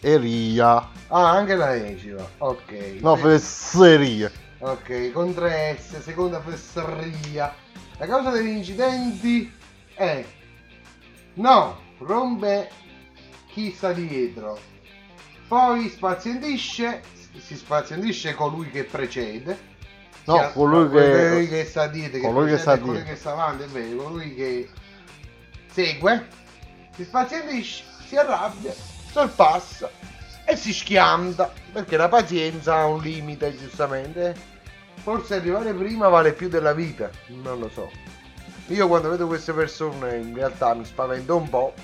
[0.00, 0.88] Eria.
[1.08, 4.30] Ah anche la E ci va Ok No, fesseria.
[4.60, 7.52] Ok, con 3S, seconda fesseria.
[7.98, 9.52] La causa degli incidenti
[9.94, 10.24] è
[11.34, 12.70] no, rompe
[13.52, 14.58] chi sta dietro.
[15.48, 17.02] Poi spazientisce,
[17.38, 19.70] si spazientisce colui che precede.
[20.24, 22.94] No, Sia- colui che- colui che sta dietro, che colui che precede sta e colui
[22.94, 23.12] dietro.
[23.12, 24.68] che sta avanti, è vero, colui che
[25.72, 26.26] segue,
[26.94, 28.72] si spazientisce, si arrabbia,
[29.10, 29.90] sorpassa
[30.44, 34.34] e si schianta perché la pazienza ha un limite giustamente
[35.02, 37.90] forse arrivare prima vale più della vita non lo so
[38.66, 41.74] io quando vedo queste persone in realtà mi spavento un po'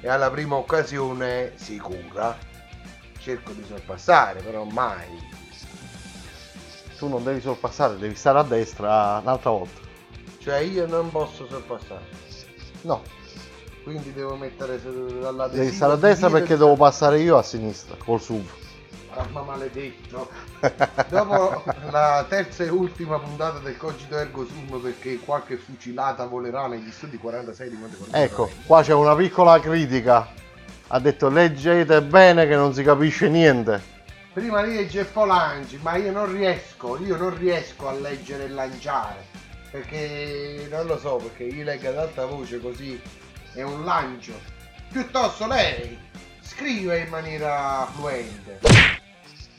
[0.00, 2.36] e alla prima occasione sicura
[3.18, 5.26] cerco di sorpassare però mai
[6.98, 9.80] Tu non devi sorpassare, devi stare a destra un'altra volta.
[10.42, 12.16] cioè io non posso sorpassare
[12.82, 13.02] No,
[13.82, 17.96] quindi devo mettere su- dalla devi stare a destra perché devo passare io a sinistra
[18.04, 18.46] col SUV.
[19.14, 20.30] Arma maledetto.
[21.08, 26.90] Dopo la terza e ultima puntata del Cogito Ergo Sum perché qualche fucilata volerà negli
[26.90, 27.96] studi 46 di Monte.
[28.12, 30.28] Ecco, qua c'è una piccola critica.
[30.88, 33.96] Ha detto leggete bene che non si capisce niente.
[34.32, 39.24] Prima Geppo Lanci, ma io non riesco, io non riesco a leggere e lanciare.
[39.70, 43.00] Perché non lo so, perché io leggo ad alta voce così
[43.52, 44.32] è un lancio.
[44.90, 45.98] Piuttosto lei
[46.40, 48.97] scrive in maniera fluente.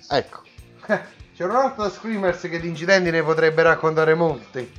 [0.09, 0.41] Ecco.
[1.35, 4.69] C'è un altro Screamers che di incidenti ne potrebbe raccontare molti.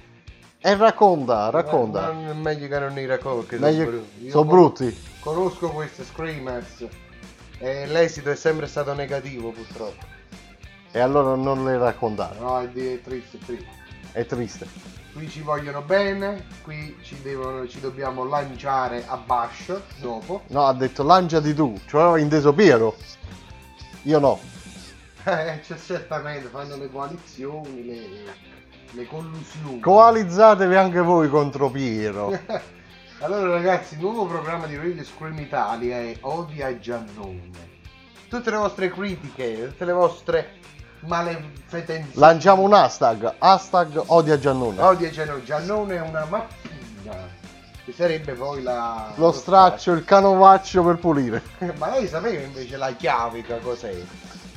[0.62, 2.12] E racconta, racconta.
[2.12, 3.56] Non, meglio che non ne racconti.
[3.56, 4.94] Meglio- sono brutti.
[5.20, 6.86] Conosco queste Screamers
[7.58, 10.04] e l'esito è sempre stato negativo purtroppo.
[10.90, 12.38] E allora non le raccontare.
[12.40, 13.68] No, è, di- è triste, è triste.
[14.12, 14.66] È triste.
[15.12, 20.42] Qui ci vogliono bene, qui ci, devono, ci dobbiamo lanciare a Bash dopo.
[20.48, 22.96] No, ha detto lanciati tu, cioè aveva inteso Piero.
[24.02, 24.38] Io no.
[25.40, 28.34] Eh, cioè, certamente fanno le coalizioni, le,
[28.90, 29.80] le collusioni.
[29.80, 32.36] Coalizzatevi anche voi contro Piero.
[33.20, 37.68] allora ragazzi, il nuovo programma di Radio Scream Italia è Odia Giannone.
[38.28, 40.58] Tutte le vostre critiche, tutte le vostre
[41.00, 42.18] malefetenze.
[42.18, 44.80] Lanciamo un hashtag, hashtag odia Giannone.
[44.80, 47.38] Odia Giannone, Giannone è una mappina.
[47.84, 49.12] Che sarebbe poi la...
[49.16, 51.42] Lo straccio, il canovaccio per pulire.
[51.78, 53.94] Ma lei sapeva invece la chiavica cos'è?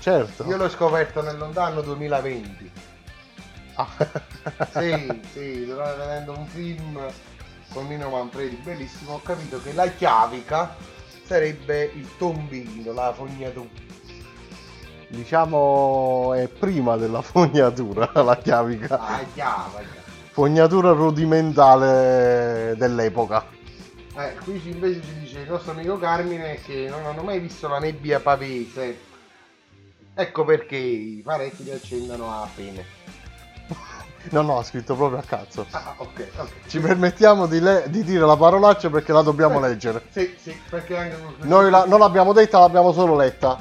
[0.04, 0.44] Certo.
[0.50, 2.72] Io l'ho scoperto nel lontano 2020.
[3.76, 3.88] Ah.
[4.78, 7.00] sì, sì, stavo vedendo un film
[7.72, 10.76] con Nino Manfredi, bellissimo, ho capito che la chiavica
[11.24, 13.70] sarebbe il tombino, la fognatura.
[15.08, 19.00] Diciamo è prima della fognatura la chiavica.
[19.00, 20.02] Ah, chiavica.
[20.32, 23.46] Fognatura rudimentale dell'epoca.
[24.18, 27.80] Eh, qui invece ci dice il nostro amico Carmine che non hanno mai visto la
[27.80, 29.12] nebbia pavese.
[30.16, 32.86] Ecco perché i parecchi li accendono a pene.
[34.30, 35.66] No, no, ha scritto proprio a cazzo.
[35.72, 36.50] Ah, ok, ok.
[36.68, 40.04] Ci permettiamo di, le- di dire la parolaccia perché la dobbiamo Eh, leggere.
[40.12, 43.60] Sì, sì, perché anche Noi la- non l'abbiamo detta, l'abbiamo solo letta.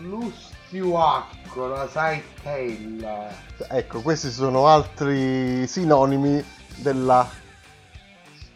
[0.00, 3.28] Lustiuacco, la saitella.
[3.68, 6.44] Ecco, questi sono altri sinonimi
[6.76, 7.28] della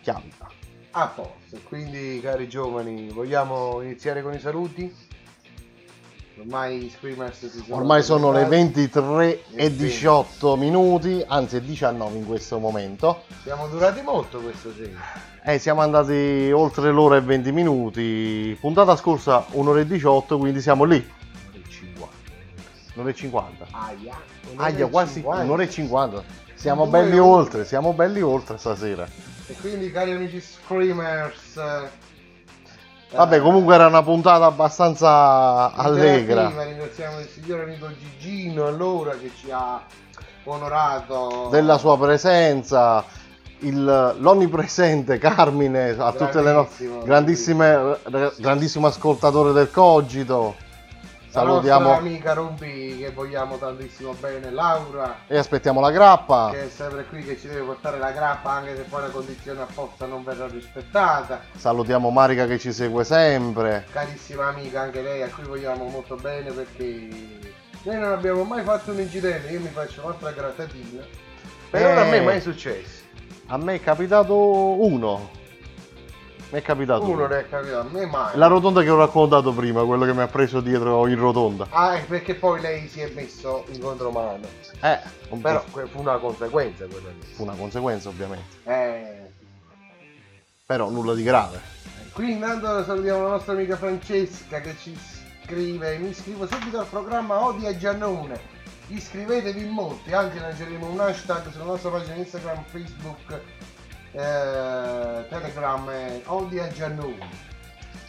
[0.02, 0.51] chiavica.
[0.93, 4.93] A posto, quindi cari giovani, vogliamo iniziare con i saluti?
[6.38, 8.90] Ormai i screamers si sono Ormai sono le presentati.
[8.92, 13.22] 23 e 18 minuti, anzi 19 in questo momento.
[13.42, 14.98] Siamo durati molto questo sera.
[15.42, 18.56] Eh, siamo andati oltre l'ora e 20 minuti.
[18.60, 21.14] Puntata scorsa un'ora e 18, quindi siamo lì.
[22.94, 23.66] Un'ora e 50.
[23.70, 24.14] Aia,
[24.56, 26.22] Aia, quasi un'ora e 50.
[26.54, 29.08] Siamo Due belli oltre, siamo belli oltre stasera.
[29.46, 31.58] E quindi cari amici screamers,
[33.12, 36.42] Vabbè, comunque era una puntata abbastanza allegra.
[36.44, 39.80] interattiva, ringraziamo il signor amico Gigino allora che ci ha
[40.44, 43.04] onorato Della sua presenza,
[43.60, 47.98] il- l'onnipresente Carmine, a tutte le nostre grandissime,
[48.38, 50.56] grandissimo ascoltatore del Cogito.
[51.40, 56.50] La Salutiamo nostra amica Rompi che vogliamo tantissimo bene, Laura e aspettiamo la grappa.
[56.52, 59.60] che è sempre qui che ci deve portare la grappa anche se poi la condizione
[59.62, 61.40] apposta non verrà rispettata.
[61.56, 63.86] Salutiamo Marica che ci segue sempre.
[63.92, 67.08] Carissima amica anche lei a cui vogliamo molto bene perché
[67.82, 71.02] noi non abbiamo mai fatto un incidente, io mi faccio un'altra grattatina.
[71.70, 72.20] Per ora a me Eh.
[72.22, 73.04] mai è successo.
[73.48, 75.30] A me è capitato uno.
[76.51, 77.27] Mi è capitato uno.
[77.27, 78.36] Ne è capitato, a me mai.
[78.36, 81.66] La rotonda che ho raccontato prima, quello che mi ha preso dietro in rotonda.
[81.70, 84.47] Ah, è perché poi lei si è messo in contromano.
[84.81, 84.98] Eh,
[85.31, 87.27] un Però fu una conseguenza quella lì.
[87.35, 88.44] fu una conseguenza ovviamente.
[88.64, 89.24] Eh.
[90.64, 91.60] Però nulla di grave.
[92.12, 94.97] Qui intanto salutiamo la nostra amica Francesca che ci
[95.44, 98.55] scrive, mi iscrivo subito al programma Odia Giannone.
[98.89, 103.40] Iscrivetevi in molti, anche lanceremo un hashtag sulla nostra pagina Instagram, Facebook,
[104.16, 107.55] eh, Telegram e Odia Giannone.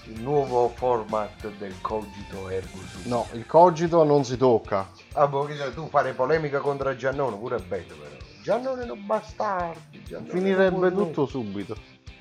[0.05, 2.79] Il nuovo format del cogito ergo.
[3.03, 4.89] No, il cogito non si tocca.
[5.13, 8.15] Ah, boh, tu fare polemica contro Giannone, pure è bello però.
[8.41, 10.01] Giannone non bastardi.
[10.03, 11.75] Giannone Finirebbe tutto subito.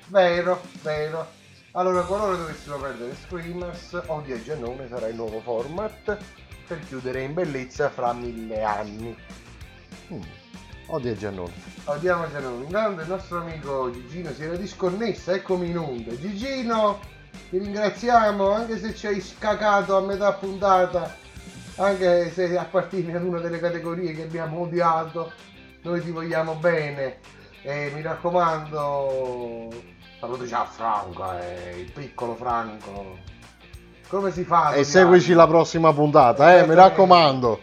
[0.07, 1.25] Vero, vero.
[1.71, 6.17] Allora, qualora dovessimo perdere Screamers, Odia Giannone sarà il nuovo format
[6.67, 9.15] per chiudere in bellezza fra mille anni.
[10.11, 10.21] Mm.
[10.87, 11.51] Odia Giannone.
[11.85, 12.63] Odiamo Giannone.
[12.63, 16.15] Intanto il nostro amico Gigino si era disconnesso, eccomi in onda.
[16.17, 16.99] Gigino,
[17.49, 21.13] ti ringraziamo anche se ci hai scacato a metà puntata,
[21.75, 25.31] anche se appartieni ad una delle categorie che abbiamo odiato,
[25.81, 27.19] noi ti vogliamo bene.
[27.63, 29.67] E mi raccomando,
[30.21, 33.17] salutaci a Franco, eh, il piccolo Franco.
[34.07, 34.71] Come si fa?
[34.71, 37.59] E seguici la prossima puntata, eh, mi raccomando.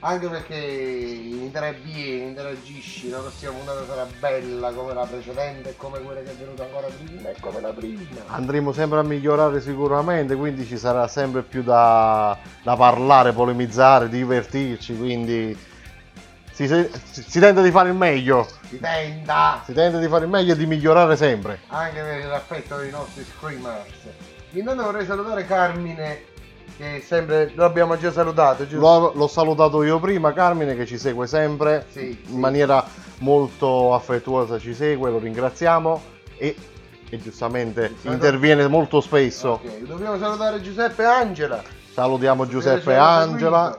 [0.00, 6.30] Anche perché interagisci, la prossima puntata sarà bella come la precedente e come quella che
[6.30, 8.22] è venuta ancora prima e come la prima.
[8.28, 14.96] Andremo sempre a migliorare sicuramente, quindi ci sarà sempre più da, da parlare, polemizzare, divertirci,
[14.96, 15.58] quindi
[16.52, 16.90] si, si-
[17.26, 18.46] si tenta di fare il meglio.
[18.68, 19.62] Si tenta!
[19.64, 21.58] Si tenta di fare il meglio e di migliorare sempre.
[21.68, 23.88] Anche per l'affetto dei nostri screamers.
[24.52, 26.22] Intanto vorrei salutare Carmine,
[26.78, 28.78] che sempre lo abbiamo già salutato, giusto?
[28.78, 32.86] L'ho, l'ho salutato io prima, Carmine, che ci segue sempre Sì, in maniera
[33.18, 36.00] molto affettuosa, ci segue, lo ringraziamo
[36.36, 36.54] e,
[37.10, 39.60] e giustamente interviene molto spesso.
[39.62, 41.60] Ok, dobbiamo salutare Giuseppe e Angela.
[41.92, 43.76] Salutiamo Giuseppe e Angela.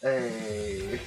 [0.00, 1.00] Eh,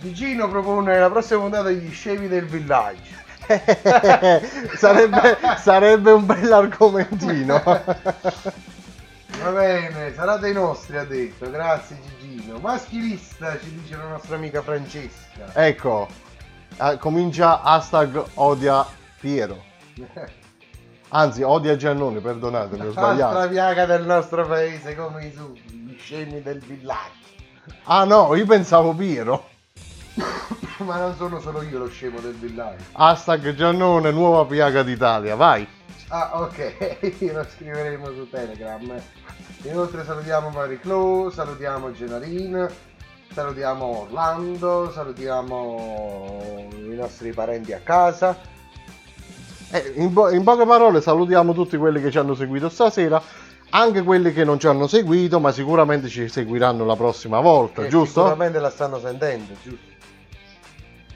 [0.00, 3.20] Gigino propone la prossima puntata gli scemi del villaggio.
[4.78, 7.62] sarebbe, sarebbe un bell'argomentino.
[9.40, 11.50] Va bene, sarà dei nostri, ha detto.
[11.50, 12.58] Grazie Gigino.
[12.58, 15.50] Maschilista, ci dice la nostra amica Francesca.
[15.54, 16.08] ecco,
[16.80, 18.86] eh, comincia hashtag odia
[19.18, 19.62] Piero.
[21.14, 23.48] Anzi, odia Giannone, perdonatemi, ho sbagliato.
[23.48, 27.20] piaga del nostro paese, come i su, gli scemi del villaggio.
[27.84, 29.48] Ah no, io pensavo Piero.
[30.78, 32.84] Ma non sono solo io lo scemo del villaggio.
[32.92, 35.66] Hashtag Giannone, nuova piaga d'Italia, vai.
[36.14, 36.98] Ah, ok,
[37.32, 39.00] lo scriveremo su Telegram.
[39.62, 42.68] Inoltre salutiamo Mary Clou, salutiamo Genarin,
[43.32, 48.38] salutiamo Orlando, salutiamo i nostri parenti a casa.
[49.70, 53.22] Eh, in, po- in poche parole salutiamo tutti quelli che ci hanno seguito stasera,
[53.70, 57.88] anche quelli che non ci hanno seguito, ma sicuramente ci seguiranno la prossima volta, che
[57.88, 58.20] giusto?
[58.20, 59.90] Sicuramente la stanno sentendo, giusto?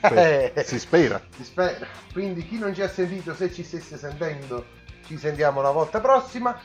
[0.08, 1.20] Beh, si spera.
[1.36, 1.86] Si spera.
[2.14, 6.56] Quindi chi non ci ha sentito, se ci stesse sentendo, ci sentiamo la volta prossima.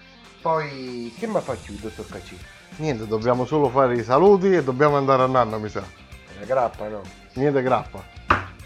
[0.42, 2.38] Poi che mi fa chiudo, dottor Cacci?
[2.78, 5.84] Niente, dobbiamo solo fare i saluti e dobbiamo andare a nanna, mi sa.
[6.40, 7.02] La grappa no.
[7.34, 8.20] Niente grappa.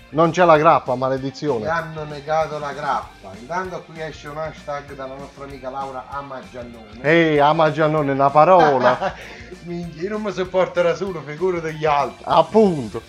[0.10, 1.68] Non c'è la grappa, Mi maledizione.
[1.68, 3.32] hanno negato la grappa.
[3.38, 7.02] Intanto qui esce un hashtag dalla nostra amica Laura Amagiannone.
[7.02, 9.14] Ehi, ama Giannone, una parola.
[9.64, 12.24] Minchia, io non mi sopporto da solo, figuro degli altri.
[12.28, 13.02] Appunto.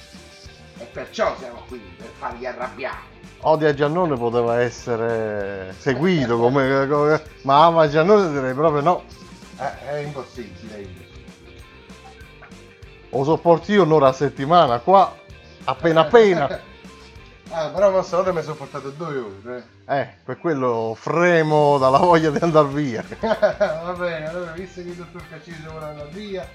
[0.79, 3.15] E perciò siamo qui, per farli arrabbiare.
[3.43, 9.03] Odia Giannone poteva essere seguito come, come- ma ama Giannone direi proprio no.
[9.59, 11.05] Eh, è impossibile.
[13.11, 15.15] Lo sopporto io un'ora a settimana, qua
[15.65, 16.61] appena appena.
[17.49, 19.67] Ah, però una volta mi sono portato due ore.
[19.87, 23.05] Eh, per quello fremo dalla voglia di andare via.
[23.21, 26.47] Va bene, allora visto che il dottor Caccese vuole andare via,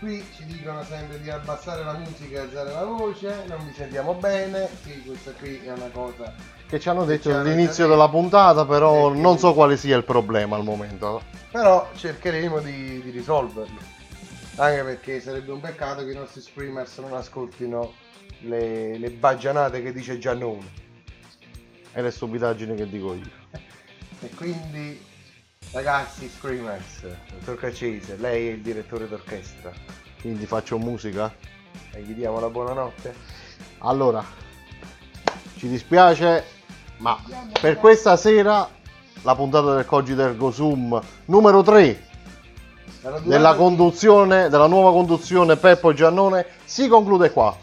[0.00, 4.14] qui ci dicono sempre di abbassare la musica e alzare la voce, non vi sentiamo
[4.14, 6.32] bene, sì, questa qui è una cosa...
[6.66, 10.64] Che ci hanno detto all'inizio della puntata, però non so quale sia il problema al
[10.64, 11.22] momento.
[11.50, 13.78] Però cercheremo di, di risolverlo.
[14.56, 17.92] Anche perché sarebbe un peccato che i nostri screamers non ascoltino
[18.40, 20.78] le, le baggianate che dice Giannone.
[21.92, 23.30] E le stupidaggini che dico io.
[24.20, 25.02] E quindi,
[25.72, 29.72] ragazzi screamers, dottor Caccese, lei è il direttore d'orchestra.
[30.20, 31.32] Quindi faccio musica.
[31.92, 33.14] E gli diamo la buonanotte?
[33.78, 34.24] Allora,
[35.56, 36.44] ci dispiace,
[36.98, 37.18] ma
[37.60, 38.68] per questa sera
[39.22, 42.08] la puntata del Cogito Ergo Sum numero 3
[43.02, 47.56] Dalla durata della conduzione, della nuova conduzione Peppo Giannone si conclude qua.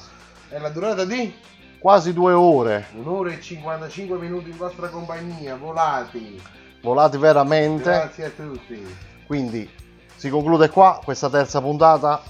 [0.50, 1.34] È la durata di
[1.80, 6.42] Quasi due ore, un'ora e 55 minuti in vostra compagnia, volati.
[6.82, 7.90] Volati veramente.
[7.90, 8.96] Grazie a tutti.
[9.26, 9.70] Quindi
[10.16, 12.22] si conclude qua questa terza puntata,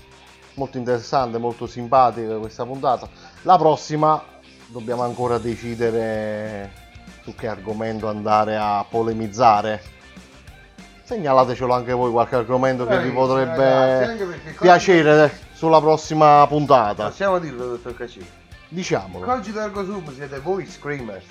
[0.55, 3.07] molto interessante, molto simpatica questa puntata.
[3.43, 4.21] La prossima
[4.67, 6.71] dobbiamo ancora decidere
[7.23, 9.95] su che argomento andare a polemizzare.
[11.03, 17.07] Segnalatecelo anche voi qualche argomento che vi ragazzi, potrebbe qua- piacere sulla prossima puntata.
[17.07, 18.25] Possiamo dirlo, dottor Cacci?
[18.67, 19.25] Diciamolo.
[19.25, 21.23] Cogito Ergo Sum siete voi screamers.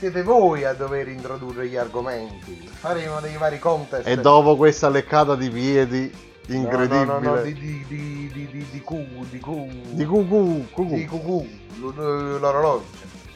[0.00, 2.66] Siete voi a dover introdurre gli argomenti.
[2.66, 4.08] Faremo dei vari contest.
[4.08, 6.10] E dopo questa leccata di piedi
[6.46, 7.04] No, incredibile.
[7.04, 9.68] No, no, no, di, di, di, di, di, di cu, di cu.
[9.90, 10.94] Di cucù, cucù.
[10.94, 11.46] Di cucù,
[11.80, 12.86] l'orologio.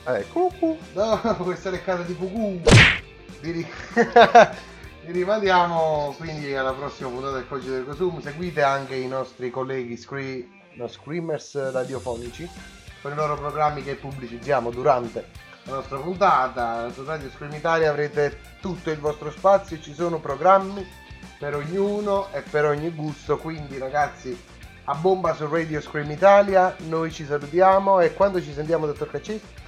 [0.07, 0.79] Eh, cucù.
[0.95, 2.59] Dopo questa leccata di cucù.
[3.43, 3.69] Vi, ri-
[5.05, 8.23] vi rimandiamo quindi alla prossima puntata del Cogito del Cosum.
[8.23, 12.49] Seguite anche i nostri colleghi scree- no, screamers radiofonici
[13.03, 16.91] con i loro programmi che pubblicizziamo durante la nostra puntata.
[16.93, 20.87] Su Radio Scream Italia avrete tutto il vostro spazio, ci sono programmi
[21.39, 23.39] per ognuno e per ogni gusto.
[23.39, 24.39] Quindi ragazzi,
[24.85, 29.63] a bomba su Radio Scream Italia, noi ci salutiamo e quando ci sentiamo, dottor Caccese?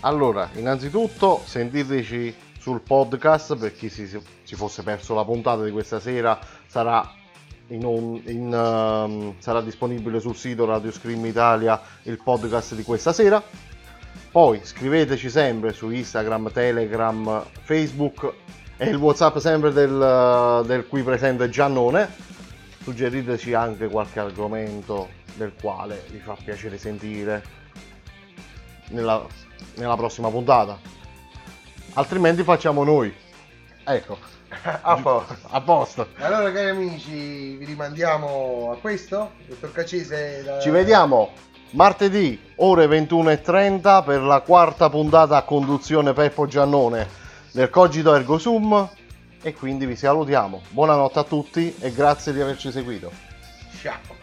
[0.00, 4.06] Allora, innanzitutto sentiteci sul podcast per chi si,
[4.42, 7.08] si fosse perso la puntata di questa sera sarà,
[7.68, 13.12] in on- in, ehm, sarà disponibile sul sito Radio Scream Italia il podcast di questa
[13.12, 13.42] sera.
[14.36, 18.34] Poi scriveteci sempre su Instagram, Telegram, Facebook
[18.76, 22.06] e il WhatsApp sempre del, del qui presente Giannone.
[22.82, 27.42] Suggeriteci anche qualche argomento del quale vi fa piacere sentire
[28.88, 29.24] nella,
[29.76, 30.78] nella prossima puntata.
[31.94, 33.10] Altrimenti facciamo noi.
[33.84, 34.18] Ecco,
[34.82, 35.36] A posto.
[35.48, 36.08] a posto.
[36.18, 39.30] Allora cari amici, vi rimandiamo a questo.
[39.46, 40.42] Dottor Caccese.
[40.44, 41.32] da- Ci vediamo
[41.70, 47.06] Martedì, ore 21.30, per la quarta puntata a conduzione Peppo Giannone
[47.52, 48.88] del Cogito Ergo Sum.
[49.42, 50.62] E quindi vi salutiamo.
[50.70, 53.10] Buonanotte a tutti e grazie di averci seguito.
[53.80, 54.16] Ciao.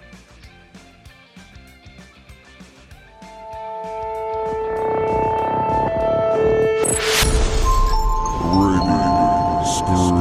[9.86, 10.13] Radio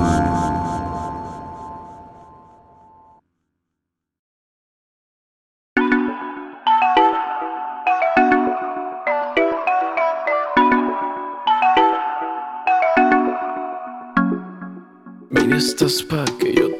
[15.72, 16.71] estás pa' que yo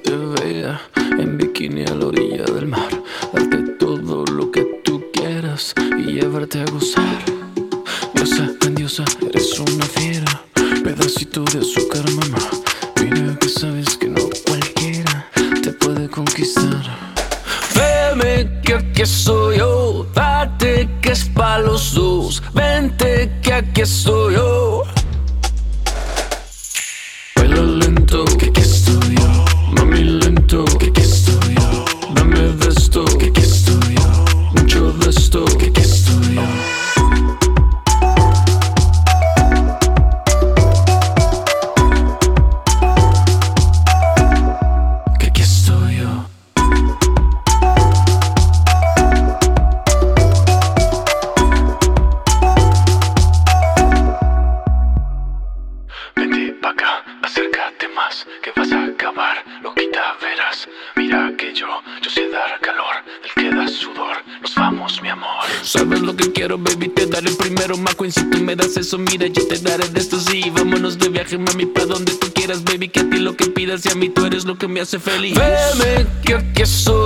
[68.99, 70.51] mira yo te daré de esto sí.
[70.55, 73.85] Vámonos de viaje mami pa' donde tú quieras baby Que a ti lo que pidas
[73.87, 75.35] y a mí tú eres lo que me hace feliz.
[75.35, 77.02] Veme que aquí soy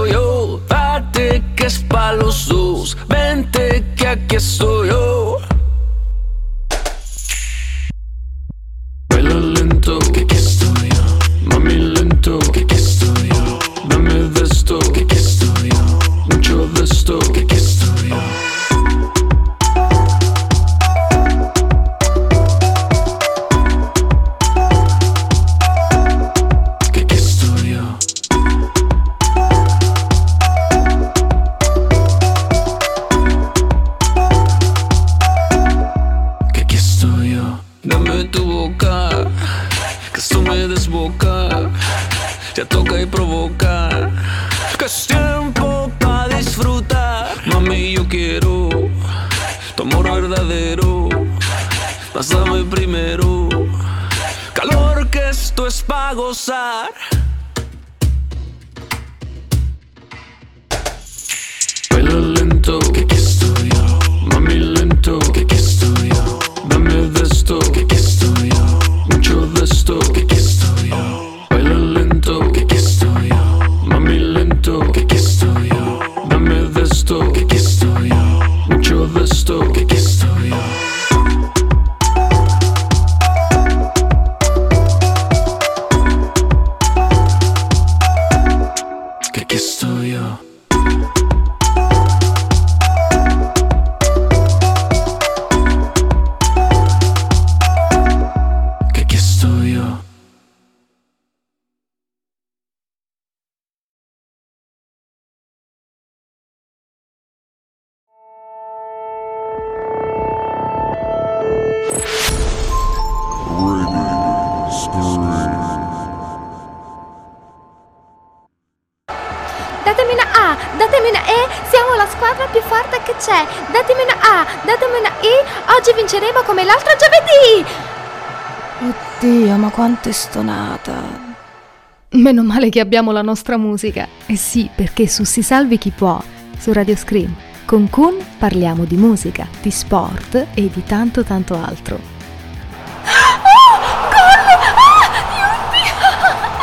[132.27, 134.09] Meno male che abbiamo la nostra musica.
[134.27, 136.20] Eh sì, perché su Si Salvi Chi Può,
[136.59, 137.32] su Radio Scream,
[137.65, 141.94] con Kun parliamo di musica, di sport e di tanto tanto altro.
[141.94, 144.43] Oh, gol!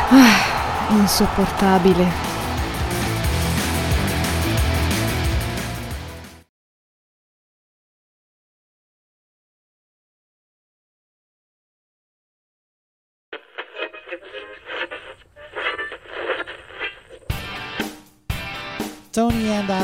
[0.10, 2.33] Ah, ah, insopportabile.